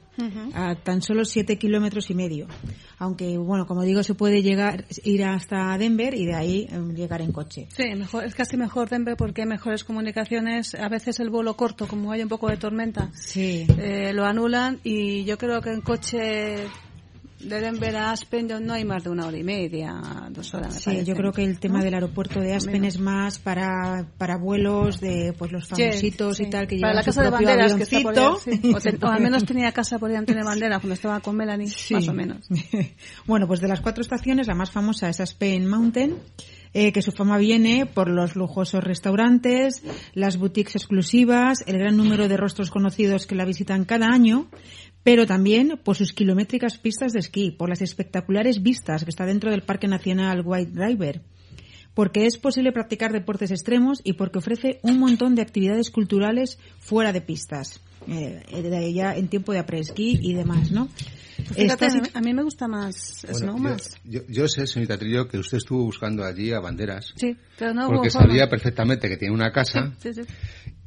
a 0.53 0.75
tan 0.75 1.01
solo 1.01 1.23
siete 1.25 1.57
kilómetros 1.57 2.09
y 2.09 2.15
medio. 2.15 2.47
Aunque, 2.99 3.37
bueno, 3.37 3.65
como 3.65 3.83
digo, 3.83 4.03
se 4.03 4.13
puede 4.13 4.41
llegar, 4.43 4.85
ir 5.03 5.23
hasta 5.23 5.77
Denver 5.77 6.13
y 6.13 6.25
de 6.25 6.35
ahí 6.35 6.67
eh, 6.69 6.79
llegar 6.95 7.21
en 7.21 7.31
coche. 7.31 7.67
Sí, 7.75 7.83
mejor, 7.95 8.23
es 8.25 8.35
casi 8.35 8.55
mejor 8.57 8.89
Denver 8.89 9.15
porque 9.17 9.41
hay 9.41 9.47
mejores 9.47 9.83
comunicaciones. 9.83 10.75
A 10.75 10.87
veces 10.89 11.19
el 11.19 11.29
vuelo 11.29 11.55
corto, 11.55 11.87
como 11.87 12.11
hay 12.11 12.21
un 12.21 12.29
poco 12.29 12.49
de 12.49 12.57
tormenta, 12.57 13.09
Sí. 13.13 13.65
eh, 13.77 14.11
lo 14.13 14.25
anulan 14.25 14.79
y 14.83 15.23
yo 15.25 15.37
creo 15.37 15.61
que 15.61 15.71
en 15.71 15.81
coche 15.81 16.67
de 17.43 17.61
Denver 17.61 17.95
a 17.95 18.11
Aspen 18.11 18.47
no 18.61 18.73
hay 18.73 18.85
más 18.85 19.03
de 19.03 19.09
una 19.09 19.27
hora 19.27 19.37
y 19.37 19.43
media, 19.43 19.93
dos 20.29 20.53
horas. 20.53 20.73
me 20.73 20.79
Sí, 20.79 20.85
parece. 20.85 21.05
yo 21.05 21.15
creo 21.15 21.31
que 21.31 21.43
el 21.43 21.59
tema 21.59 21.79
¿No? 21.79 21.83
del 21.85 21.93
aeropuerto 21.93 22.39
de 22.39 22.53
Aspen 22.53 22.85
es 22.85 22.99
más 22.99 23.39
para, 23.39 24.07
para 24.17 24.37
vuelos 24.37 24.99
de 24.99 25.33
pues 25.37 25.51
los 25.51 25.67
famositos 25.67 26.37
sí. 26.37 26.43
y 26.43 26.49
tal 26.49 26.67
que 26.67 26.79
Para 26.79 26.93
la 26.93 27.03
casa 27.03 27.23
de 27.23 27.29
banderas 27.29 27.73
que 27.75 27.83
está 27.83 28.01
por 28.01 28.17
ahí, 28.17 28.25
avioncito. 28.25 28.79
sí. 28.79 28.97
o, 29.01 29.07
al 29.07 29.21
menos 29.21 29.45
tenía 29.45 29.71
casa 29.71 29.99
por 29.99 30.13
Antonio 30.13 30.45
Banderas 30.45 30.79
cuando 30.79 30.93
estaba 30.93 31.19
con 31.19 31.35
Melanie, 31.35 31.71
más 31.91 32.07
o 32.07 32.13
menos. 32.13 32.47
bueno, 33.25 33.47
pues 33.47 33.59
de 33.61 33.67
las 33.67 33.81
cuatro 33.81 34.01
estaciones, 34.01 34.47
la 34.47 34.55
más 34.55 34.71
famosa 34.71 35.09
es 35.09 35.19
Aspen 35.19 35.67
Mountain, 35.67 36.15
eh, 36.73 36.91
que 36.91 37.01
su 37.01 37.11
fama 37.11 37.37
viene 37.37 37.85
por 37.85 38.09
los 38.09 38.35
lujosos 38.35 38.83
restaurantes, 38.83 39.83
las 40.13 40.37
boutiques 40.37 40.75
exclusivas, 40.75 41.63
el 41.67 41.77
gran 41.77 41.97
número 41.97 42.27
de 42.27 42.37
rostros 42.37 42.71
conocidos 42.71 43.27
que 43.27 43.35
la 43.35 43.45
visitan 43.45 43.85
cada 43.85 44.07
año, 44.07 44.47
pero 45.03 45.25
también 45.27 45.79
por 45.83 45.95
sus 45.95 46.13
kilométricas 46.13 46.77
pistas 46.77 47.13
de 47.13 47.19
esquí, 47.19 47.51
por 47.51 47.69
las 47.69 47.81
espectaculares 47.81 48.61
vistas 48.63 49.03
que 49.03 49.09
está 49.09 49.25
dentro 49.25 49.51
del 49.51 49.61
Parque 49.63 49.87
Nacional 49.87 50.41
White 50.45 50.71
River 50.73 51.21
porque 51.93 52.25
es 52.25 52.39
posible 52.39 52.71
practicar 52.71 53.11
deportes 53.13 53.51
extremos 53.51 54.01
y 54.03 54.13
porque 54.13 54.39
ofrece 54.39 54.79
un 54.81 54.97
montón 54.97 55.35
de 55.35 55.43
actividades 55.43 55.91
culturales 55.91 56.57
fuera 56.79 57.13
de 57.13 57.21
pistas, 57.21 57.81
eh, 58.07 58.41
de 58.51 58.93
ya 58.93 59.15
en 59.15 59.27
tiempo 59.27 59.51
de 59.53 59.59
après-ski 59.59 60.17
y 60.23 60.33
demás, 60.33 60.71
¿no? 60.71 60.87
Fíjate, 61.53 61.85
Está 61.85 62.17
a 62.17 62.21
mí- 62.21 62.33
me 62.33 62.41
gusta 62.41 62.67
más 62.67 63.19
Bueno, 63.29 63.37
Snowmass. 63.37 63.99
yo, 64.05 64.21
yo, 64.21 64.27
yo 64.27 64.47
sé, 64.47 64.65
señorita 64.65 64.97
Trillo, 64.97 65.27
que 65.27 65.37
usted 65.37 65.57
estuvo 65.59 65.83
buscando 65.83 66.23
allí 66.23 66.51
a 66.51 66.59
banderas. 66.59 67.13
Sí, 67.15 67.35
pero 67.59 67.75
no 67.75 67.87
porque 67.89 68.09
forma. 68.09 68.27
sabía 68.27 68.49
perfectamente 68.49 69.07
que 69.07 69.17
tiene 69.17 69.33
una 69.35 69.51
casa 69.51 69.93
Sí, 69.99 70.15
sí. 70.15 70.21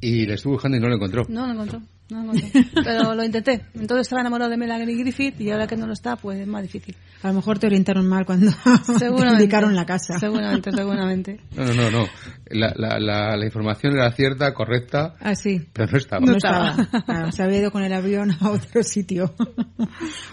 y 0.01 0.25
le 0.25 0.33
estuvo 0.33 0.53
buscando 0.55 0.75
y 0.77 0.81
no 0.81 0.89
lo 0.89 0.95
encontró. 0.95 1.25
No 1.29 1.47
lo 1.47 1.53
encontró, 1.53 1.81
no 2.09 2.21
encontró. 2.23 2.47
Pero 2.83 3.15
lo 3.15 3.23
intenté. 3.23 3.61
Entonces 3.75 4.01
estaba 4.07 4.21
enamorado 4.21 4.49
de 4.51 4.57
Melanie 4.57 4.95
Griffith 4.97 5.39
y 5.41 5.49
ahora 5.51 5.67
que 5.67 5.75
no 5.75 5.87
lo 5.87 5.93
está, 5.93 6.15
pues 6.15 6.39
es 6.39 6.47
más 6.47 6.61
difícil. 6.63 6.95
A 7.23 7.29
lo 7.29 7.33
mejor 7.33 7.59
te 7.59 7.67
orientaron 7.67 8.07
mal 8.07 8.25
cuando 8.25 8.51
te 8.99 9.05
indicaron 9.07 9.75
la 9.75 9.85
casa. 9.85 10.19
Seguramente, 10.19 10.71
seguramente. 10.71 11.39
No, 11.55 11.65
no, 11.65 11.73
no, 11.73 11.91
no. 11.91 12.05
La, 12.49 12.71
la, 12.75 12.99
la, 12.99 13.35
la 13.35 13.45
información 13.45 13.93
era 13.93 14.11
cierta, 14.11 14.53
correcta, 14.53 15.15
Ah, 15.19 15.35
sí. 15.35 15.61
pero 15.73 15.91
no 15.91 15.97
estaba. 15.97 16.25
No 16.25 16.37
estaba. 16.37 17.31
Se 17.31 17.43
había 17.43 17.59
ido 17.59 17.71
con 17.71 17.83
el 17.83 17.91
avión 17.93 18.31
a 18.39 18.49
otro 18.51 18.83
sitio. 18.83 19.33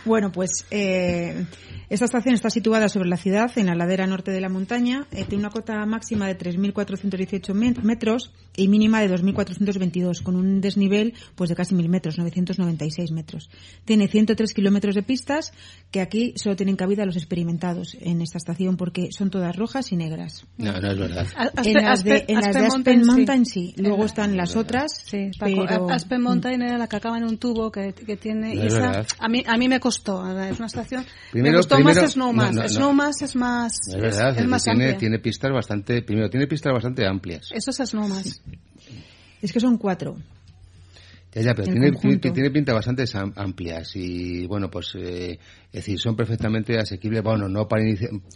bueno, 0.04 0.30
pues 0.30 0.66
eh, 0.70 1.46
esta 1.88 2.04
estación 2.04 2.34
está 2.34 2.50
situada 2.50 2.88
sobre 2.88 3.08
la 3.08 3.16
ciudad, 3.16 3.50
en 3.56 3.66
la 3.66 3.74
ladera 3.74 4.06
norte 4.06 4.30
de 4.30 4.40
la 4.40 4.48
montaña. 4.48 5.06
Eh, 5.12 5.24
tiene 5.28 5.44
una 5.44 5.50
cota 5.50 5.84
máxima 5.86 6.26
de 6.26 6.36
3.418 6.38 7.54
me- 7.54 7.74
metros 7.82 8.32
y 8.56 8.68
mínima 8.68 9.00
de 9.00 9.10
2.422, 9.10 10.22
con 10.22 10.36
un 10.36 10.60
desnivel 10.60 11.14
pues 11.34 11.48
de 11.50 11.56
casi 11.56 11.63
1.000 11.72 11.88
metros, 11.88 12.18
996 12.18 13.10
metros. 13.12 13.50
Tiene 13.84 14.08
103 14.08 14.52
kilómetros 14.52 14.94
de 14.94 15.02
pistas, 15.02 15.52
que 15.90 16.00
aquí 16.00 16.34
solo 16.36 16.56
tienen 16.56 16.76
cabida 16.76 17.04
los 17.06 17.16
experimentados 17.16 17.96
en 18.00 18.20
esta 18.20 18.38
estación, 18.38 18.76
porque 18.76 19.08
son 19.12 19.30
todas 19.30 19.54
rojas 19.56 19.92
y 19.92 19.96
negras. 19.96 20.46
No, 20.58 20.72
no 20.80 20.90
es 20.92 20.98
verdad. 20.98 21.26
Aspen- 21.36 21.66
en 21.78 21.84
las 21.84 22.04
de, 22.04 22.12
Aspen- 22.12 22.24
en 22.28 22.34
las 22.36 22.44
de 22.44 22.50
Aspen 22.50 22.64
Aspen 22.66 22.68
Mountain, 22.68 23.06
Mountain, 23.06 23.46
sí. 23.46 23.72
sí. 23.76 23.82
Luego 23.82 24.04
están 24.04 24.36
las 24.36 24.56
otras, 24.56 25.02
Sí, 25.06 25.30
Paco, 25.38 25.64
pero... 25.68 25.90
Aspen 25.90 26.22
Mountain 26.22 26.62
era 26.62 26.78
la 26.78 26.86
que 26.88 26.96
acaba 26.96 27.18
en 27.18 27.24
un 27.24 27.38
tubo 27.38 27.70
que, 27.70 27.92
que 27.94 28.16
tiene. 28.16 28.54
No 28.54 28.62
es 28.62 28.72
esa, 28.74 29.04
a, 29.18 29.28
mí, 29.28 29.42
a 29.46 29.56
mí 29.56 29.68
me 29.68 29.80
costó. 29.80 30.22
Es 30.40 30.58
una 30.58 30.66
estación. 30.66 31.04
Primero- 31.32 31.52
me 31.52 31.58
gustó 31.58 31.76
primero- 31.76 32.02
más 32.02 32.12
Snowmass. 32.12 32.50
no, 32.54 32.56
no, 32.56 32.62
no. 32.62 32.68
Snowmass 32.68 33.22
es 33.22 33.36
más. 33.36 33.72
No 33.88 33.96
es 33.96 34.02
verdad, 34.02 34.30
es, 34.36 34.38
es 34.42 34.46
más 34.48 34.64
que 34.64 34.70
tiene, 34.70 34.84
amplia. 34.84 34.98
tiene 34.98 35.18
pistas 35.18 35.52
bastante, 35.52 36.02
primero, 36.02 36.28
tiene 36.30 36.46
pistas 36.46 36.72
bastante 36.72 37.06
amplias. 37.06 37.48
Eso 37.52 37.70
es 37.70 37.76
Snowmass. 37.90 38.42
Es 39.42 39.52
que 39.52 39.60
son 39.60 39.76
cuatro. 39.78 40.16
Ya, 41.34 41.42
ya, 41.42 41.54
pero 41.54 41.64
tiene, 41.72 41.92
conjunto. 41.92 42.32
tiene, 42.32 42.50
pinta 42.50 42.72
bastante 42.72 43.04
am- 43.14 43.32
amplias 43.36 43.96
y, 43.96 44.46
bueno, 44.46 44.70
pues, 44.70 44.94
eh, 44.94 45.32
es 45.66 45.72
decir, 45.72 45.98
son 45.98 46.14
perfectamente 46.14 46.78
asequibles, 46.78 47.22
bueno, 47.24 47.48
no 47.48 47.66
para, 47.66 47.82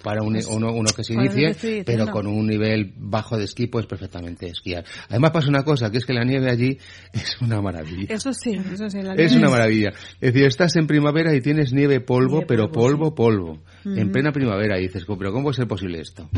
para 0.03 0.22
un- 0.22 0.36
uno, 0.51 0.72
uno 0.72 0.90
que 0.94 1.05
se 1.05 1.14
Pues, 1.14 1.26
inicie, 1.36 1.84
pero 1.84 2.07
con 2.09 2.26
un 2.26 2.46
nivel 2.46 2.92
bajo 2.96 3.38
de 3.38 3.44
esquí, 3.44 3.68
pues 3.68 3.86
perfectamente 3.86 4.46
esquiar. 4.49 4.84
Además 5.09 5.30
pasa 5.30 5.49
una 5.49 5.62
cosa, 5.62 5.90
que 5.92 5.99
es 5.99 6.05
que 6.05 6.12
la 6.12 6.24
nieve 6.24 6.51
allí 6.51 6.76
es 7.12 7.40
una 7.40 7.61
maravilla. 7.62 8.12
Eso 8.12 8.32
sí, 8.32 8.59
eso 8.72 8.90
sí. 8.90 9.01
la 9.01 9.14
Es 9.14 9.30
nieve 9.30 9.36
una 9.38 9.51
maravilla. 9.51 9.90
Es 10.20 10.32
decir, 10.32 10.44
estás 10.46 10.74
en 10.76 10.86
primavera 10.88 11.34
y 11.34 11.40
tienes 11.40 11.72
nieve 11.72 12.01
polvo, 12.01 12.38
Nieve 12.38 12.46
pero 12.49 12.72
polvo, 12.72 13.14
polvo, 13.14 13.55
polvo. 13.55 13.62
En 13.84 14.11
plena 14.11 14.32
primavera 14.32 14.78
y 14.78 14.82
dices, 14.82 15.05
pero 15.07 15.30
¿cómo 15.30 15.44
puede 15.44 15.55
ser 15.57 15.68
posible 15.68 16.01
esto? 16.01 16.28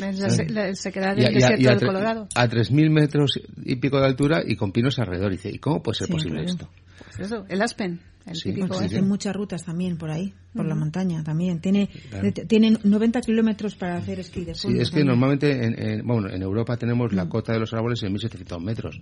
Es 0.00 0.18
la, 0.18 0.30
se- 0.30 0.48
la- 0.48 0.74
se 0.74 0.92
queda 0.92 1.12
Y 1.14 1.16
del 1.16 1.26
a- 1.26 1.30
y 1.30 1.34
a- 1.34 1.34
desierto 1.34 1.62
y 1.62 1.66
a 1.66 1.70
del 1.76 1.86
Colorado. 1.86 2.28
A 2.34 2.48
3.000 2.48 2.90
metros 2.90 3.40
y 3.64 3.76
pico 3.76 3.98
de 3.98 4.06
altura 4.06 4.42
y 4.46 4.56
con 4.56 4.72
pinos 4.72 4.98
alrededor. 4.98 5.32
Y 5.32 5.36
dice, 5.36 5.50
¿y 5.50 5.58
cómo 5.58 5.82
puede 5.82 5.96
ser 5.98 6.06
Sí, 6.08 6.12
posible 6.12 6.42
claro. 6.44 6.50
esto? 6.52 6.70
Pues 7.16 7.20
eso, 7.30 7.44
el 7.48 7.62
Aspen. 7.62 8.00
El 8.26 8.34
Sí, 8.34 8.52
típico 8.52 8.74
sí. 8.74 8.92
Hay 8.96 9.02
muchas 9.02 9.36
rutas 9.36 9.64
también 9.64 9.96
por 9.96 10.10
ahí, 10.10 10.34
por 10.52 10.66
la 10.66 10.74
montaña 10.74 11.22
también. 11.22 11.60
Tiene, 11.60 11.88
Claro. 12.10 12.32
t- 12.32 12.44
tienen 12.46 12.76
90 12.82 13.20
kilómetros 13.20 13.76
para 13.76 13.98
hacer 13.98 14.18
esquí 14.18 14.44
de 14.44 14.52
Sí, 14.56 14.66
es 14.80 14.90
que 14.90 14.96
también. 14.96 15.06
normalmente 15.06 15.64
en, 15.64 15.78
en- 15.80 16.04
bueno, 16.04 16.28
en 16.28 16.42
Europa 16.42 16.76
tenemos 16.76 17.12
Mm. 17.12 17.14
la 17.14 17.28
cota 17.28 17.52
de 17.52 17.60
los 17.60 17.72
árboles 17.72 18.02
en 18.02 18.10
1700 18.12 18.60
metros. 18.60 19.00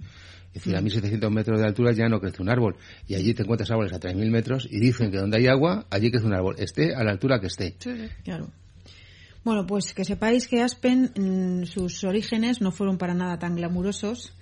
Es 0.49 0.62
decir, 0.62 0.76
a 0.76 0.82
1700 0.82 1.32
metros 1.32 1.59
de 1.59 1.64
altura 1.66 1.92
ya 1.92 2.07
no 2.07 2.20
crece 2.20 2.42
un 2.42 2.51
árbol. 2.51 2.76
Y 3.09 3.14
allí 3.14 3.32
te 3.32 3.45
encuentras 3.45 3.70
árboles 3.70 3.95
a 3.95 3.99
3000 3.99 4.30
metros 4.30 4.68
y 4.70 4.78
dicen 4.78 5.11
que 5.11 5.16
donde 5.16 5.38
hay 5.38 5.47
agua, 5.47 5.86
allí 5.90 6.11
crece 6.11 6.26
un 6.26 6.34
árbol. 6.34 6.57
Esté 6.59 6.95
a 6.95 7.03
la 7.03 7.12
altura 7.12 7.40
que 7.40 7.47
esté. 7.47 7.76
Sí. 7.78 7.92
Claro. 8.24 8.51
Bueno, 9.45 9.66
pues 9.66 9.92
que 9.92 10.05
sepáis 10.05 10.49
que 10.49 10.62
Aspen, 10.62 11.11
mm, 11.16 11.64
sus 11.66 12.03
orígenes 12.05 12.61
no 12.61 12.72
fueron 12.72 12.97
para 12.99 13.14
nada 13.14 13.38
tan 13.38 13.57
glamurosos, 13.57 14.32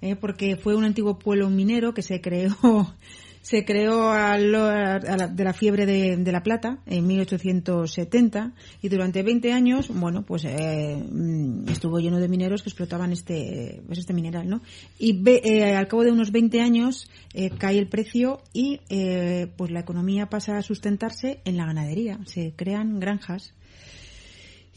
eh, 0.00 0.16
porque 0.16 0.56
fue 0.56 0.74
un 0.74 0.84
antiguo 0.84 1.18
pueblo 1.18 1.48
minero 1.50 1.94
que 1.94 2.02
se 2.02 2.20
creó 2.20 2.56
se 3.40 3.64
creó 3.64 4.10
a 4.10 4.36
lo- 4.36 4.64
a 4.66 4.98
la- 4.98 5.28
de 5.28 5.44
la 5.44 5.52
fiebre 5.54 5.86
de, 5.86 6.32
la 6.32 6.42
plata 6.42 6.80
en 6.86 7.06
1870 7.06 8.52
y 8.82 8.88
durante 8.88 9.22
20 9.22 9.52
años, 9.52 9.88
bueno, 9.94 10.22
pues 10.26 10.44
eh, 10.44 10.96
mm, 10.96 11.68
estuvo 11.68 11.98
lleno 12.00 12.18
de 12.18 12.28
mineros 12.28 12.62
que 12.62 12.68
explotaban 12.68 13.12
este, 13.12 13.80
pues 13.86 14.00
este 14.00 14.12
mineral, 14.12 14.48
¿no? 14.48 14.60
Y 14.98 15.12
ve- 15.22 15.40
eh, 15.44 15.76
al 15.76 15.86
cabo 15.88 16.02
de 16.04 16.12
unos 16.12 16.30
20 16.32 16.60
años 16.60 17.08
eh, 17.32 17.50
cae 17.56 17.78
el 17.78 17.88
precio 17.88 18.40
y 18.52 18.80
eh, 18.90 19.46
pues 19.56 19.70
la 19.70 19.80
economía 19.80 20.26
pasa 20.26 20.58
a 20.58 20.62
sustentarse 20.62 21.40
en 21.44 21.56
la 21.56 21.64
ganadería. 21.66 22.18
Se 22.26 22.52
crean 22.56 22.98
granjas 23.00 23.54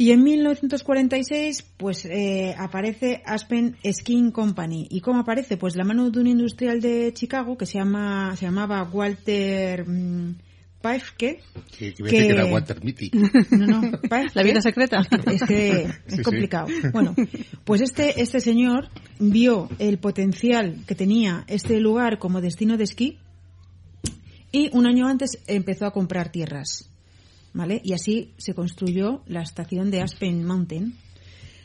y 0.02 0.10
en 0.10 0.24
1946, 0.24 1.64
pues 1.78 2.06
eh, 2.06 2.56
aparece 2.58 3.22
Aspen 3.24 3.78
Skin 3.86 4.32
Company. 4.32 4.88
¿Y 4.90 5.00
cómo 5.00 5.20
aparece? 5.20 5.58
Pues 5.58 5.76
la 5.76 5.84
mano 5.84 6.10
de 6.10 6.20
un 6.20 6.26
industrial 6.26 6.82
de 6.82 7.14
Chicago 7.14 7.56
que 7.56 7.68
se 7.68 7.78
llama 7.78 8.36
se 8.36 8.46
llamaba 8.46 8.82
Walter 8.82 9.88
mm, 9.88 10.38
Paefke. 10.82 11.44
Que, 11.78 11.94
que, 11.94 12.04
que 12.04 12.26
era 12.30 12.46
Walter 12.46 12.84
Mitty. 12.84 13.12
No, 13.52 13.68
no, 13.68 13.92
Paefke. 14.10 14.36
La 14.36 14.42
vida 14.42 14.60
secreta. 14.60 15.04
Es 15.32 15.44
que 15.44 15.82
es 16.08 16.16
sí. 16.16 16.24
complicado. 16.24 16.66
Bueno, 16.92 17.14
pues 17.64 17.82
este 17.82 18.24
este 18.24 18.40
señor 18.40 18.90
vio 19.20 19.70
el 19.78 20.00
potencial 20.00 20.78
que 20.88 20.96
tenía 20.96 21.46
este 21.46 21.80
lugar 21.80 22.18
como 22.18 22.42
destino 22.42 22.76
de 22.76 22.86
esquí 22.86 23.20
y 24.52 24.76
un 24.76 24.88
año 24.88 25.08
antes 25.08 25.38
empezó 25.46 25.86
a 25.86 25.94
comprar 25.94 26.32
tierras. 26.32 26.91
¿Vale? 27.54 27.82
Y 27.84 27.94
así 27.94 28.34
se 28.38 28.54
construyó 28.54 29.24
la 29.28 29.42
estación 29.42 29.92
de 29.92 30.02
Aspen 30.02 30.46
Mountain. 30.46 30.94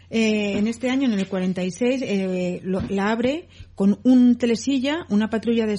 Eh, 0.09 0.57
en 0.59 0.69
este 0.69 0.89
año, 0.89 1.07
en 1.13 1.19
el 1.19 1.27
46, 1.27 2.01
eh, 2.03 2.61
lo- 2.63 2.81
la 2.89 3.11
abre 3.11 3.49
con 3.75 3.99
un 4.05 4.37
telesilla, 4.37 5.05
una 5.11 5.31
patrulla 5.31 5.67
de, 5.67 5.77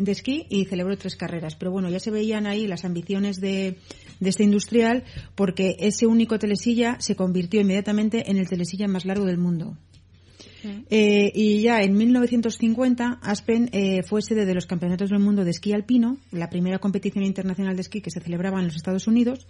de 0.00 0.12
esquí 0.12 0.46
y 0.48 0.64
celebró 0.66 0.96
tres 0.96 1.16
carreras. 1.16 1.56
Pero 1.56 1.72
bueno, 1.72 1.88
ya 1.90 1.98
se 1.98 2.10
veían 2.12 2.46
ahí 2.46 2.66
las 2.68 2.84
ambiciones 2.84 3.40
de, 3.40 3.76
de 4.20 4.28
este 4.30 4.44
industrial 4.44 5.02
porque 5.34 5.76
ese 5.80 6.06
único 6.06 6.38
telesilla 6.38 6.96
se 7.00 7.16
convirtió 7.16 7.60
inmediatamente 7.60 8.30
en 8.30 8.38
el 8.38 8.48
telesilla 8.48 8.86
más 8.86 9.04
largo 9.04 9.24
del 9.24 9.38
mundo. 9.38 9.76
Eh, 10.90 11.32
y 11.34 11.60
ya 11.60 11.82
en 11.82 11.96
1950, 11.96 13.18
Aspen 13.22 13.70
eh, 13.72 14.02
fue 14.02 14.22
sede 14.22 14.46
de 14.46 14.54
los 14.54 14.66
Campeonatos 14.66 15.10
del 15.10 15.18
Mundo 15.18 15.44
de 15.44 15.50
Esquí 15.50 15.72
Alpino, 15.72 16.18
la 16.32 16.50
primera 16.50 16.78
competición 16.78 17.24
internacional 17.24 17.76
de 17.76 17.82
esquí 17.82 18.00
que 18.00 18.10
se 18.10 18.20
celebraba 18.20 18.58
en 18.58 18.66
los 18.66 18.76
Estados 18.76 19.06
Unidos, 19.06 19.46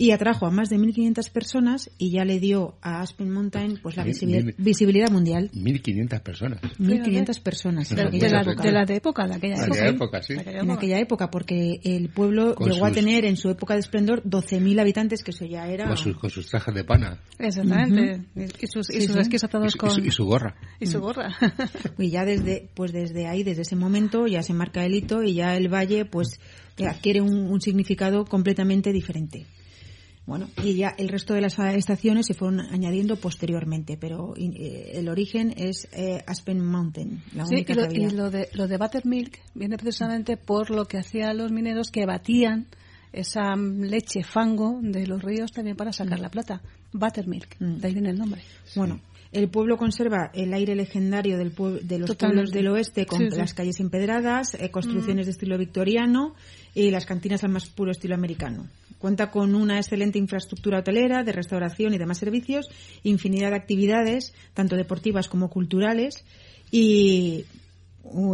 y 0.00 0.12
atrajo 0.12 0.46
a 0.46 0.50
más 0.50 0.70
de 0.70 0.78
1.500 0.78 1.30
personas 1.30 1.90
y 1.98 2.10
ya 2.10 2.24
le 2.24 2.40
dio 2.40 2.74
a 2.80 3.02
Aspen 3.02 3.30
Mountain 3.30 3.80
pues 3.82 3.96
la 3.98 4.04
mil- 4.06 4.54
visibilidad 4.56 5.10
mundial. 5.10 5.50
1.500 5.52 6.22
personas. 6.22 6.60
1.500 6.78 7.42
personas 7.42 7.88
De, 7.90 7.96
de 8.10 8.30
la, 8.30 8.40
época. 8.40 8.62
de 8.62 8.72
la 8.72 8.84
de 8.86 8.96
época, 8.96 9.26
de 9.28 9.34
aquella 9.34 9.54
época. 9.56 9.66
aquella 9.74 9.88
época, 9.90 10.22
sí. 10.22 10.34
En 10.46 10.70
aquella 10.70 10.98
época, 11.00 11.30
porque 11.30 11.80
el 11.84 12.08
pueblo 12.08 12.54
Con 12.54 12.70
llegó 12.70 12.86
a 12.86 12.88
sus- 12.88 12.96
tener 12.96 13.26
en 13.26 13.36
su 13.36 13.50
época 13.50 13.74
de 13.74 13.80
esplendor 13.80 14.22
12.000 14.24 14.80
habitantes, 14.80 15.22
que 15.22 15.32
eso 15.32 15.44
ya 15.44 15.68
era... 15.68 15.86
Con 15.86 15.98
sus, 15.98 16.16
con 16.16 16.30
sus 16.30 16.46
trajes 16.48 16.74
de 16.74 16.82
pana 16.84 17.20
Exactamente. 17.38 18.24
Y 18.58 18.66
sus, 18.68 18.88
y 18.90 19.00
Sí, 19.02 19.06
sus 19.06 19.16
sí. 19.16 19.20
esquís 19.20 19.42
y 19.42 19.46
atados 19.46 19.72
su, 19.72 19.76
y 19.76 19.78
con... 19.80 19.90
su- 19.90 20.00
y 20.00 20.10
su 20.10 20.24
gorra. 20.24 20.56
y 20.80 20.86
su 20.86 20.98
gorra. 21.00 21.28
Y 21.98 22.08
ya 22.08 22.24
desde, 22.24 22.70
pues 22.74 22.92
desde 22.92 23.26
ahí, 23.26 23.42
desde 23.42 23.62
ese 23.62 23.76
momento, 23.76 24.26
ya 24.26 24.42
se 24.42 24.54
marca 24.54 24.82
el 24.86 24.94
hito 24.94 25.22
y 25.22 25.34
ya 25.34 25.56
el 25.58 25.68
valle, 25.68 26.06
pues, 26.06 26.40
adquiere 26.78 27.20
un, 27.20 27.34
un 27.50 27.60
significado 27.60 28.24
completamente 28.24 28.92
diferente. 28.92 29.44
Bueno, 30.30 30.48
y 30.62 30.74
ya 30.76 30.94
el 30.96 31.08
resto 31.08 31.34
de 31.34 31.40
las 31.40 31.58
estaciones 31.58 32.26
se 32.26 32.34
fueron 32.34 32.60
añadiendo 32.60 33.16
posteriormente, 33.16 33.96
pero 34.00 34.34
eh, 34.36 34.92
el 34.94 35.08
origen 35.08 35.52
es 35.56 35.88
eh, 35.92 36.22
Aspen 36.24 36.64
Mountain, 36.64 37.20
la 37.34 37.46
Sí, 37.46 37.54
única 37.54 37.72
y, 37.72 37.76
lo, 37.76 37.82
que 37.82 37.88
había. 37.88 38.06
y 38.06 38.10
lo 38.12 38.30
de, 38.30 38.48
lo 38.54 38.68
de 38.68 38.76
buttermilk 38.78 39.40
viene 39.54 39.76
precisamente 39.76 40.36
por 40.36 40.70
lo 40.70 40.84
que 40.84 40.98
hacían 40.98 41.36
los 41.36 41.50
mineros 41.50 41.90
que 41.90 42.06
batían 42.06 42.68
esa 43.12 43.56
mm, 43.56 43.80
leche 43.86 44.22
fango 44.22 44.78
de 44.80 45.04
los 45.08 45.20
ríos 45.20 45.50
también 45.50 45.76
para 45.76 45.92
sacar 45.92 46.20
la 46.20 46.28
plata. 46.30 46.62
Buttermilk, 46.92 47.56
Mm. 47.58 47.78
de 47.78 47.88
ahí 47.88 47.92
viene 47.94 48.10
el 48.10 48.18
nombre. 48.18 48.40
Bueno, 48.76 49.00
el 49.32 49.48
pueblo 49.48 49.76
conserva 49.76 50.30
el 50.32 50.54
aire 50.54 50.76
legendario 50.76 51.38
del 51.38 51.50
de 51.50 51.98
los 51.98 52.06
Totalmente. 52.10 52.16
pueblos 52.18 52.50
del 52.52 52.68
oeste 52.68 53.04
con 53.06 53.18
Sí, 53.18 53.30
sí. 53.32 53.36
las 53.36 53.52
calles 53.54 53.80
empedradas, 53.80 54.54
eh, 54.54 54.70
construcciones 54.70 55.26
de 55.26 55.32
estilo 55.32 55.58
victoriano 55.58 56.36
y 56.74 56.90
las 56.90 57.06
cantinas 57.06 57.44
al 57.44 57.50
más 57.50 57.68
puro 57.68 57.90
estilo 57.90 58.14
americano. 58.14 58.66
Cuenta 58.98 59.30
con 59.30 59.54
una 59.54 59.78
excelente 59.78 60.18
infraestructura 60.18 60.80
hotelera, 60.80 61.24
de 61.24 61.32
restauración 61.32 61.94
y 61.94 61.98
demás 61.98 62.18
servicios, 62.18 62.66
infinidad 63.02 63.50
de 63.50 63.56
actividades, 63.56 64.34
tanto 64.52 64.76
deportivas 64.76 65.28
como 65.28 65.48
culturales, 65.48 66.24
y 66.70 67.46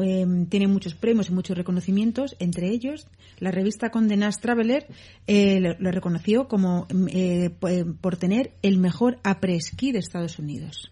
em, 0.04 0.46
tiene 0.46 0.66
muchos 0.66 0.94
premios 0.94 1.28
y 1.28 1.32
muchos 1.32 1.56
reconocimientos, 1.56 2.36
entre 2.40 2.70
ellos 2.70 3.06
la 3.38 3.50
revista 3.50 3.90
Condé 3.90 4.16
Nast 4.16 4.40
Traveler 4.40 4.86
eh, 5.26 5.60
lo, 5.78 5.90
reconoció 5.90 6.48
como 6.48 6.86
em, 6.88 7.06
eh, 7.10 7.50
por 8.00 8.16
tener 8.16 8.52
el 8.62 8.78
mejor 8.78 9.18
après-ski 9.22 9.92
de 9.92 9.98
Estados 9.98 10.38
Unidos. 10.38 10.90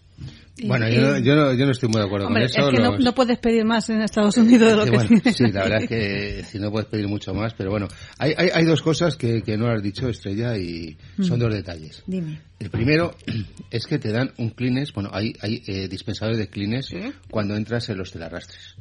Bueno, 0.63 0.89
y- 0.89 0.95
yo, 0.95 1.01
no- 1.01 1.19
yo, 1.19 1.35
no, 1.35 1.53
yo 1.55 1.67
no 1.67 1.73
estoy 1.73 1.89
muy 1.89 2.01
de 2.01 2.07
acuerdo 2.07 2.29
Hombre, 2.29 2.43
con 2.43 2.51
eso. 2.51 2.69
es 2.71 2.77
que 2.97 3.03
no, 3.03 3.15
puedes 3.15 3.39
pedir 3.39 3.65
más 3.65 3.91
en 3.91 4.03
Estados 4.03 4.37
Unidos 4.37 4.69
de 4.71 4.77
lo 4.77 4.85
Sí, 4.85 4.91
que 4.91 4.97
bueno, 4.97 5.21
sí, 5.35 5.45
la 5.53 5.63
verdad 5.65 5.83
es 5.83 5.89
que 5.89 6.45
si 6.49 6.59
no 6.61 6.71
puedes 6.71 6.89
pedir 6.89 7.09
mucho 7.09 7.35
más, 7.35 7.55
pero 7.55 7.71
bueno, 7.71 7.89
hay, 8.19 8.35
hay, 8.37 8.51
hay 8.55 8.65
dos 8.65 8.81
cosas 8.81 9.17
que, 9.17 9.43
que 9.43 9.57
no 9.57 9.69
has 9.69 9.83
dicho, 9.83 10.09
Estrella, 10.09 10.57
y 10.57 10.97
son 11.21 11.41
dos 11.41 11.53
detalles. 11.53 12.03
Dime. 12.07 12.41
El 12.61 12.71
primero 12.71 13.17
es 13.71 13.87
que 13.87 13.99
te 13.99 14.13
dan 14.13 14.33
un 14.39 14.51
clines, 14.51 14.93
bueno, 14.93 15.11
hay, 15.13 15.33
hay 15.41 15.63
eh, 15.67 15.89
dispensadores 15.89 16.39
de 16.39 16.49
clines 16.49 16.89
cuando 17.31 17.57
entras 17.57 17.89
en 17.89 17.99
los 17.99 18.13
telarrastres. 18.13 18.77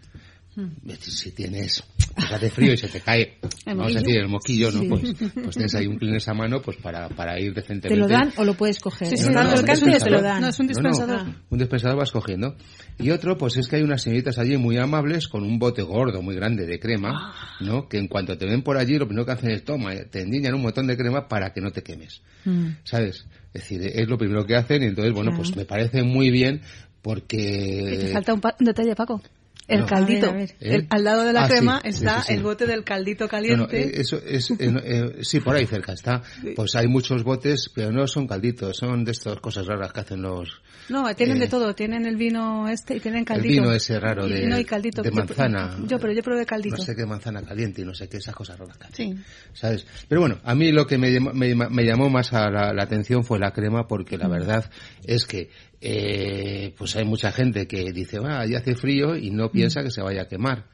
Decir, 0.84 1.14
Si 1.14 1.32
tienes, 1.32 1.84
hace 2.16 2.50
frío 2.50 2.74
y 2.74 2.78
se 2.78 2.88
te 2.88 3.02
cae, 3.02 3.38
El 3.66 3.76
vamos 3.78 3.96
a 3.96 4.00
moquillo. 4.00 4.00
decir, 4.02 4.18
el 4.22 4.28
moquillo, 4.28 4.72
¿no? 4.72 4.80
Sí. 4.82 4.88
Pues, 4.88 5.32
pues 5.34 5.56
tienes 5.56 5.76
ahí 5.76 5.88
un 5.88 5.98
clines 5.98 6.28
a 6.28 6.34
mano 6.34 6.62
pues 6.62 6.78
para, 6.78 7.10
para 7.10 7.40
ir 7.40 7.54
decentemente. 7.54 7.90
¿Te 7.90 7.96
lo 7.96 8.08
dan 8.08 8.32
o 8.38 8.44
lo 8.46 8.54
puedes 8.56 8.80
coger? 8.80 9.08
Sí, 9.08 9.18
sí, 9.18 9.24
¿Está 9.30 9.44
no, 9.44 9.50
no, 9.52 9.58
alcance 9.58 9.74
es 9.74 9.82
un 9.82 9.90
o 9.90 9.98
te 9.98 10.10
lo 10.12 10.18
dispensador. 10.18 10.24
dan? 10.24 10.42
No, 10.42 10.48
es 10.50 10.60
un 10.60 10.66
No, 10.68 10.74
no, 10.74 10.90
dispensador. 10.90 11.36
un 11.50 11.58
dispensador 11.60 11.98
vas 11.98 12.12
cogiendo. 12.12 12.56
Y 13.00 13.10
otro, 13.10 13.38
pues 13.38 13.58
es 13.58 13.68
que 13.68 13.78
hay 13.78 13.82
unas 13.84 14.02
señoritas 14.04 14.38
allí 14.38 14.56
muy 14.58 14.78
amables 14.78 15.28
con 15.28 15.44
un 15.44 15.58
bote 15.58 15.82
gordo, 15.82 16.22
muy 16.22 16.36
grande 16.36 16.66
de 16.68 16.80
crema, 16.80 17.34
¿no? 17.60 17.88
Que 17.90 17.98
en 17.98 18.08
cuanto 18.08 18.38
te 18.38 18.46
ven 18.46 18.62
por 18.62 18.78
allí, 18.78 18.98
lo 19.00 19.08
primero 19.08 19.26
que 19.26 19.32
hacen 19.32 19.50
es 19.50 19.64
toma, 19.66 19.96
te 20.12 20.22
endiñan 20.22 20.54
un 20.54 20.62
montón 20.62 20.86
de 20.86 20.96
crema 20.96 21.28
para 21.28 21.52
que 21.52 21.62
no 21.62 21.72
te 21.72 21.82
quemes. 21.82 22.22
Mm. 22.46 22.68
¿Sabes? 22.84 23.26
Es 23.54 23.62
decir, 23.62 23.82
es 23.84 24.08
lo 24.08 24.18
primero 24.20 24.46
que 24.46 24.56
hacen 24.56 24.84
y 24.84 24.86
entonces, 24.86 25.14
bueno, 25.14 25.32
Claro. 25.32 25.44
pues 25.44 25.56
me 25.56 25.66
parece 25.66 26.04
muy 26.04 26.30
bien 26.30 26.62
porque... 27.02 27.98
te 28.00 28.08
falta 28.14 28.34
un, 28.34 28.42
pa- 28.42 28.56
un 28.60 28.66
detalle, 28.66 28.96
Paco. 28.96 29.22
El 29.68 29.82
No. 29.82 29.86
caldito. 29.86 30.30
A 30.30 30.34
ver, 30.34 30.42
a 30.42 30.46
ver. 30.46 30.56
El- 30.60 30.82
¿Eh? 30.82 30.88
al 30.90 31.04
lado 31.06 31.24
de 31.24 31.32
la 31.34 31.46
Ah, 31.46 31.48
crema 31.48 31.80
sí, 31.84 31.88
está 31.90 32.22
sí, 32.22 32.28
sí. 32.28 32.34
el 32.34 32.44
bote 32.44 32.66
del 32.66 32.84
caldito 32.84 33.24
No, 33.24 33.28
no, 33.28 33.32
caliente. 33.32 33.82
eh, 33.82 33.92
eso 34.02 34.18
es, 34.26 34.52
eh, 34.52 34.56
eh, 34.60 35.18
sí, 35.22 35.40
por 35.40 35.56
ahí 35.56 35.66
cerca 35.66 35.94
está. 35.94 36.22
Pues 36.56 36.76
hay 36.76 36.88
muchos 36.88 37.24
botes, 37.24 37.70
pero 37.74 37.92
no 37.92 38.06
son 38.08 38.28
calditos, 38.28 38.76
son 38.78 39.06
de 39.06 39.12
estas 39.14 39.40
cosas 39.40 39.66
raras 39.66 39.94
que 39.94 40.02
hacen 40.02 40.22
los... 40.22 40.62
no, 40.90 41.14
tienen 41.16 41.38
eh, 41.38 41.42
de 41.42 41.48
todo. 41.48 41.74
Tienen 41.74 42.06
el 42.06 42.18
vino 42.18 42.68
este 42.68 42.98
y 42.98 43.00
tienen 43.00 43.24
caldito. 43.24 43.48
El 43.54 43.62
vino 43.62 43.72
ese 43.74 44.00
raro 44.00 44.28
Y 44.28 44.34
de, 44.34 44.42
vino 44.42 44.60
y 44.60 44.66
caldito. 44.66 45.02
de 45.02 45.10
Yo- 45.10 45.16
manzana. 45.16 45.78
Yo, 45.88 45.98
pero 45.98 46.12
yo 46.14 46.22
probé 46.24 46.46
caldito. 46.46 46.76
No 46.78 46.84
sé 46.84 46.94
qué 46.96 47.06
manzana 47.06 47.42
caliente 47.42 47.82
y 47.82 47.86
no 47.86 47.94
sé 47.94 48.10
qué, 48.10 48.18
esas 48.18 48.36
cosas 48.36 48.60
raras 48.60 48.78
que 48.78 48.88
hacen. 48.88 49.18
Sí. 49.18 49.24
¿sabes? 49.54 49.88
Pero 50.10 50.20
bueno, 50.22 50.40
a 50.44 50.56
mí 50.56 50.72
lo 50.74 50.86
que 50.86 50.98
me, 50.98 51.10
llamó- 51.10 51.32
me, 51.34 51.56
me 51.56 51.84
llamó 51.86 52.10
más 52.10 52.34
a 52.34 52.50
la, 52.50 52.74
la 52.74 52.84
atención 52.84 53.24
fue 53.24 53.40
la 53.40 53.52
crema 53.52 53.88
porque 53.88 54.18
Mm. 54.18 54.22
la 54.22 54.28
verdad 54.28 54.70
es 55.06 55.26
que 55.26 55.50
eh, 55.86 56.74
pues 56.78 56.96
hay 56.96 57.04
mucha 57.06 57.32
gente 57.32 57.68
que 57.68 57.92
dice, 57.92 58.18
ah, 58.24 58.46
ya 58.50 58.60
hace 58.60 58.76
frío 58.76 59.16
y 59.18 59.30
no 59.32 59.52
piensa 59.52 59.84
que 59.84 59.92
se 59.92 60.02
vaya 60.02 60.24
a 60.24 60.28
quemar. 60.28 60.66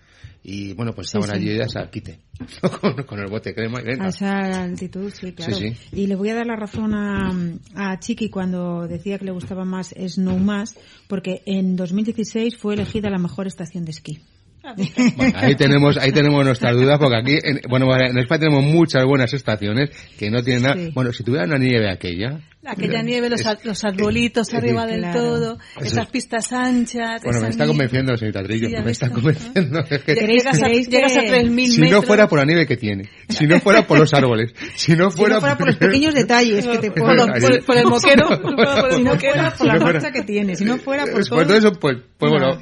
Y 0.44 0.74
bueno, 0.74 0.94
pues 0.94 1.08
estaban 1.08 1.30
Mm. 1.30 1.34
sí. 1.34 1.38
allí 1.38 1.52
ellas 1.56 1.76
al 1.76 1.90
quite, 1.90 2.20
con, 2.80 2.94
con 3.04 3.20
el 3.20 3.28
bote 3.30 3.54
crema 3.54 3.82
y 3.82 3.86
venga. 3.86 4.06
A 4.06 4.10
esa 4.10 4.64
altitud, 4.64 5.12
sí, 5.14 5.34
claro. 5.34 5.54
Sí, 5.56 5.74
Y 5.92 6.08
le 6.08 6.16
voy 6.16 6.30
a 6.30 6.36
dar 6.36 6.46
la 6.46 6.56
razón 6.56 6.94
a, 6.94 7.32
a 7.76 8.00
Chiqui 8.00 8.30
cuando 8.30 8.88
decía 8.88 9.18
que 9.18 9.26
le 9.26 9.32
gustaba 9.32 9.66
más 9.66 9.94
Snowmass, 9.98 10.76
porque 11.08 11.42
en 11.46 11.76
2016 11.76 12.56
fue 12.56 12.76
elegida 12.76 13.10
la 13.10 13.18
mejor 13.18 13.48
estación 13.48 13.84
de 13.84 13.92
esquí. 13.92 14.20
Bueno, 15.16 15.34
ahí 15.38 15.56
tenemos, 15.56 15.98
ahí 15.98 16.12
tenemos 16.12 16.46
nuestras 16.46 16.76
dudas 16.76 17.00
porque 17.00 17.16
aquí, 17.16 17.38
en, 17.42 17.62
bueno, 17.70 17.88
en 17.96 18.18
España 18.20 18.42
tenemos 18.50 18.64
muchas 18.66 19.04
buenas 19.06 19.34
estaciones 19.34 19.90
que 20.18 20.30
no 20.30 20.44
tienen 20.44 20.64
nada. 20.64 20.76
Sí. 20.76 20.92
Bueno, 20.94 21.12
si 21.14 21.24
tuviera 21.24 21.46
una 21.46 21.58
nieve 21.58 21.90
aquella. 21.90 22.40
Aquella 22.66 23.02
nieve, 23.02 23.30
los, 23.30 23.40
es- 23.40 23.64
los 23.66 23.84
arbolitos 23.86 24.50
es- 24.50 24.54
arriba 24.54 24.86
del 24.86 25.00
claro. 25.00 25.20
todo, 25.20 25.58
Eso 25.78 25.86
esas 25.86 26.06
es- 26.06 26.12
pistas 26.12 26.52
anchas. 26.52 27.22
Bueno, 27.24 27.40
me 27.42 27.48
está 27.50 27.64
nieve. 27.64 27.68
convenciendo, 27.78 28.18
señorita 28.18 28.44
Trillo, 28.44 28.68
Sí, 28.68 28.76
me 28.84 28.92
está 28.92 29.10
convenciendo. 29.10 29.80
Es 29.90 30.04
que- 30.04 30.14
¿Queréis- 30.16 30.44
Llegas 30.44 30.62
a, 30.62 30.68
llegas 30.68 31.18
a 31.18 31.22
3.000 31.22 31.68
si 31.72 31.82
no 31.90 32.02
fuera 32.02 32.28
por 32.28 32.40
la 32.40 32.46
nieve 32.46 32.68
que 32.68 32.76
tiene, 32.76 33.10
si 33.30 33.48
no 33.48 33.60
fuera 33.62 33.88
por 33.88 33.98
los 33.98 34.14
árboles, 34.14 34.54
si 34.76 34.92
no 34.94 35.10
Si 35.10 35.18
fuera, 35.18 35.36
no 35.36 35.42
fuera 35.42 35.58
por 35.58 35.68
los 35.68 35.78
pequeños 35.78 36.14
detalles 36.14 36.68
que 36.68 36.78
te 36.80 36.92
por, 36.92 37.16
ponen. 37.16 37.42
por- 37.42 37.66
por 37.66 37.78
el 37.78 37.86
moquero, 37.88 38.28
por 38.42 38.92
el 38.92 38.98
Si 38.98 39.04
no 39.04 39.12
moquero. 39.14 39.34
fuera 39.34 39.50
por 39.52 39.58
Si 39.58 39.66
la 39.68 39.80
marcha 39.80 40.12
que 40.12 40.22
tiene, 40.24 40.56
si 40.58 40.66
no 40.66 40.78
fuera 40.80 41.04
por 41.06 41.14
Pues 41.14 41.30
todo... 41.30 41.44
todo 41.46 41.56
eso, 41.58 41.72
pues, 41.74 41.98
pues 42.18 42.30
bueno. 42.32 42.62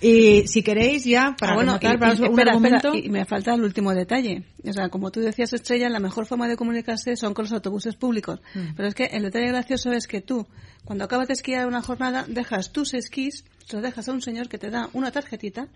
Y 0.00 0.46
si 0.46 0.62
queréis 0.62 1.04
ya, 1.04 1.34
para 1.38 1.52
Ah, 1.52 1.54
bueno, 1.56 1.72
rematar, 1.78 1.94
y- 1.96 1.98
para 1.98 2.14
y- 2.14 2.18
un 2.20 2.24
espera, 2.30 2.50
argumento... 2.52 2.76
espera, 2.88 3.06
y 3.06 3.10
me 3.10 3.24
falta 3.24 3.54
el 3.54 3.62
último 3.62 3.92
detalle. 3.92 4.44
O 4.64 4.72
sea, 4.72 4.88
como 4.90 5.10
tú 5.10 5.20
decías, 5.20 5.52
Estrella, 5.52 5.88
la 5.88 5.98
mejor 6.00 6.26
forma 6.26 6.46
de 6.46 6.56
comunicarse 6.56 7.16
son 7.16 7.34
con 7.34 7.44
los 7.46 7.52
autobuses 7.52 7.96
públicos. 7.96 8.40
Mm. 8.54 8.74
Pero 8.76 8.88
es 8.88 8.94
que 8.94 9.07
el 9.10 9.22
detalle 9.22 9.48
gracioso 9.48 9.92
es 9.92 10.06
que 10.06 10.20
tú, 10.20 10.46
cuando 10.84 11.04
acabas 11.04 11.28
de 11.28 11.34
esquiar 11.34 11.66
una 11.66 11.82
jornada, 11.82 12.24
dejas 12.28 12.72
tus 12.72 12.94
esquís, 12.94 13.44
los 13.72 13.82
dejas 13.82 14.08
a 14.08 14.12
un 14.12 14.22
señor 14.22 14.48
que 14.48 14.58
te 14.58 14.70
da 14.70 14.88
una 14.92 15.10
tarjetita 15.10 15.68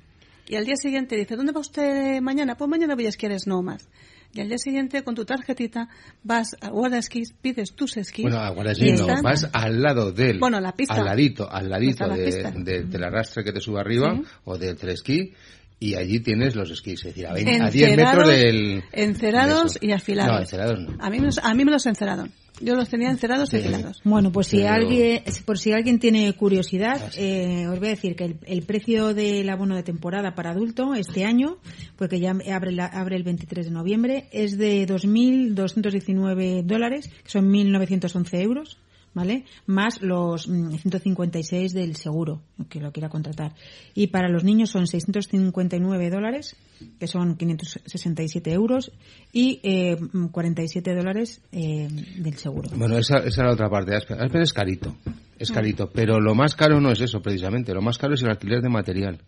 y 0.49 0.57
al 0.57 0.65
día 0.65 0.77
siguiente 0.77 1.17
dice, 1.17 1.37
¿dónde 1.37 1.53
va 1.53 1.61
usted 1.61 2.21
mañana? 2.21 2.57
Pues 2.57 2.69
mañana 2.69 2.95
voy 2.95 3.07
a 3.07 3.11
esquiar 3.11 3.33
más 3.63 3.89
y 4.35 4.41
al 4.41 4.49
día 4.49 4.59
siguiente 4.59 5.03
con 5.03 5.15
tu 5.15 5.25
tarjetita 5.25 5.89
vas 6.23 6.57
a 6.61 6.71
Guardaesquís, 6.71 7.35
pides 7.35 7.75
tus 7.75 7.97
esquís. 7.99 8.25
Bueno, 8.25 8.39
a 8.39 8.51
Guardaesquís 8.51 9.01
no, 9.01 9.23
vas 9.23 9.49
al 9.53 9.83
lado 9.83 10.13
del, 10.13 10.39
bueno, 10.39 10.59
la 10.61 10.73
pista. 10.73 10.95
al 10.95 11.05
ladito, 11.05 11.51
al 11.51 11.69
ladito 11.69 12.09
de, 12.09 12.85
del 12.85 13.05
arrastre 13.05 13.45
que 13.45 13.53
te 13.53 13.61
sube 13.61 13.81
arriba 13.81 14.19
o 14.45 14.57
del 14.57 14.77
telesquí 14.77 15.33
y 15.79 15.97
allí 15.97 16.21
tienes 16.21 16.55
los 16.55 16.71
esquís, 16.71 17.05
es 17.05 17.15
decir, 17.15 17.27
a, 17.27 17.35
10 17.35 17.97
metros 17.97 18.29
del... 18.29 18.85
Encerados 18.93 19.79
y 19.81 19.91
afilados. 19.91 20.33
No, 20.33 20.41
encerados 20.41 20.79
no. 20.79 20.97
A 21.01 21.11
mí, 21.11 21.19
a 21.43 21.55
mí 21.55 21.65
me 21.65 21.73
los 21.73 21.85
enceraron. 21.87 22.33
Yo 22.63 22.77
los 22.77 22.89
tenía 22.89 23.11
encerados 23.11 23.53
y 23.53 23.57
afilados. 23.57 24.01
Bueno, 24.05 24.31
pues 24.31 24.47
si 24.47 24.63
alguien, 24.63 25.23
por 25.45 25.59
si 25.59 25.73
alguien 25.73 25.99
tiene 25.99 26.33
curiosidad, 26.35 27.01
ah, 27.03 27.11
eh, 27.17 27.67
os 27.67 27.79
voy 27.79 27.89
a 27.89 27.91
decir 27.91 28.15
que 28.15 28.37
el, 28.47 28.63
precio 28.63 29.15
del 29.15 29.51
abono 29.51 29.75
de 29.75 29.83
temporada 29.83 30.35
para 30.35 30.51
adulto 30.51 30.95
este 30.95 31.25
año, 31.25 31.59
porque 31.97 32.21
ya 32.21 32.31
abre, 32.31 32.77
abre 32.81 33.17
el 33.17 33.25
23 33.25 33.67
de 33.67 33.73
noviembre, 33.73 34.29
es 34.33 34.57
de 34.59 34.87
2.219 34.87 36.63
dólares, 36.63 37.11
que 37.25 37.31
son 37.31 37.53
1.911 37.53 38.41
euros. 38.41 38.79
¿Vale? 39.15 39.45
Más 39.67 40.03
los 40.03 40.45
156 40.45 41.73
mm, 41.73 41.77
del 41.77 41.97
seguro, 41.97 42.43
que 42.69 42.81
lo 42.81 42.93
quiera 42.93 43.09
contratar. 43.09 43.55
Y 43.95 44.09
para 44.09 44.29
los 44.29 44.45
niños 44.45 44.71
son 44.71 44.87
659 44.87 46.11
dólares, 46.11 46.57
que 46.99 47.07
son 47.07 47.37
567 47.37 48.53
euros, 48.53 48.93
y 49.33 49.61
eh, 49.63 49.97
47 50.31 50.95
dólares 50.95 51.41
eh, 51.53 51.89
del 52.19 52.37
seguro. 52.37 52.71
Bueno, 52.75 52.99
esa, 52.99 53.19
esa 53.19 53.29
es 53.29 53.39
la 53.39 53.53
otra 53.53 53.69
parte. 53.69 53.95
Aspen 53.95 54.43
es 54.43 54.53
carito 54.53 54.97
es 55.43 55.51
carito. 55.51 55.91
Pero 55.93 56.21
lo 56.21 56.35
más 56.35 56.55
caro 56.55 56.81
no 56.81 56.91
es 56.91 57.01
eso, 57.01 57.21
precisamente. 57.21 57.75
Lo 57.75 57.83
más 57.83 57.99
caro 57.99 58.15
es 58.15 58.23
el 58.23 58.31
alquiler 58.31 58.63
de 58.63 58.69
material. 58.69 59.19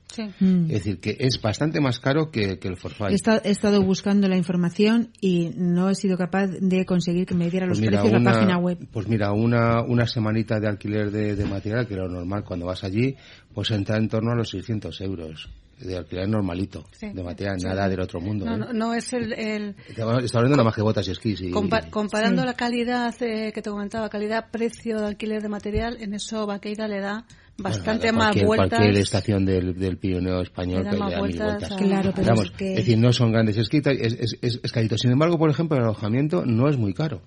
Mm. 0.40 0.64
Es 0.64 0.84
decir, 0.84 1.00
que 1.00 1.16
es 1.18 1.40
bastante 1.40 1.80
más 1.80 2.00
caro 2.00 2.30
que, 2.30 2.58
el 2.62 2.76
forfait. 2.76 3.12
He, 3.12 3.50
estado 3.50 3.82
buscando 3.82 4.28
la 4.28 4.36
información 4.36 5.10
y 5.20 5.50
no 5.56 5.90
he 5.90 5.94
sido 5.94 6.16
capaz 6.16 6.48
de 6.48 6.84
conseguir 6.86 7.26
que 7.26 7.34
me 7.34 7.50
diera 7.50 7.66
los 7.66 7.78
pues 7.78 7.90
precios 7.90 8.12
en 8.12 8.24
la 8.24 8.32
página 8.32 8.58
web. 8.58 8.78
Pues 8.92 9.08
mira, 9.08 9.32
una, 9.32 9.82
una 9.82 10.06
semanita 10.06 10.58
de 10.60 10.68
alquiler 10.68 11.10
de, 11.10 11.44
material, 11.44 11.86
que 11.86 11.96
lo 11.96 12.08
normal 12.08 12.44
cuando 12.44 12.66
vas 12.66 12.84
allí, 12.84 13.14
pues 13.52 13.70
entra 13.70 13.96
en 13.96 14.08
torno 14.08 14.32
a 14.32 14.34
los 14.34 14.48
600 14.50 15.00
euros 15.02 15.48
de 15.80 15.96
alquiler 15.96 16.28
normalito, 16.28 16.84
de 17.00 17.22
material, 17.22 17.56
nada 17.62 17.88
del 17.88 18.00
otro 18.00 18.20
mundo. 18.20 18.44
No, 18.44 18.70
¿eh? 18.70 18.72
no, 18.72 18.94
es 18.94 19.12
el... 19.12 19.32
el... 19.32 19.76
Está 19.88 20.02
hablando 20.02 20.28
de 20.28 20.50
nada 20.50 20.64
más 20.64 20.74
que 20.74 20.82
botas 20.82 21.06
y 21.08 21.10
esquís. 21.10 21.40
Y... 21.40 21.50
comparando 21.50 22.44
la 22.44 22.54
calidad 22.54 23.14
eh, 23.20 23.52
que 23.52 23.62
te 23.62 23.70
comentaba, 23.70 24.08
calidad-precio 24.08 24.98
de 25.00 25.06
alquiler 25.06 25.42
de 25.42 25.48
material, 25.48 25.96
en 26.00 26.14
eso 26.14 26.46
Vaqueira 26.46 26.88
le 26.88 27.00
da 27.00 27.24
bastante 27.56 28.12
más 28.12 28.34
vueltas. 28.42 28.78
Cualquier 28.78 28.98
estación 28.98 29.44
del, 29.44 29.78
del 29.78 29.96
Pirineo 29.96 30.40
español 30.40 30.84
que 30.84 30.92
le 30.92 30.98
da 30.98 31.06
mil 31.06 31.18
vueltas. 31.18 31.76
Claro, 31.76 32.12
pero 32.14 32.34
es, 32.34 32.50
que... 32.50 32.70
es, 32.72 32.76
decir, 32.76 32.98
no 32.98 33.12
son 33.12 33.32
grandes 33.32 33.56
esquitas, 33.56 33.94
es, 33.98 34.14
es, 34.14 34.38
es, 34.40 34.60
es 34.62 34.72
carito. 34.72 34.96
Sin 34.98 35.12
embargo, 35.12 35.38
por 35.38 35.50
ejemplo, 35.50 35.76
el 35.76 35.84
alojamiento 35.84 36.44
no 36.44 36.68
es 36.68 36.76
muy 36.76 36.94
caro 36.94 37.22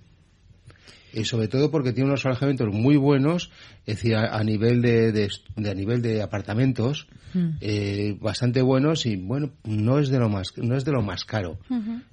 y 1.17 1.25
sobre 1.25 1.47
todo 1.47 1.71
porque 1.71 1.93
tiene 1.93 2.09
unos 2.09 2.25
alojamientos 2.25 2.67
muy 2.71 2.95
buenos, 2.95 3.51
es 3.85 3.95
decir, 3.95 4.15
a, 4.15 4.43
nivel 4.43 4.81
de, 4.81 5.11
de, 5.11 5.29
a 5.69 5.73
nivel 5.73 6.01
de 6.01 6.21
apartamentos 6.21 7.07
mm. 7.33 7.49
eh, 7.59 8.17
bastante 8.21 8.61
buenos 8.61 9.05
y 9.05 9.15
bueno, 9.15 9.51
no 9.63 9.99
es 9.99 10.09
de 10.09 10.19
lo 10.19 10.29
más 10.29 10.53
no 10.57 10.75
es 10.75 10.85
de 10.85 10.91
lo 10.91 11.01
más 11.01 11.25
caro, 11.25 11.57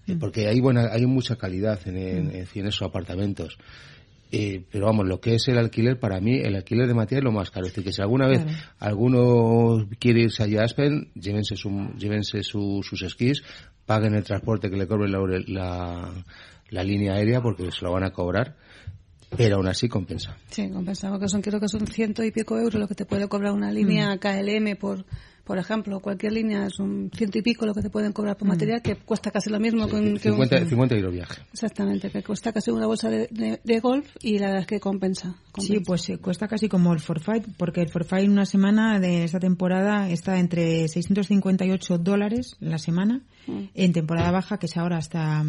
eh, 0.06 0.16
porque 0.18 0.48
hay 0.48 0.60
buena 0.60 0.88
hay 0.90 1.04
mucha 1.06 1.36
calidad 1.36 1.78
en, 1.86 1.96
en, 1.96 2.26
mm. 2.28 2.66
esos 2.66 2.82
apartamentos. 2.82 3.58
Eh, 4.36 4.64
pero 4.72 4.86
vamos, 4.86 5.06
lo 5.06 5.20
que 5.20 5.36
es 5.36 5.46
el 5.46 5.58
alquiler, 5.58 6.00
para 6.00 6.18
mí, 6.18 6.38
el 6.38 6.56
alquiler 6.56 6.88
de 6.88 6.94
material 6.94 7.20
es 7.20 7.24
lo 7.24 7.38
más 7.38 7.52
caro. 7.52 7.66
Es 7.66 7.72
decir, 7.72 7.84
que 7.84 7.92
si 7.92 8.02
alguna 8.02 8.26
vez 8.26 8.44
alguno 8.80 9.86
quiere 10.00 10.22
irse 10.22 10.42
allá 10.42 10.62
a 10.62 10.64
Aspen, 10.64 11.12
llévense, 11.14 11.54
su, 11.54 11.70
llévense 11.96 12.42
sus 12.42 13.02
esquís, 13.02 13.44
paguen 13.86 14.14
el 14.16 14.24
transporte 14.24 14.70
que 14.70 14.76
le 14.76 14.88
cobre 14.88 15.08
la, 15.08 15.20
la, 15.46 16.24
la 16.68 16.82
línea 16.82 17.14
aérea 17.14 17.42
porque 17.42 17.70
se 17.70 17.84
lo 17.84 17.92
van 17.92 18.02
a 18.02 18.10
cobrar 18.10 18.56
pero 19.36 19.56
aún 19.56 19.68
así 19.68 19.88
compensa. 19.88 20.36
Sí, 20.50 20.68
compensa, 20.70 21.10
porque 21.10 21.28
son, 21.28 21.42
creo 21.42 21.60
que 21.60 21.68
son 21.68 21.86
ciento 21.86 22.22
y 22.22 22.30
pico 22.30 22.58
euros 22.58 22.74
lo 22.74 22.88
que 22.88 22.94
te 22.94 23.04
puede 23.04 23.28
cobrar 23.28 23.52
una 23.52 23.70
línea 23.72 24.14
mm. 24.14 24.18
KLM 24.18 24.76
por, 24.76 25.04
por 25.44 25.58
ejemplo, 25.58 26.00
cualquier 26.00 26.32
línea 26.32 26.66
es 26.66 26.78
un 26.78 27.10
ciento 27.14 27.38
y 27.38 27.42
pico 27.42 27.66
lo 27.66 27.74
que 27.74 27.82
te 27.82 27.90
pueden 27.90 28.12
cobrar 28.12 28.36
por 28.36 28.48
mm. 28.48 28.50
material, 28.50 28.82
que 28.82 28.96
cuesta 28.96 29.30
casi 29.30 29.50
lo 29.50 29.60
mismo 29.60 29.86
que, 29.86 29.96
un, 29.96 30.18
50, 30.18 30.66
50 30.66 30.94
euros 30.96 31.12
viaje. 31.12 31.42
Exactamente, 31.52 32.10
que 32.10 32.22
cuesta 32.22 32.52
casi 32.52 32.70
una 32.70 32.86
bolsa 32.86 33.10
de, 33.10 33.60
de, 33.62 33.80
golf 33.80 34.08
y 34.22 34.38
la 34.38 34.46
verdad 34.46 34.62
es 34.62 34.66
que 34.66 34.80
compensa. 34.80 35.36
Sí, 35.58 35.80
pues 35.80 36.10
cuesta 36.20 36.48
casi 36.48 36.68
como 36.68 36.92
el 36.92 37.00
forfait, 37.00 37.44
porque 37.58 37.82
el 37.82 37.90
forfait 37.90 38.24
en 38.24 38.32
una 38.32 38.46
semana 38.46 38.98
de 39.00 39.24
esta 39.24 39.38
temporada 39.38 40.08
está 40.08 40.38
entre 40.38 40.88
658 40.88 41.98
dólares 41.98 42.56
la 42.60 42.78
semana, 42.78 43.20
mm. 43.46 43.64
en 43.74 43.92
temporada 43.92 44.30
baja, 44.30 44.58
que 44.58 44.66
es 44.66 44.76
ahora 44.76 44.96
hasta 44.96 45.44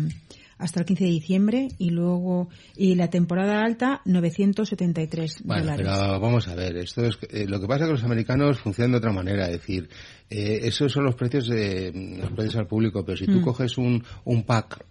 hasta 0.58 0.80
el 0.80 0.86
15 0.86 1.04
de 1.04 1.10
diciembre 1.10 1.68
y 1.78 1.90
luego 1.90 2.50
y 2.76 2.96
la 2.96 3.10
temporada 3.10 3.62
alta 3.62 4.02
973 4.06 5.44
bueno, 5.44 5.74
Pero 5.76 6.20
vamos 6.20 6.48
a 6.48 6.56
ver, 6.56 6.78
esto 6.78 7.06
es 7.06 7.18
eh, 7.30 7.46
lo 7.48 7.60
que 7.60 7.68
pasa 7.68 7.84
es 7.84 7.88
que 7.88 7.94
los 7.94 8.04
americanos 8.04 8.60
funcionan 8.60 8.92
de 8.92 8.98
otra 8.98 9.12
manera, 9.12 9.46
es 9.46 9.54
decir, 9.54 9.90
eh, 10.30 10.60
esos 10.64 10.92
son 10.92 11.06
los 11.06 11.16
precios 11.16 11.48
de 11.48 11.92
los 12.20 12.32
precios 12.32 12.56
al 12.56 12.68
público, 12.68 13.04
pero 13.06 13.18
si 13.18 13.26
tú 13.26 13.40
mm. 13.40 13.44
coges 13.44 13.78
un 13.78 14.04
un 14.24 14.44
pack 14.44 14.86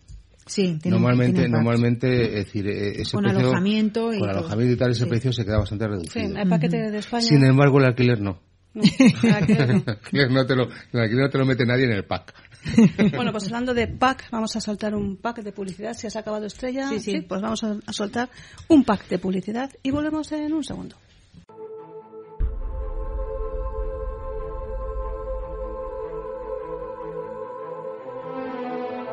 Sí, 0.46 0.78
normalmente, 0.84 1.48
normalmente, 1.48 2.38
es 2.38 2.44
decir, 2.46 2.68
eh, 2.68 3.00
ese 3.00 3.12
con 3.12 3.24
precio, 3.24 3.40
alojamiento 3.40 4.12
y 4.12 4.18
con 4.18 4.28
alojamiento 4.28 4.74
y 4.74 4.76
tal, 4.76 4.90
ese 4.90 5.06
precio 5.06 5.32
se 5.32 5.44
queda 5.44 5.58
bastante 5.58 5.88
reducido. 5.88 6.28
Sí, 6.28 6.34
el 6.36 6.48
paquete 6.48 6.90
de 6.90 6.98
España. 6.98 7.22
Sin 7.22 7.44
embargo, 7.46 7.78
el 7.78 7.86
alquiler 7.86 8.20
no. 8.20 8.42
No, 8.74 8.82
el 9.22 9.34
alquiler 9.34 9.68
no. 10.30 10.46
te 10.46 10.54
lo, 10.54 10.64
el 10.92 11.00
alquiler 11.00 11.24
no 11.24 11.30
te 11.30 11.38
lo 11.38 11.46
mete 11.46 11.64
nadie 11.64 11.84
en 11.84 11.92
el 11.92 12.04
pack. 12.04 12.34
bueno, 13.14 13.32
pues 13.32 13.44
hablando 13.44 13.74
de 13.74 13.86
pack, 13.86 14.30
vamos 14.30 14.54
a 14.56 14.60
soltar 14.60 14.94
un 14.94 15.16
pack 15.16 15.42
de 15.42 15.52
publicidad. 15.52 15.94
Si 15.94 16.06
has 16.06 16.16
acabado 16.16 16.46
estrella, 16.46 16.88
sí, 16.88 17.00
sí. 17.00 17.20
pues 17.20 17.40
vamos 17.40 17.62
a, 17.64 17.76
soltar 17.92 18.30
un 18.68 18.84
pack 18.84 19.08
de 19.08 19.18
publicidad 19.18 19.70
y 19.82 19.90
volvemos 19.90 20.30
en 20.32 20.52
un 20.52 20.64
segundo. 20.64 20.96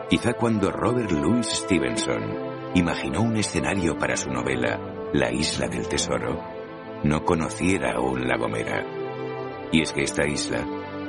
Quizá 0.10 0.34
cuando 0.34 0.72
Robert 0.72 1.10
Louis 1.12 1.48
Stevenson 1.48 2.52
imaginó 2.76 3.22
un 3.22 3.38
escenario 3.38 3.98
para 3.98 4.18
su 4.18 4.30
novela 4.30 4.78
La 5.14 5.32
isla 5.32 5.68
del 5.68 5.88
tesoro, 5.88 6.38
no 7.04 7.24
conociera 7.24 7.94
aún 7.94 8.28
La 8.28 8.38
Gomera. 8.38 8.86
Y 9.72 9.82
es 9.82 9.94
que 9.94 10.04
esta 10.04 10.28
isla 10.28 10.66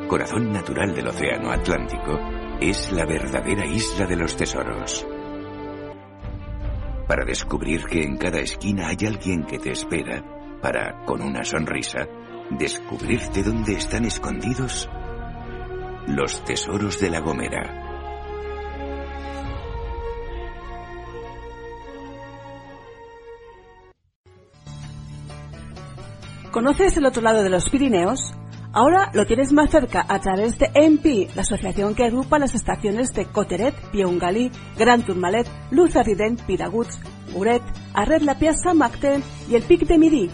corazón 0.08 0.52
natural 0.52 0.94
del 0.94 1.08
Océano 1.08 1.50
Atlántico, 1.50 2.18
es 2.60 2.92
la 2.92 3.04
verdadera 3.04 3.66
isla 3.66 4.06
de 4.06 4.16
los 4.16 4.36
tesoros. 4.36 5.06
Para 7.06 7.24
descubrir 7.24 7.84
que 7.84 8.02
en 8.02 8.16
cada 8.16 8.40
esquina 8.40 8.88
hay 8.88 9.06
alguien 9.06 9.44
que 9.44 9.58
te 9.58 9.72
espera, 9.72 10.22
para, 10.60 11.04
con 11.04 11.22
una 11.22 11.44
sonrisa, 11.44 12.06
descubrirte 12.50 13.42
dónde 13.42 13.74
están 13.74 14.04
escondidos 14.04 14.88
los 16.06 16.44
tesoros 16.44 17.00
de 17.00 17.10
la 17.10 17.20
Gomera. 17.20 17.78
¿Conoces 26.50 26.96
el 26.98 27.06
otro 27.06 27.22
lado 27.22 27.42
de 27.42 27.48
los 27.48 27.70
Pirineos? 27.70 28.34
Ahora 28.74 29.10
lo 29.12 29.26
tienes 29.26 29.52
más 29.52 29.70
cerca 29.70 30.04
a 30.08 30.18
través 30.20 30.58
de 30.58 30.70
EMPI, 30.72 31.28
la 31.34 31.42
asociación 31.42 31.94
que 31.94 32.04
agrupa 32.04 32.38
las 32.38 32.54
estaciones 32.54 33.12
de 33.12 33.26
Coteret, 33.26 33.74
Piongalí, 33.90 34.50
Gran 34.78 35.04
Tourmalet, 35.04 35.46
Luz 35.70 35.94
Arrident, 35.94 36.40
Piraguts, 36.42 36.98
Uret, 37.34 37.62
Arred 37.92 38.22
La 38.22 38.38
Piazza, 38.38 38.72
Macten 38.72 39.22
y 39.50 39.56
el 39.56 39.62
Pic 39.62 39.86
de 39.86 39.98
Midi. 39.98 40.30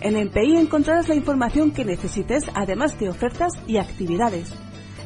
En 0.00 0.16
EMPI 0.16 0.56
encontrarás 0.56 1.08
la 1.08 1.14
información 1.14 1.72
que 1.72 1.84
necesites, 1.84 2.44
además 2.54 2.98
de 2.98 3.10
ofertas 3.10 3.52
y 3.66 3.76
actividades. 3.76 4.50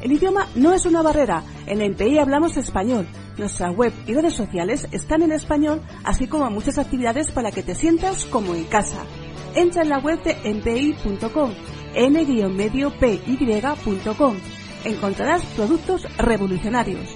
El 0.01 0.13
idioma 0.13 0.47
no 0.55 0.73
es 0.73 0.85
una 0.85 1.01
barrera. 1.01 1.43
En 1.67 1.81
EMPI 1.81 2.19
hablamos 2.19 2.55
español. 2.55 3.05
Nuestra 3.37 3.71
web 3.71 3.91
y 4.07 4.13
redes 4.13 4.35
sociales 4.35 4.87
están 4.93 5.21
en 5.21 5.33
español, 5.33 5.81
así 6.05 6.27
como 6.27 6.49
muchas 6.49 6.77
actividades 6.77 7.29
para 7.31 7.51
que 7.51 7.63
te 7.63 7.75
sientas 7.75 8.23
como 8.25 8.55
en 8.55 8.63
casa. 8.65 9.03
Entra 9.53 9.81
en 9.81 9.89
la 9.89 9.99
web 9.99 10.23
de 10.23 10.37
empi.com 10.45 11.51
n-mediopy.com. 11.95 14.35
Encontrarás 14.85 15.43
productos 15.55 16.07
revolucionarios. 16.17 17.09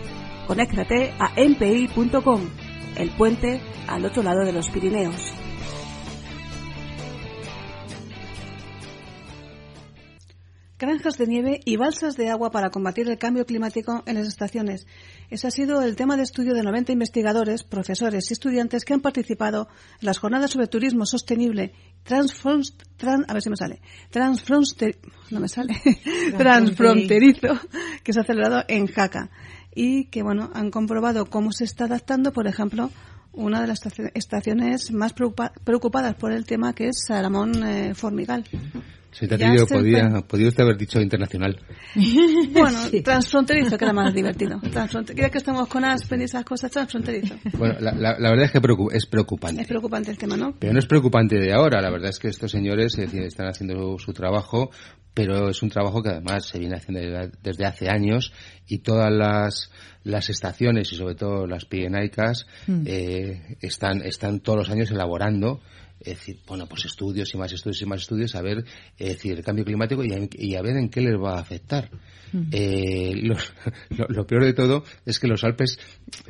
Conéctate 0.47 1.13
a 1.19 1.33
mpi.com, 1.37 2.41
el 2.97 3.11
puente 3.11 3.61
al 3.87 4.03
otro 4.05 4.23
lado 4.23 4.43
de 4.45 4.51
los 4.51 4.67
Pirineos. 4.69 5.33
granjas 10.83 11.17
de 11.17 11.27
nieve 11.27 11.61
y 11.63 11.77
balsas 11.77 12.17
de 12.17 12.29
agua 12.29 12.51
para 12.51 12.69
combatir 12.69 13.07
el 13.07 13.17
cambio 13.17 13.45
climático 13.45 14.03
en 14.05 14.15
las 14.15 14.27
estaciones. 14.27 14.85
Ese 15.29 15.47
ha 15.47 15.51
sido 15.51 15.81
el 15.81 15.95
tema 15.95 16.17
de 16.17 16.23
estudio 16.23 16.53
de 16.53 16.61
90 16.61 16.91
investigadores, 16.91 17.63
profesores 17.63 18.29
y 18.29 18.33
estudiantes 18.33 18.83
que 18.83 18.93
han 18.93 18.99
participado 18.99 19.69
en 20.01 20.07
las 20.07 20.17
jornadas 20.17 20.51
sobre 20.51 20.67
turismo 20.67 21.05
sostenible 21.05 21.71
a 23.27 23.33
ver 23.33 23.41
si 23.41 23.49
me 23.49 23.55
sale, 23.55 23.79
no 25.31 25.39
me 25.39 25.47
sale, 25.47 25.73
transfronterizo, 26.37 27.59
que 28.03 28.13
se 28.13 28.19
ha 28.19 28.23
celebrado 28.23 28.63
en 28.67 28.87
Jaca. 28.87 29.29
Y 29.75 30.05
que 30.05 30.21
bueno 30.21 30.51
han 30.53 30.69
comprobado 30.69 31.25
cómo 31.25 31.51
se 31.51 31.63
está 31.63 31.85
adaptando, 31.85 32.31
por 32.31 32.47
ejemplo, 32.47 32.91
una 33.31 33.61
de 33.61 33.67
las 33.67 33.79
estaciones 34.13 34.91
más 34.91 35.13
preocupadas 35.13 36.15
por 36.15 36.31
el 36.31 36.45
tema 36.45 36.73
que 36.73 36.89
es 36.89 37.03
Salamón 37.07 37.63
eh, 37.63 37.95
Formigal. 37.95 38.45
Sí, 39.13 39.27
te 39.27 39.37
podía, 39.37 40.09
podía 40.27 40.47
usted 40.47 40.63
haber 40.63 40.77
dicho 40.77 40.99
internacional. 40.99 41.59
Bueno, 42.53 42.79
transfronterizo 43.03 43.77
queda 43.77 43.93
más 43.93 44.13
divertido. 44.13 44.59
Queda 44.61 45.29
que 45.29 45.37
estamos 45.37 45.67
con 45.67 45.83
Aspen 45.85 46.21
y 46.21 46.25
esas 46.25 46.43
cosas, 46.43 46.71
transfronterizo. 46.71 47.35
Bueno, 47.57 47.75
la, 47.79 47.93
la, 47.93 48.29
verdad 48.29 48.45
es 48.45 48.51
que 48.51 48.59
es 48.93 49.05
preocupante. 49.05 49.61
Es 49.61 49.67
preocupante 49.67 50.11
el 50.11 50.17
tema, 50.17 50.37
¿no? 50.37 50.55
Pero 50.59 50.73
no 50.73 50.79
es 50.79 50.85
preocupante 50.85 51.37
de 51.37 51.53
ahora. 51.53 51.81
La 51.81 51.89
verdad 51.89 52.09
es 52.09 52.19
que 52.19 52.27
estos 52.27 52.51
señores 52.51 52.97
están 52.97 53.47
haciendo 53.47 53.97
su 53.97 54.13
trabajo, 54.13 54.71
pero 55.13 55.49
es 55.49 55.61
un 55.61 55.69
trabajo 55.69 56.01
que 56.01 56.09
además 56.09 56.45
se 56.47 56.59
viene 56.59 56.75
haciendo 56.75 57.29
desde 57.41 57.65
hace 57.65 57.89
años 57.89 58.33
y 58.67 58.79
todas 58.79 59.11
las, 59.11 59.71
las 60.03 60.29
estaciones 60.29 60.91
y 60.91 60.95
sobre 60.95 61.15
todo 61.15 61.45
las 61.47 61.65
pirenaicas 61.65 62.47
mm. 62.67 62.83
eh, 62.85 63.57
están, 63.61 64.01
están 64.01 64.39
todos 64.39 64.59
los 64.59 64.69
años 64.69 64.91
elaborando 64.91 65.61
es 66.05 66.17
decir, 66.19 66.39
bueno, 66.47 66.67
pues 66.67 66.85
estudios 66.85 67.33
y 67.33 67.37
más 67.37 67.51
estudios 67.51 67.81
y 67.81 67.85
más 67.85 68.01
estudios 68.01 68.35
a 68.35 68.41
ver, 68.41 68.65
es 68.97 69.07
decir, 69.07 69.33
el 69.33 69.43
cambio 69.43 69.65
climático 69.65 70.03
y 70.03 70.55
a, 70.55 70.61
ver 70.61 70.77
en 70.77 70.89
qué 70.89 71.01
les 71.01 71.15
va 71.15 71.37
a 71.37 71.41
afectar. 71.41 71.89
Eh, 72.51 73.13
lo, 74.09 74.27
peor 74.27 74.43
de 74.43 74.53
todo 74.53 74.83
es 75.05 75.19
que 75.19 75.27
los 75.27 75.43
Alpes 75.43 75.79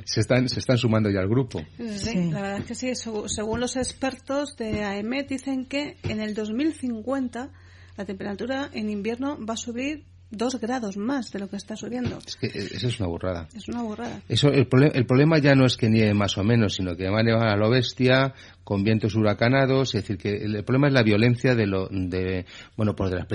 se 0.06 0.20
están, 0.20 0.50
se 0.50 0.60
están 0.60 0.78
sumando 0.78 1.10
ya 1.10 1.20
al 1.20 1.30
grupo. 1.30 1.62
Sí, 1.96 2.32
la 2.32 2.42
verdad 2.42 2.60
es 2.60 2.66
que 2.66 2.76
sí. 2.76 2.92
Según 2.96 3.60
los 3.60 3.76
expertos 3.76 4.56
de 4.58 4.84
AEMET 4.84 5.30
dicen 5.30 5.66
que 5.66 5.98
en 6.04 6.20
el 6.20 6.34
2050 6.34 7.52
la 7.96 8.06
temperatura 8.06 8.70
en 8.74 8.90
invierno 8.90 9.38
va 9.46 9.54
a 9.54 9.58
subir 9.58 10.06
dos 10.34 10.60
grados 10.60 10.98
más 10.98 11.32
de 11.32 11.40
lo 11.40 11.48
que 11.48 11.56
está 11.56 11.76
subiendo. 11.76 12.18
Es 12.26 12.36
que 12.36 12.48
eso 12.48 12.88
es 12.88 13.00
una 13.00 13.08
burrada. 13.08 13.48
Es 13.56 13.68
una 13.68 13.84
burrada. 13.84 14.22
Eso, 14.28 14.50
el, 14.50 14.68
el 14.94 15.06
problema 15.06 15.38
ya 15.38 15.56
no 15.56 15.66
es 15.66 15.78
que 15.78 15.90
nieve 15.90 16.14
más 16.14 16.38
o 16.38 16.44
menos, 16.44 16.76
sino 16.76 16.96
que 16.96 17.10
va 17.10 17.20
a 17.20 17.24
nevar 17.24 17.48
a 17.48 17.56
lo 17.56 17.70
bestia, 17.70 18.34
con 18.64 18.84
vientos 18.84 19.16
huracanados, 19.16 19.94
es 19.94 20.04
decir, 20.04 20.18
que 20.18 20.44
el, 20.44 20.64
problema 20.64 20.88
es 20.88 20.94
la 20.94 21.04
violencia 21.04 21.54
de 21.56 21.68
lo, 21.68 21.88
de, 21.90 22.46
bueno, 22.78 22.96
pues 22.96 23.12
de 23.12 23.18
las 23.18 23.28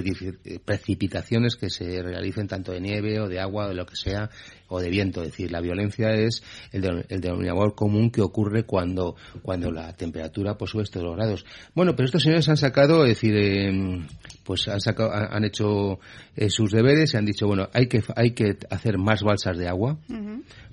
precipitaciones 0.65 1.57
que 1.57 1.69
se 1.69 2.03
realicen 2.03 2.49
tanto 2.49 2.73
de 2.73 2.81
nieve 2.81 3.21
o 3.21 3.29
de 3.29 3.39
agua 3.39 3.67
o 3.67 3.69
de 3.69 3.75
lo 3.75 3.85
que 3.85 3.97
sea, 3.97 4.31
o 4.69 4.81
de 4.81 4.89
viento, 4.89 5.23
es 5.23 5.29
decir, 5.29 5.51
la 5.51 5.61
violencia 5.61 6.13
es 6.15 6.43
el, 6.73 7.05
el 7.09 7.21
denominador 7.21 7.75
común 7.75 8.11
que 8.11 8.23
ocurre 8.23 8.65
cuando, 8.65 9.17
cuando 9.43 9.71
la 9.71 9.93
temperatura 9.95 10.57
pues 10.57 10.71
sube 10.71 10.83
estos 10.83 11.03
grados. 11.03 11.45
Bueno, 11.75 11.95
pero 11.95 12.07
estos 12.07 12.23
señores 12.23 12.49
han 12.49 12.57
sacado, 12.57 13.05
es 13.05 13.11
decir, 13.11 13.37
em, 13.37 14.07
pues 14.45 14.69
han 14.69 14.81
sacado, 14.81 15.13
han 15.13 15.45
hecho 15.45 15.99
eh, 16.37 16.51
sus 16.51 16.71
deberes 16.71 17.13
y 17.13 17.17
han 17.17 17.27
dicho, 17.27 17.47
bueno, 17.47 17.69
hay 17.73 17.87
que, 17.87 18.03
hay 18.17 18.33
que 18.33 18.57
hacer 18.71 18.99
más 18.99 19.23
balsas 19.23 19.59
de 19.59 19.69
agua 19.69 19.99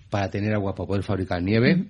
para 0.09 0.29
tener 0.29 0.53
agua 0.53 0.75
para 0.75 0.87
poder 0.87 1.03
fabricar 1.03 1.41
nieve 1.41 1.87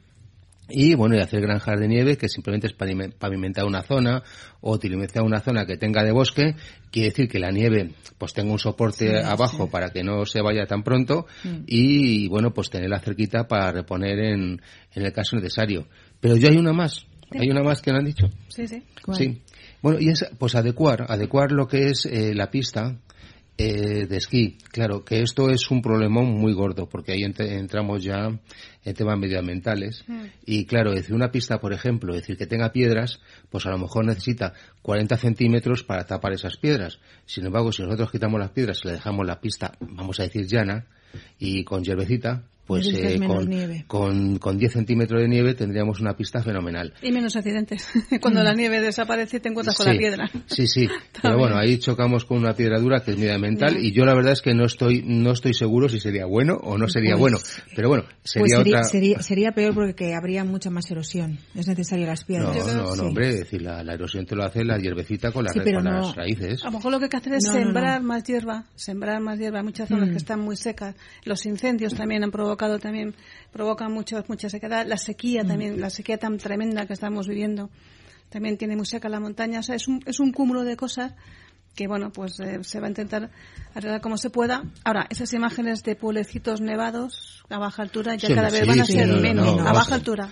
y 0.70 0.96
bueno, 0.96 1.16
y 1.16 1.20
hacer 1.20 1.42
granjas 1.42 1.80
de 1.80 1.88
nieve 1.88 2.18
que 2.18 2.28
simplemente 2.28 2.68
es 2.68 2.74
pavimentar 2.74 3.66
una 3.66 3.84
zona 3.84 4.24
o 4.62 4.74
utilizar 4.74 5.24
una 5.24 5.40
zona 5.40 5.66
que 5.66 5.78
tenga 5.78 6.04
de 6.04 6.12
bosque, 6.12 6.56
quiere 6.92 7.10
decir 7.10 7.28
que 7.28 7.40
la 7.40 7.52
nieve 7.52 7.92
pues 8.18 8.34
tenga 8.34 8.52
un 8.52 8.60
soporte 8.60 9.24
abajo 9.24 9.70
para 9.70 9.90
que 9.90 10.04
no 10.04 10.26
se 10.26 10.42
vaya 10.42 10.66
tan 10.66 10.84
pronto 10.84 11.28
mm. 11.44 11.64
y 11.68 12.28
bueno, 12.30 12.54
pues 12.54 12.70
tenerla 12.70 13.00
cerquita 13.00 13.48
para 13.48 13.72
reponer 13.72 14.20
en, 14.20 14.62
en 14.94 15.06
el 15.06 15.14
caso 15.14 15.36
necesario. 15.36 15.88
Pero 16.20 16.38
yo 16.38 16.50
hay 16.50 16.58
una 16.58 16.74
más, 16.74 17.06
hay 17.32 17.50
una 17.50 17.62
más 17.62 17.82
que 17.82 17.92
me 17.92 18.00
han 18.00 18.06
dicho. 18.06 18.28
Sí, 18.48 18.68
sí. 18.68 18.84
Sí. 19.14 19.42
Bueno, 19.82 20.00
y 20.00 20.10
es 20.10 20.26
pues 20.40 20.56
adecuar, 20.56 21.06
adecuar 21.10 21.52
lo 21.52 21.68
que 21.68 21.90
es 21.90 22.08
eh, 22.08 22.34
la 22.34 22.50
pista 22.50 22.98
eh, 23.58 24.06
de 24.08 24.18
esquí. 24.18 24.58
Claro, 24.72 25.06
que 25.06 25.22
esto 25.22 25.50
es 25.50 25.72
un 25.72 25.82
problema 25.82 26.22
muy 26.22 26.54
gordo, 26.54 26.88
porque 26.90 27.14
ahí 27.14 27.24
entramos 27.24 28.04
ya 28.04 28.28
en 28.84 28.94
temas 28.94 29.18
medioambientales. 29.18 30.04
Mm. 30.08 30.24
Y 30.46 30.66
claro, 30.66 30.94
decir 30.94 31.16
una 31.16 31.32
pista, 31.32 31.60
por 31.60 31.74
ejemplo, 31.74 32.14
decir 32.14 32.38
que 32.38 32.48
tenga 32.48 32.72
piedras, 32.72 33.20
pues 33.50 33.66
a 33.66 33.70
lo 33.70 33.78
mejor 33.78 34.06
necesita 34.06 34.54
40 34.82 35.18
centímetros 35.18 35.84
para 35.84 36.06
tapar 36.06 36.34
esas 36.34 36.58
piedras. 36.58 37.00
Sin 37.26 37.46
embargo, 37.46 37.72
si 37.72 37.84
nosotros 37.84 38.12
quitamos 38.12 38.40
las 38.40 38.52
piedras 38.52 38.82
y 38.84 38.88
le 38.88 38.94
dejamos 38.96 39.26
la 39.26 39.40
pista, 39.40 39.74
vamos 39.80 40.20
a 40.20 40.24
decir 40.24 40.46
llana, 40.48 40.88
y 41.40 41.64
con 41.64 41.84
hierbecita, 41.84 42.44
pues 42.66 42.88
eh, 42.88 43.20
con, 43.88 44.40
con, 44.40 44.58
10 44.58 44.74
centímetros 44.74 45.22
de 45.22 45.28
nieve 45.28 45.54
tendríamos 45.54 46.00
una 46.00 46.16
pista 46.16 46.42
fenomenal. 46.42 46.94
Y 47.04 47.12
menos 47.12 47.36
accidentes. 47.36 47.88
Cuando 48.22 48.42
la 48.42 48.54
nieve 48.54 48.82
desaparece 48.82 49.40
te 49.40 49.50
encuentras 49.50 49.78
con 49.78 49.86
la 49.86 49.98
piedra. 49.98 50.30
Sí, 50.48 50.66
sí. 50.66 50.88
Pero 51.22 51.38
bueno, 51.38 51.58
ahí 51.58 51.78
chocamos 51.78 52.26
con 52.26 52.40
una 52.40 52.54
piedra 52.54 52.80
dura 52.80 53.02
que 53.02 53.12
es 53.12 53.18
medioambiental 53.18 53.78
y 53.78 53.92
yo 53.92 54.04
la 54.06 54.16
verdad 54.16 54.34
es 54.34 54.42
que 54.42 54.56
no 54.56 54.66
estoy 54.66 55.04
no 55.06 55.32
estoy 55.32 55.54
seguro 55.54 55.90
si 55.90 56.00
sería 56.00 56.26
bueno 56.26 56.56
o 56.56 56.78
no 56.78 56.88
sería 56.88 57.12
pues, 57.12 57.22
bueno. 57.22 57.38
Pero 57.76 57.90
bueno, 57.90 58.06
sería, 58.24 58.58
pues 58.58 58.68
otra... 58.68 58.84
Sería, 59.22 59.52
peor 59.52 59.76
porque 59.76 60.16
habría 60.16 60.44
mucha 60.44 60.72
más 60.72 60.90
erosión. 60.90 61.38
Es 61.54 61.68
necesario 61.68 62.08
las 62.08 62.24
piedras. 62.24 62.56
No, 62.56 62.84
no, 62.84 62.96
no, 62.96 63.04
hombre. 63.04 63.36
decir, 63.36 63.62
la, 63.62 63.82
erosión 63.82 64.26
te 64.26 64.36
lo 64.36 64.44
hace 64.44 64.64
la 64.64 64.78
hierbecita 64.78 65.32
con, 65.32 65.46
las 65.46 65.56
raíces. 66.16 66.64
A 66.64 66.68
lo 66.68 66.72
mejor 66.74 66.92
lo 66.92 67.00
que 67.00 67.06
hay 67.06 67.10
que 67.10 67.18
hacer 67.18 67.34
es 67.36 67.44
sembrar 67.44 68.02
más 68.02 68.24
hierba. 68.24 68.66
Sembrar 68.76 69.22
más 69.22 69.38
hierba. 69.38 69.60
Hay 69.60 69.66
muchas 69.66 69.88
zonas 69.88 70.10
que 70.10 70.16
mm. 70.16 70.18
están 70.18 70.40
muy 70.40 70.56
secas. 70.56 70.96
Los 71.24 71.46
incendios 71.46 71.94
también 71.94 72.24
han 72.24 72.32
provocado 72.32 72.55
también, 72.80 73.16
provoca 73.52 73.90
mucho, 73.90 74.24
mucha 74.28 74.50
sequedad. 74.50 74.86
La 74.86 74.98
sequía 74.98 75.44
mm. 75.44 75.48
también, 75.48 75.82
la 75.82 75.90
sequía 75.90 76.18
tan 76.18 76.38
tremenda 76.38 76.86
que 76.86 76.94
estamos 76.94 77.28
viviendo, 77.28 77.70
también 78.30 78.58
tiene 78.58 78.76
muy 78.76 78.86
seca 78.86 79.10
la 79.10 79.20
montaña. 79.20 79.60
O 79.60 79.64
sea, 79.64 79.76
es 79.76 79.88
un, 79.88 80.02
es 80.06 80.20
un 80.20 80.32
cúmulo 80.32 80.64
de 80.64 80.76
cosas 80.76 81.14
que 81.76 81.88
bueno, 81.88 82.12
pues 82.12 82.40
eh, 82.40 82.60
se 82.64 82.80
va 82.80 82.88
a 82.88 82.90
intentar 82.90 83.30
arreglar 83.74 84.02
como 84.02 84.18
se 84.18 84.30
pueda. 84.30 84.64
Ahora, 84.84 85.08
esas 85.10 85.34
imágenes 85.34 85.84
de 85.84 85.96
pueblecitos 85.96 86.62
nevados 86.62 87.44
a 87.50 87.60
baja 87.60 87.84
altura 87.84 88.16
ya 88.16 88.34
cada 88.34 88.50
vez 88.50 88.66
van 88.66 88.80
a 88.80 88.86
ser 88.86 89.08
menos, 89.08 89.60
a 89.60 89.74
baja 89.74 89.96
altura. 89.96 90.30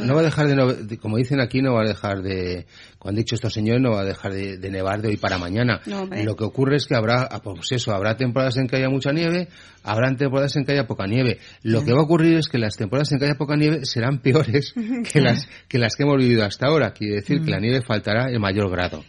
no 0.00 0.14
va 0.14 0.20
a 0.20 0.24
dejar 0.24 0.48
de, 0.48 0.98
como 0.98 1.18
dicen 1.18 1.40
aquí, 1.40 1.60
no 1.60 1.74
va 1.74 1.82
a 1.82 1.88
dejar 1.88 2.22
de, 2.22 2.66
como 2.98 3.10
han 3.10 3.16
dicho 3.16 3.34
estos 3.34 3.52
señores, 3.52 3.80
no 3.82 3.92
va 3.92 4.00
a 4.00 4.04
dejar 4.04 4.32
de, 4.32 4.70
nevar 4.70 5.00
de 5.02 5.08
hoy 5.08 5.16
para 5.16 5.38
mañana. 5.38 5.80
Lo 5.84 6.34
que 6.34 6.44
ocurre 6.44 6.76
es 6.76 6.86
que 6.86 6.96
habrá, 6.96 7.28
ah, 7.30 7.40
pues 7.42 7.70
eso, 7.72 7.92
habrá 7.92 8.16
temporadas 8.16 8.56
en 8.56 8.66
que 8.66 8.76
haya 8.76 8.88
mucha 8.88 9.12
nieve, 9.12 9.48
habrá 9.84 10.14
temporadas 10.16 10.56
en 10.56 10.64
que 10.64 10.72
haya 10.72 10.86
poca 10.86 11.06
nieve. 11.06 11.38
Lo 11.62 11.84
que 11.84 11.92
va 11.92 12.00
a 12.00 12.04
ocurrir 12.04 12.38
es 12.38 12.48
que 12.48 12.58
las 12.58 12.76
temporadas 12.76 13.12
en 13.12 13.18
que 13.18 13.26
haya 13.26 13.36
poca 13.36 13.56
nieve 13.56 13.84
serán 13.84 14.18
peores 14.22 14.74
que 15.12 15.20
las 15.20 15.48
que 15.68 15.78
las 15.78 15.94
que 15.94 16.02
hemos 16.02 16.16
vivido 16.16 16.44
hasta 16.44 16.66
ahora. 16.66 16.92
Quiere 16.92 17.16
decir 17.16 17.42
que 17.42 17.50
la 17.50 17.60
nieve 17.60 17.82
faltará 17.82 18.30
en 18.30 18.40
mayor 18.40 18.70
grado. 18.70 19.04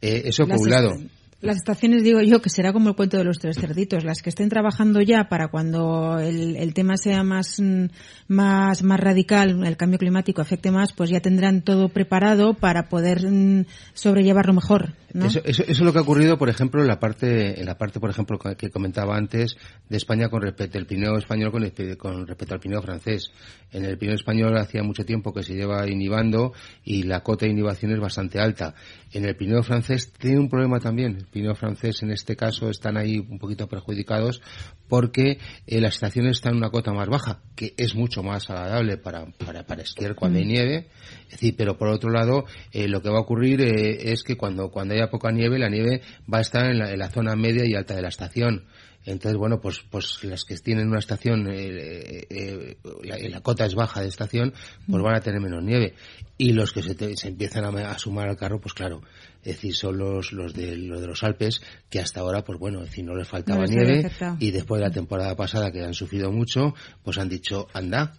Eh, 0.00 0.22
eso 0.26 0.46
por 0.46 0.58
un 0.58 0.70
lado. 0.70 0.92
Las 1.42 1.56
estaciones, 1.56 2.04
digo 2.04 2.20
yo, 2.20 2.40
que 2.40 2.50
será 2.50 2.72
como 2.72 2.90
el 2.90 2.94
cuento 2.94 3.16
de 3.16 3.24
los 3.24 3.40
tres 3.40 3.56
cerditos, 3.58 4.04
las 4.04 4.22
que 4.22 4.30
estén 4.30 4.48
trabajando 4.48 5.00
ya 5.00 5.28
para 5.28 5.48
cuando 5.48 6.20
el, 6.20 6.54
el 6.54 6.72
tema 6.72 6.96
sea 6.96 7.24
más, 7.24 7.60
más, 8.28 8.84
más 8.84 9.00
radical, 9.00 9.66
el 9.66 9.76
cambio 9.76 9.98
climático 9.98 10.40
afecte 10.40 10.70
más, 10.70 10.92
pues 10.92 11.10
ya 11.10 11.18
tendrán 11.18 11.62
todo 11.62 11.88
preparado 11.88 12.54
para 12.54 12.88
poder 12.88 13.28
mm, 13.28 13.66
sobrellevarlo 13.92 14.52
mejor. 14.52 14.92
Eso, 15.14 15.40
eso, 15.44 15.62
es 15.66 15.80
lo 15.80 15.92
que 15.92 15.98
ha 15.98 16.02
ocurrido, 16.02 16.38
por 16.38 16.48
ejemplo, 16.48 16.80
en 16.80 16.88
la 16.88 16.98
parte, 16.98 17.60
en 17.60 17.66
la 17.66 17.76
parte, 17.76 18.00
por 18.00 18.08
ejemplo, 18.08 18.38
que 18.38 18.70
comentaba 18.70 19.16
antes 19.16 19.56
de 19.88 19.96
España 19.96 20.28
con 20.28 20.40
respecto 20.40 20.78
al 20.78 20.86
Pirineo 20.86 21.18
español 21.18 21.50
con, 21.50 21.70
con 21.96 22.26
respecto 22.26 22.54
al 22.54 22.60
Pirineo 22.60 22.82
francés. 22.82 23.30
En 23.72 23.84
el 23.84 23.98
Pirineo 23.98 24.16
español 24.16 24.56
hacía 24.56 24.82
mucho 24.82 25.04
tiempo 25.04 25.32
que 25.32 25.42
se 25.42 25.54
lleva 25.54 25.88
inhibando 25.88 26.52
y 26.84 27.02
la 27.02 27.20
cota 27.20 27.46
de 27.46 27.52
inhibición 27.52 27.92
es 27.92 28.00
bastante 28.00 28.40
alta. 28.40 28.74
En 29.12 29.24
el 29.24 29.36
Pirineo 29.36 29.62
francés 29.62 30.12
tiene 30.18 30.38
un 30.38 30.48
problema 30.48 30.80
también. 30.80 31.16
El 31.16 31.26
Pirineo 31.26 31.54
francés, 31.54 32.02
en 32.02 32.10
este 32.10 32.34
caso, 32.34 32.70
están 32.70 32.96
ahí 32.96 33.18
un 33.18 33.38
poquito 33.38 33.68
perjudicados 33.68 34.40
porque 34.88 35.38
eh, 35.66 35.80
las 35.80 35.94
estaciones 35.94 36.32
están 36.32 36.52
en 36.52 36.58
una 36.58 36.70
cota 36.70 36.92
más 36.92 37.08
baja, 37.08 37.40
que 37.56 37.74
es 37.76 37.94
mucho 37.94 38.22
más 38.22 38.50
agradable 38.50 38.98
para, 38.98 39.26
para, 39.44 39.64
para 39.64 39.82
esquiar 39.82 40.14
cuando 40.14 40.38
hay 40.38 40.44
mm. 40.44 40.48
nieve. 40.48 40.86
Es 41.24 41.32
decir, 41.32 41.54
pero 41.56 41.78
por 41.78 41.88
otro 41.88 42.10
lado, 42.10 42.44
eh, 42.72 42.88
lo 42.88 43.00
que 43.00 43.08
va 43.08 43.18
a 43.18 43.22
ocurrir 43.22 43.62
eh, 43.62 44.12
es 44.12 44.22
que 44.22 44.36
cuando, 44.36 44.70
cuando 44.70 44.94
poca 45.10 45.30
nieve, 45.30 45.58
la 45.58 45.68
nieve 45.68 46.02
va 46.32 46.38
a 46.38 46.42
estar 46.42 46.66
en 46.66 46.78
la, 46.78 47.08
zona 47.08 47.36
media 47.36 47.64
y 47.64 47.74
alta 47.74 47.94
de 47.94 48.02
la 48.02 48.08
estación. 48.08 48.64
Entonces, 49.04 49.36
bueno, 49.36 49.60
pues, 49.60 49.82
pues 49.90 50.22
las 50.22 50.44
que 50.44 50.56
tienen 50.58 50.88
una 50.88 51.00
estación, 51.00 51.48
eh, 51.48 52.26
eh, 52.30 52.76
la, 53.02 53.18
la, 53.18 53.40
cota 53.40 53.66
es 53.66 53.74
baja 53.74 54.00
de 54.00 54.08
estación, 54.08 54.52
pues 54.88 55.02
van 55.02 55.16
a 55.16 55.20
tener 55.20 55.40
menos 55.40 55.62
nieve. 55.62 55.94
Y 56.38 56.52
los 56.52 56.72
que 56.72 56.82
se, 56.82 56.94
te, 56.94 57.16
se 57.16 57.28
empiezan 57.28 57.64
a, 57.64 57.90
a, 57.90 57.98
sumar 57.98 58.28
al 58.28 58.36
carro, 58.36 58.60
pues 58.60 58.74
claro, 58.74 59.02
es 59.42 59.56
decir, 59.56 59.74
son 59.74 59.98
los, 59.98 60.32
los, 60.32 60.54
de, 60.54 60.76
los 60.76 61.00
de 61.00 61.06
los 61.06 61.22
Alpes, 61.24 61.62
que 61.90 61.98
hasta 61.98 62.20
ahora, 62.20 62.44
pues 62.44 62.58
bueno, 62.58 62.80
es 62.82 62.90
decir, 62.90 63.04
no 63.04 63.16
les 63.16 63.26
faltaba 63.26 63.60
No 63.60 63.66
les 63.66 63.76
nieve, 63.76 64.10
y 64.38 64.50
después 64.50 64.80
de 64.80 64.86
la 64.86 64.92
temporada 64.92 65.34
pasada, 65.34 65.72
que 65.72 65.82
han 65.82 65.94
sufrido 65.94 66.30
mucho, 66.30 66.74
pues 67.02 67.18
han 67.18 67.28
dicho, 67.28 67.66
anda, 67.72 68.14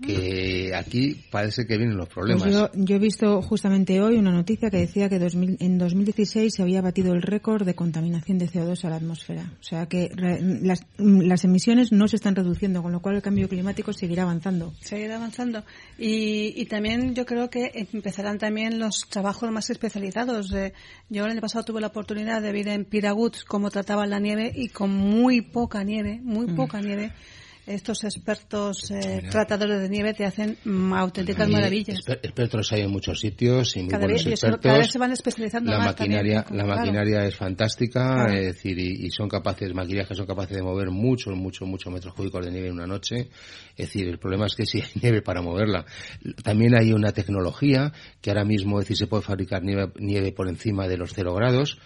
que 0.00 0.72
aquí 0.74 1.24
parece 1.30 1.66
que 1.66 1.76
vienen 1.76 1.96
los 1.96 2.08
problemas. 2.08 2.42
Pues 2.42 2.54
yo, 2.54 2.70
yo 2.74 2.96
he 2.96 2.98
visto 2.98 3.42
justamente 3.42 4.00
hoy 4.00 4.16
una 4.16 4.30
noticia 4.30 4.70
que 4.70 4.78
decía 4.78 5.08
que 5.08 5.18
2000 5.18 5.56
en 5.60 5.78
2016 5.78 6.54
se 6.54 6.62
había 6.62 6.80
batido 6.80 7.12
el 7.12 7.22
récord 7.22 7.64
de 7.64 7.74
contaminación 7.74 8.38
de 8.38 8.48
CO2 8.48 8.84
a 8.84 8.90
la 8.90 8.96
atmósfera. 8.96 9.52
O 9.58 9.62
sea 9.62 9.86
que 9.86 10.10
las, 10.16 10.86
las 10.98 11.44
emisiones 11.44 11.92
no 11.92 12.08
se 12.08 12.16
están 12.16 12.34
reduciendo, 12.36 12.82
con 12.82 12.92
lo 12.92 13.00
cual 13.00 13.16
el 13.16 13.22
cambio 13.22 13.48
climático 13.48 13.92
seguirá 13.92 14.22
avanzando. 14.22 14.72
seguir 14.80 15.12
avanzando. 15.12 15.64
Y, 15.98 16.52
y 16.56 16.66
también 16.66 17.14
yo 17.14 17.26
creo 17.26 17.50
que 17.50 17.88
empezarán 17.92 18.38
también 18.38 18.78
los 18.78 19.06
trabajos 19.08 19.50
más 19.50 19.70
especializados. 19.70 20.52
Eh, 20.52 20.72
yo 21.08 21.24
el 21.24 21.30
año 21.32 21.40
pasado 21.40 21.64
tuve 21.64 21.80
la 21.80 21.88
oportunidad 21.88 22.40
de 22.42 22.52
ver 22.52 22.68
en 22.68 22.84
Piragut 22.84 23.36
cómo 23.46 23.70
trataban 23.70 24.10
la 24.10 24.18
nieve 24.20 24.52
y 24.54 24.68
con 24.68 24.90
muy 24.90 25.40
poca 25.40 25.82
nieve, 25.84 26.20
muy 26.22 26.46
Mm. 26.46 26.56
poca 26.56 26.80
nieve, 26.80 27.12
estos 27.66 28.04
expertos 28.04 28.90
eh, 28.90 29.22
tratadores 29.30 29.80
de 29.80 29.88
nieve 29.88 30.14
te 30.14 30.24
hacen 30.24 30.56
mm, 30.64 30.92
auténticas 30.92 31.48
maravillas. 31.48 31.98
exper- 31.98 32.20
expertos 32.22 32.72
hay 32.72 32.82
en 32.82 32.90
muchos 32.90 33.20
sitios 33.20 33.76
y 33.76 33.80
muy 33.80 33.88
Cada 33.88 34.04
buenos 34.04 34.24
vez, 34.24 34.32
expertos. 34.34 34.60
cada 34.62 34.78
vez 34.78 34.90
se 34.90 34.98
van 34.98 35.12
especializando 35.12 35.70
la 35.72 35.78
más 35.78 35.86
maquinaria, 35.88 36.42
también, 36.42 36.58
la 36.58 36.64
claro. 36.64 36.80
maquinaria 36.80 37.24
es 37.26 37.36
fantástica, 37.36 38.14
Claro. 38.14 38.32
es 38.34 38.46
decir, 38.54 38.78
y, 38.78 39.06
y 39.06 39.10
son 39.10 39.28
capaces, 39.28 39.72
maquinarias 39.74 40.08
que 40.08 40.14
son 40.14 40.26
capaces 40.26 40.56
de 40.56 40.62
mover 40.62 40.90
muchos, 40.90 41.34
muchos, 41.36 41.66
muchos 41.68 41.92
metros 41.92 42.14
cúbicos 42.14 42.44
de 42.44 42.50
nieve 42.52 42.68
en 42.68 42.74
una 42.74 42.86
noche. 42.86 43.28
Es 43.76 43.86
decir, 43.86 44.08
el 44.08 44.18
problema 44.18 44.46
es 44.46 44.54
que 44.54 44.66
si 44.66 44.78
hay 44.82 44.88
nieve 45.02 45.22
para 45.22 45.40
moverla. 45.42 45.84
También 46.42 46.74
hay 46.76 46.92
una 46.92 47.12
tecnología 47.12 47.92
que 48.20 48.30
ahora 48.30 48.44
mismo, 48.44 48.78
es 48.78 48.84
decir, 48.84 48.96
se 48.98 49.06
puede 49.06 49.22
fabricar 49.22 49.62
nieve, 49.62 49.92
nieve 49.98 50.32
por 50.32 50.48
encima 50.48 50.86
de 50.88 50.96
los 50.98 51.12
cero 51.14 51.34
grados, 51.34 51.78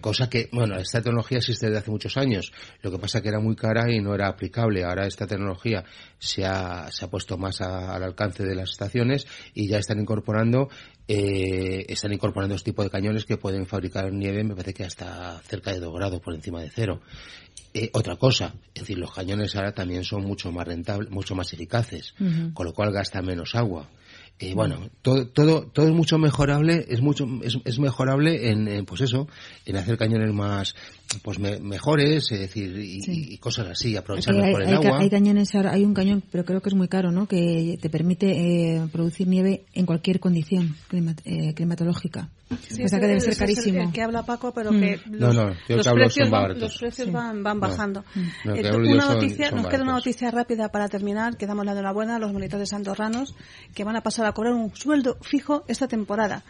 Cosa 0.00 0.28
que, 0.30 0.48
bueno, 0.52 0.76
esta 0.78 1.02
tecnología 1.02 1.38
existe 1.38 1.66
desde 1.66 1.78
hace 1.80 1.90
muchos 1.90 2.16
años. 2.16 2.50
Lo 2.80 2.90
que 2.90 2.98
pasa 2.98 3.20
que 3.20 3.28
era 3.28 3.40
muy 3.40 3.54
cara 3.54 3.92
y 3.92 4.00
no 4.00 4.14
era 4.14 4.26
aplicable. 4.28 4.84
Ahora 4.84 5.06
esta 5.06 5.26
tecnología 5.26 5.84
se 6.18 6.46
ha, 6.46 6.90
se 6.90 7.04
ha 7.04 7.08
puesto 7.10 7.36
más 7.36 7.60
a- 7.60 7.94
al 7.94 8.02
alcance 8.02 8.42
de 8.42 8.54
las 8.54 8.70
estaciones 8.70 9.26
y 9.54 9.68
ya 9.68 9.78
están 9.78 10.00
incorporando, 10.00 10.70
eh, 11.08 11.84
están 11.88 12.12
incorporando 12.12 12.54
este 12.54 12.70
tipo 12.70 12.82
de 12.82 12.90
cañones 12.90 13.26
que 13.26 13.36
pueden 13.36 13.66
fabricar 13.66 14.10
nieve, 14.12 14.42
me 14.44 14.54
parece 14.54 14.72
que 14.72 14.84
hasta 14.84 15.38
cerca 15.42 15.72
de 15.72 15.80
2 15.80 15.94
grados 15.94 16.20
por 16.20 16.34
encima 16.34 16.62
de 16.62 16.70
cero. 16.70 17.00
Eh, 17.74 17.90
otra 17.92 18.16
cosa, 18.16 18.54
es 18.74 18.82
decir, 18.82 18.98
los 18.98 19.12
cañones 19.12 19.54
ahora 19.56 19.72
también 19.72 20.04
son 20.04 20.22
mucho 20.24 20.50
más 20.52 20.66
rentables, 20.66 21.10
mucho 21.10 21.34
más 21.34 21.52
eficaces, 21.52 22.14
con 22.54 22.66
lo 22.66 22.72
cual 22.72 22.92
gastan 22.92 23.26
menos 23.26 23.54
agua. 23.54 23.88
Eh, 24.38 24.54
bueno, 24.54 24.90
todo, 25.02 25.28
todo, 25.28 25.66
todo 25.66 25.86
es 25.86 25.92
mucho 25.92 26.18
mejorable, 26.18 26.84
es 26.88 27.00
mucho, 27.00 27.28
es, 27.44 27.58
es 27.64 27.78
mejorable 27.78 28.50
en, 28.50 28.66
en, 28.66 28.84
pues 28.84 29.00
eso, 29.00 29.28
en 29.66 29.76
hacer 29.76 29.96
cañones 29.96 30.32
más, 30.32 30.74
pues 31.22 31.38
me- 31.38 31.58
mejores, 31.60 32.30
es 32.32 32.40
decir, 32.40 32.76
y, 32.78 33.00
y 33.34 33.38
cosas 33.38 33.68
así, 33.68 33.96
hay, 33.96 34.02
por 34.02 34.62
el 34.62 34.68
hay 34.68 34.74
agua. 34.74 34.98
hay 35.00 35.10
cañones 35.10 35.54
ahora, 35.54 35.72
hay 35.72 35.84
un 35.84 35.94
cañón, 35.94 36.22
pero 36.30 36.44
creo 36.44 36.60
que 36.62 36.68
es 36.70 36.74
muy 36.74 36.88
caro, 36.88 37.10
¿no? 37.12 37.26
Que 37.26 37.78
te 37.80 37.90
permite 37.90 38.76
eh, 38.76 38.86
producir 38.90 39.28
nieve 39.28 39.64
en 39.74 39.86
cualquier 39.86 40.20
condición 40.20 40.74
eh, 41.24 41.54
climatológica. 41.54 42.28
Sí, 42.68 42.84
o 42.84 42.88
sea 42.88 43.00
que 43.00 43.06
debe 43.06 43.20
ser 43.20 43.36
carísimo. 43.36 43.82
El 43.82 43.92
que 43.92 44.02
habla 44.02 44.24
Paco, 44.24 44.52
pero 44.52 44.72
Mm. 44.72 44.80
que 44.80 45.00
No, 45.06 45.26
los, 45.28 45.34
no, 45.36 45.50
yo 45.68 45.76
los 45.76 45.82
que 45.84 45.88
hablo 45.88 46.04
precios, 46.04 46.28
son 46.28 46.30
van, 46.32 46.58
los 46.60 46.76
precios 46.78 47.06
Sí. 47.06 47.12
van, 47.12 47.42
van 47.42 47.56
No. 47.56 47.60
bajando. 47.60 48.04
No, 48.44 48.54
que 48.54 48.66
hablo 48.68 48.84
yo 48.86 48.92
una 48.94 49.06
son- 49.06 49.14
noticia, 49.14 49.48
son 49.48 49.62
nos 49.62 49.68
queda 49.70 49.82
una 49.82 49.92
noticia 49.92 50.30
rápida 50.30 50.68
para 50.70 50.88
terminar, 50.88 51.36
que 51.38 51.46
damos 51.46 51.64
la 51.64 51.72
enhorabuena 51.72 52.16
a 52.16 52.18
los 52.18 52.32
monitores 52.32 52.72
andorranos 52.74 53.34
que 53.74 53.84
van 53.84 53.96
a 53.96 54.02
pasar 54.02 54.26
a 54.26 54.32
cobrar 54.32 54.52
un 54.52 54.74
sueldo 54.76 55.16
fijo 55.22 55.64
esta 55.66 55.88
temporada. 55.88 56.44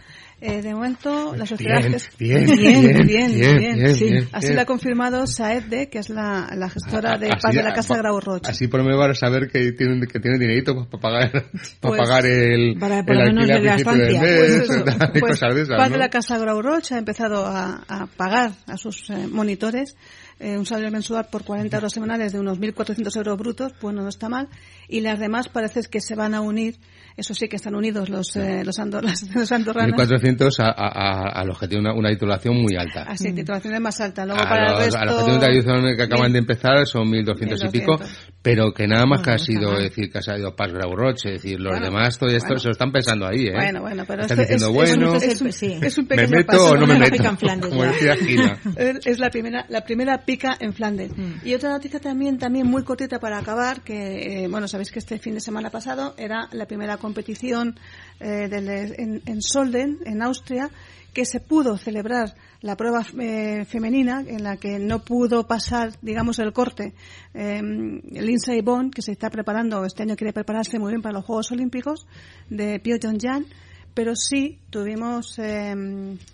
Eh, 0.45 0.61
de 0.61 0.75
momento, 0.75 1.37
la 1.37 1.47
sociedad 1.47 1.81
Bien, 2.19 2.45
bien, 2.45 2.47
bien, 2.57 2.83
bien, 2.83 3.07
bien, 3.07 3.07
bien, 3.07 3.57
bien, 3.59 3.79
bien, 3.79 3.95
sí. 3.95 4.05
bien, 4.07 4.29
Así 4.33 4.47
bien. 4.47 4.57
lo 4.57 4.63
ha 4.63 4.65
confirmado 4.65 5.25
Saedde, 5.29 5.89
que 5.89 6.01
es 6.01 6.11
la, 6.11 6.51
la 6.57 6.69
gestora 6.69 7.17
de 7.17 7.29
Así- 7.29 7.41
paz 7.41 7.55
de 7.55 7.63
la 7.63 7.73
Casa 7.73 7.97
Grau 7.97 8.19
Rocha. 8.19 8.51
Así 8.51 8.67
por 8.67 8.81
lo 8.81 8.85
menos 8.85 8.99
van 8.99 9.13
a 9.13 9.15
saber 9.15 9.49
que 9.49 9.71
tienen, 9.71 10.01
que 10.01 10.19
tienen 10.19 10.41
dinerito 10.41 10.75
para 10.89 11.01
pagar, 11.01 11.31
para 11.33 11.51
Pues, 11.81 12.01
pagar 12.01 12.27
el, 12.27 12.77
para 12.77 13.05
por 13.05 13.15
el 13.15 13.19
lo 13.21 13.25
menos 13.27 13.51
alquiler 13.51 13.61
de 13.61 13.67
la 13.69 13.77
estancia. 13.77 14.21
mes, 14.21 14.67
Pues 14.67 15.21
pues 15.21 15.41
Paz 15.41 15.89
¿no? 15.89 15.93
de 15.93 15.99
la 15.99 16.09
Casa 16.11 16.39
Grau 16.39 16.61
Rocha 16.61 16.97
ha 16.97 16.99
empezado 16.99 17.47
a, 17.47 17.85
a 17.87 18.07
pagar 18.09 18.51
a 18.67 18.77
sus 18.77 19.11
eh, 19.11 19.29
monitores 19.31 19.95
eh, 20.41 20.59
un 20.59 20.67
salario 20.67 20.91
mensual 20.91 21.29
por 21.31 21.45
40 21.45 21.77
euros 21.77 21.93
semanales 21.93 22.33
de 22.33 22.41
unos 22.41 22.59
1.400 22.59 23.17
euros 23.17 23.39
brutos, 23.39 23.73
bueno, 23.81 24.03
no 24.03 24.09
está 24.09 24.29
mal. 24.29 24.49
Y 24.89 25.03
las 25.03 25.21
demás 25.21 25.49
parece 25.49 25.83
que 25.89 26.01
se 26.01 26.17
van 26.17 26.35
a 26.35 26.41
unir, 26.41 26.79
eso 27.17 27.35
sí 27.35 27.49
que 27.49 27.57
están 27.57 27.75
unidos 27.75 28.09
los, 28.09 28.35
eh, 28.37 28.63
los, 28.65 28.79
andor- 28.79 29.03
los 29.35 29.53
andorranos. 29.53 29.99
1.400 29.99 30.59
a, 30.61 30.67
a, 30.69 31.29
a, 31.29 31.41
a 31.41 31.45
los 31.45 31.59
que 31.59 31.69
tienen 31.69 31.87
una, 31.87 31.95
una 31.99 32.09
titulación 32.11 32.57
muy 32.61 32.77
alta. 32.77 33.03
Así, 33.05 33.33
titulaciones 33.33 33.81
más 33.81 34.01
altas. 34.01 34.27
Luego 34.27 34.41
a, 34.43 34.49
para 34.49 34.71
los, 34.73 34.79
el 34.79 34.85
resto... 34.87 34.99
a 34.99 35.05
los 35.05 35.15
que 35.17 35.23
tienen 35.25 35.39
una 35.39 35.49
titulación 35.49 35.97
que 35.97 36.03
acaban 36.03 36.33
de 36.33 36.39
empezar 36.39 36.87
son 36.87 37.09
1.200 37.09 37.67
y 37.67 37.71
pico, 37.71 37.99
1.200. 37.99 38.09
pero 38.43 38.73
que 38.73 38.87
nada 38.87 39.07
más 39.07 39.21
Bueno, 39.21 39.25
que 39.25 39.31
ha 39.31 39.39
sido, 39.39 39.77
es 39.79 39.85
decir, 39.91 40.11
que 40.11 40.19
ha 40.19 40.23
salido 40.23 40.55
Paz 40.57 40.73
Grau 40.73 40.95
Roche, 40.97 41.35
es 41.35 41.43
decir, 41.43 41.61
los 41.61 41.73
Bueno, 41.73 41.87
demás 41.87 42.19
todo 42.19 42.31
esto 42.31 42.47
bueno. 42.49 42.61
se 42.61 42.69
lo 42.69 42.73
están 42.73 42.93
pensando 42.93 43.27
ahí, 43.27 43.47
¿eh? 43.47 43.53
Bueno, 43.55 43.81
bueno, 43.83 44.05
pero 44.07 44.23
Están 44.23 44.39
diciendo, 44.39 44.67
es- 44.69 44.73
bueno, 44.73 45.15
es, 45.17 45.41
un, 45.41 45.53
Sí. 45.53 45.79
es 45.81 45.99
un 45.99 46.05
¿me 46.05 46.09
pequeño 46.17 46.37
meto 46.37 46.47
paso. 46.53 46.71
o 46.73 46.77
no 46.77 46.87
me 46.87 46.99
meto? 46.99 47.23
Como 47.69 47.85
decía 47.85 48.17
Gina. 48.17 48.59
Es 48.77 49.07
es 49.07 49.19
la 49.19 49.31
primera, 49.31 49.67
la 49.69 49.83
primera 49.85 50.25
pica 50.25 50.57
en 50.59 50.73
Flandes. 50.73 51.13
Mm. 51.17 51.47
Y 51.47 51.55
otra 51.55 51.71
noticia 51.71 52.01
también, 52.01 52.39
también 52.39 52.67
muy 52.67 52.83
cortita 52.85 53.19
para 53.19 53.39
acabar, 53.39 53.83
que, 53.83 54.45
eh, 54.45 54.49
bueno, 54.49 54.67
sabéis 54.69 54.91
que 54.91 54.99
este 54.99 55.19
fin 55.19 55.35
de 55.35 55.41
semana 55.41 55.71
pasado 55.71 56.15
era 56.17 56.49
la 56.53 56.67
primera 56.67 56.97
competición 57.03 57.77
eh, 58.21 58.49
del- 58.49 58.95
en, 58.99 59.23
en 59.27 59.43
Solden, 59.43 59.99
en 60.07 60.23
Austria, 60.23 60.71
que 61.13 61.27
se 61.27 61.41
pudo 61.41 61.77
celebrar 61.77 62.35
la 62.63 62.75
prueba 62.77 63.05
eh, 63.21 63.67
femenina, 63.67 64.25
en 64.27 64.43
la 64.45 64.57
que 64.57 64.79
no 64.79 65.01
pudo 65.05 65.47
pasar, 65.47 65.93
digamos, 66.01 66.39
el 66.39 66.55
corte. 66.55 66.95
Eh, 67.35 67.61
Lindsay 67.61 68.63
Bond, 68.63 68.95
que 68.95 69.03
se 69.03 69.13
está 69.13 69.29
preparando, 69.29 69.85
este 69.85 70.05
año 70.05 70.17
quiere 70.17 70.33
prepararse 70.33 70.79
muy 70.79 70.91
bien 70.93 71.03
para 71.03 71.17
los 71.17 71.25
Juegos 71.27 71.53
Olímpicos, 71.53 72.07
de 72.49 72.79
Pyeongchang, 72.81 73.45
pero 73.93 74.17
sí 74.17 74.59
tuvimos 74.71 75.39
eh, 75.39 75.75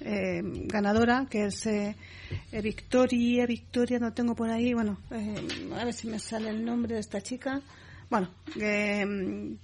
eh, 0.02 0.40
ganadora, 0.68 1.26
que 1.28 1.46
es 1.46 1.66
eh, 1.66 1.96
eh, 2.52 2.62
Victoria, 2.62 3.46
Victoria, 3.46 3.98
no 3.98 4.12
tengo 4.12 4.36
por 4.36 4.48
ahí, 4.48 4.74
bueno, 4.74 4.98
a 5.10 5.84
ver 5.84 5.92
si 5.92 6.06
me 6.06 6.20
sale 6.20 6.50
el 6.50 6.64
nombre 6.64 6.94
de 6.94 7.00
esta 7.00 7.20
chica. 7.20 7.60
Bueno, 8.10 8.30
que, 8.54 9.56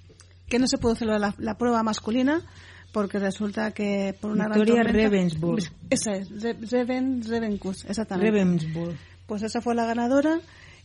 que 0.55 0.61
no 0.61 0.69
se 0.69 0.79
pudo 0.79 0.95
celebrar 0.95 1.21
la, 1.21 1.35
la 1.39 1.59
prueba 1.59 1.83
masculina 1.83 2.41
porque 2.93 3.19
resulta 3.19 3.73
que 3.73 4.15
por 4.21 4.31
una 4.31 4.45
gran 4.45 4.61
Victoria 4.61 4.85
tormenta- 4.85 5.03
Ravensburg. 5.11 5.65
Esa 5.91 6.13
es, 6.13 6.31
Re- 6.41 6.57
Reven, 6.71 7.21
exactamente. 7.89 8.31
Ravensburg. 8.31 8.95
Pues 9.27 9.43
esa 9.43 9.61
fue 9.61 9.75
la 9.75 9.85
ganadora 9.85 10.39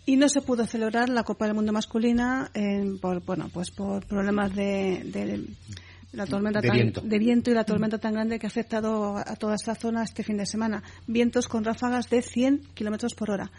y 0.07 0.15
no 0.15 0.27
se 0.27 0.41
pudo 0.41 0.65
celebrar 0.65 1.07
la 1.09 1.21
Copa 1.21 1.45
del 1.45 1.53
Mundo 1.53 1.71
masculina 1.71 2.49
en- 2.55 2.97
por 2.97 3.23
bueno 3.23 3.51
pues 3.53 3.69
por 3.69 4.03
problemas 4.07 4.55
de, 4.55 5.03
de 5.05 5.43
la 6.13 6.25
tormenta 6.25 6.61
De 6.61 6.67
tan- 6.69 6.77
viento. 6.77 7.01
de 7.01 7.19
viento 7.19 7.51
y 7.51 7.53
la 7.53 7.63
tormenta 7.63 7.99
tan 7.99 8.13
grande 8.13 8.39
que 8.39 8.47
ha 8.47 8.49
afectado 8.49 9.17
a 9.17 9.35
toda 9.35 9.53
esta 9.53 9.75
zona 9.75 10.01
este 10.03 10.23
fin 10.23 10.37
de 10.37 10.47
semana. 10.47 10.81
Vientos 11.05 11.47
con 11.47 11.63
ráfagas 11.63 12.09
de 12.09 12.23
100 12.23 12.61
kilómetros 12.73 13.13
por 13.13 13.29
hora. 13.29 13.51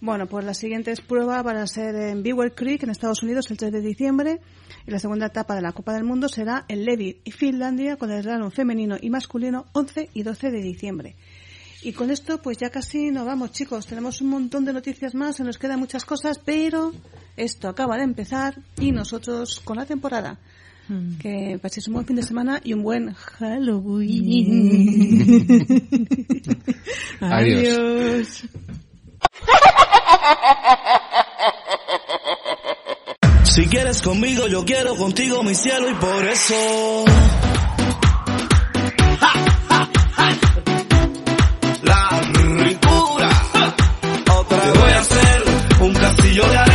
Bueno, 0.00 0.26
pues 0.26 0.44
las 0.44 0.58
siguientes 0.58 1.00
pruebas 1.00 1.42
van 1.42 1.56
a 1.56 1.66
ser 1.66 1.94
en 1.94 2.22
Beaver 2.22 2.54
Creek, 2.54 2.82
en 2.82 2.90
Estados 2.90 3.22
Unidos, 3.22 3.50
el 3.50 3.56
3 3.56 3.72
de 3.72 3.80
diciembre. 3.80 4.40
Y 4.86 4.90
la 4.90 4.98
segunda 4.98 5.26
etapa 5.26 5.54
de 5.54 5.62
la 5.62 5.72
Copa 5.72 5.94
del 5.94 6.04
Mundo 6.04 6.28
será 6.28 6.64
en 6.68 6.84
Levi 6.84 7.20
y 7.24 7.30
Finlandia, 7.30 7.96
con 7.96 8.10
el 8.10 8.22
slalom 8.22 8.50
femenino 8.50 8.96
y 9.00 9.08
masculino, 9.10 9.66
11 9.72 10.10
y 10.12 10.22
12 10.22 10.50
de 10.50 10.60
diciembre. 10.60 11.16
Y 11.82 11.92
con 11.92 12.10
esto, 12.10 12.40
pues 12.40 12.56
ya 12.56 12.70
casi 12.70 13.10
nos 13.10 13.26
vamos, 13.26 13.52
chicos. 13.52 13.86
Tenemos 13.86 14.22
un 14.22 14.28
montón 14.30 14.64
de 14.64 14.72
noticias 14.72 15.14
más, 15.14 15.36
se 15.36 15.44
nos 15.44 15.58
quedan 15.58 15.78
muchas 15.78 16.06
cosas, 16.06 16.38
pero 16.38 16.92
esto 17.36 17.68
acaba 17.68 17.98
de 17.98 18.04
empezar 18.04 18.56
y 18.78 18.90
nosotros 18.90 19.60
con 19.60 19.76
la 19.76 19.84
temporada. 19.84 20.38
Mm. 20.88 21.18
Que 21.18 21.58
paséis 21.60 21.88
un 21.88 21.94
buen 21.94 22.06
fin 22.06 22.16
de 22.16 22.22
semana 22.22 22.60
y 22.64 22.72
un 22.72 22.82
buen 22.82 23.12
Halloween. 23.12 24.64
Adiós. 27.20 27.68
Adiós. 27.68 28.44
Si 33.54 33.66
quieres 33.68 34.02
conmigo, 34.02 34.48
yo 34.48 34.64
quiero 34.64 34.96
contigo, 34.96 35.42
mi 35.44 35.54
cielo, 35.54 35.88
y 35.88 35.94
por 35.94 36.26
eso. 36.26 36.54
La 41.82 42.08
ricura. 42.64 43.30
Otra 44.36 44.60
Te 44.60 44.78
voy 44.78 44.90
a 44.90 44.98
hacer 44.98 45.44
un 45.80 45.94
castillo 45.94 46.48
de 46.48 46.56
arena. 46.58 46.73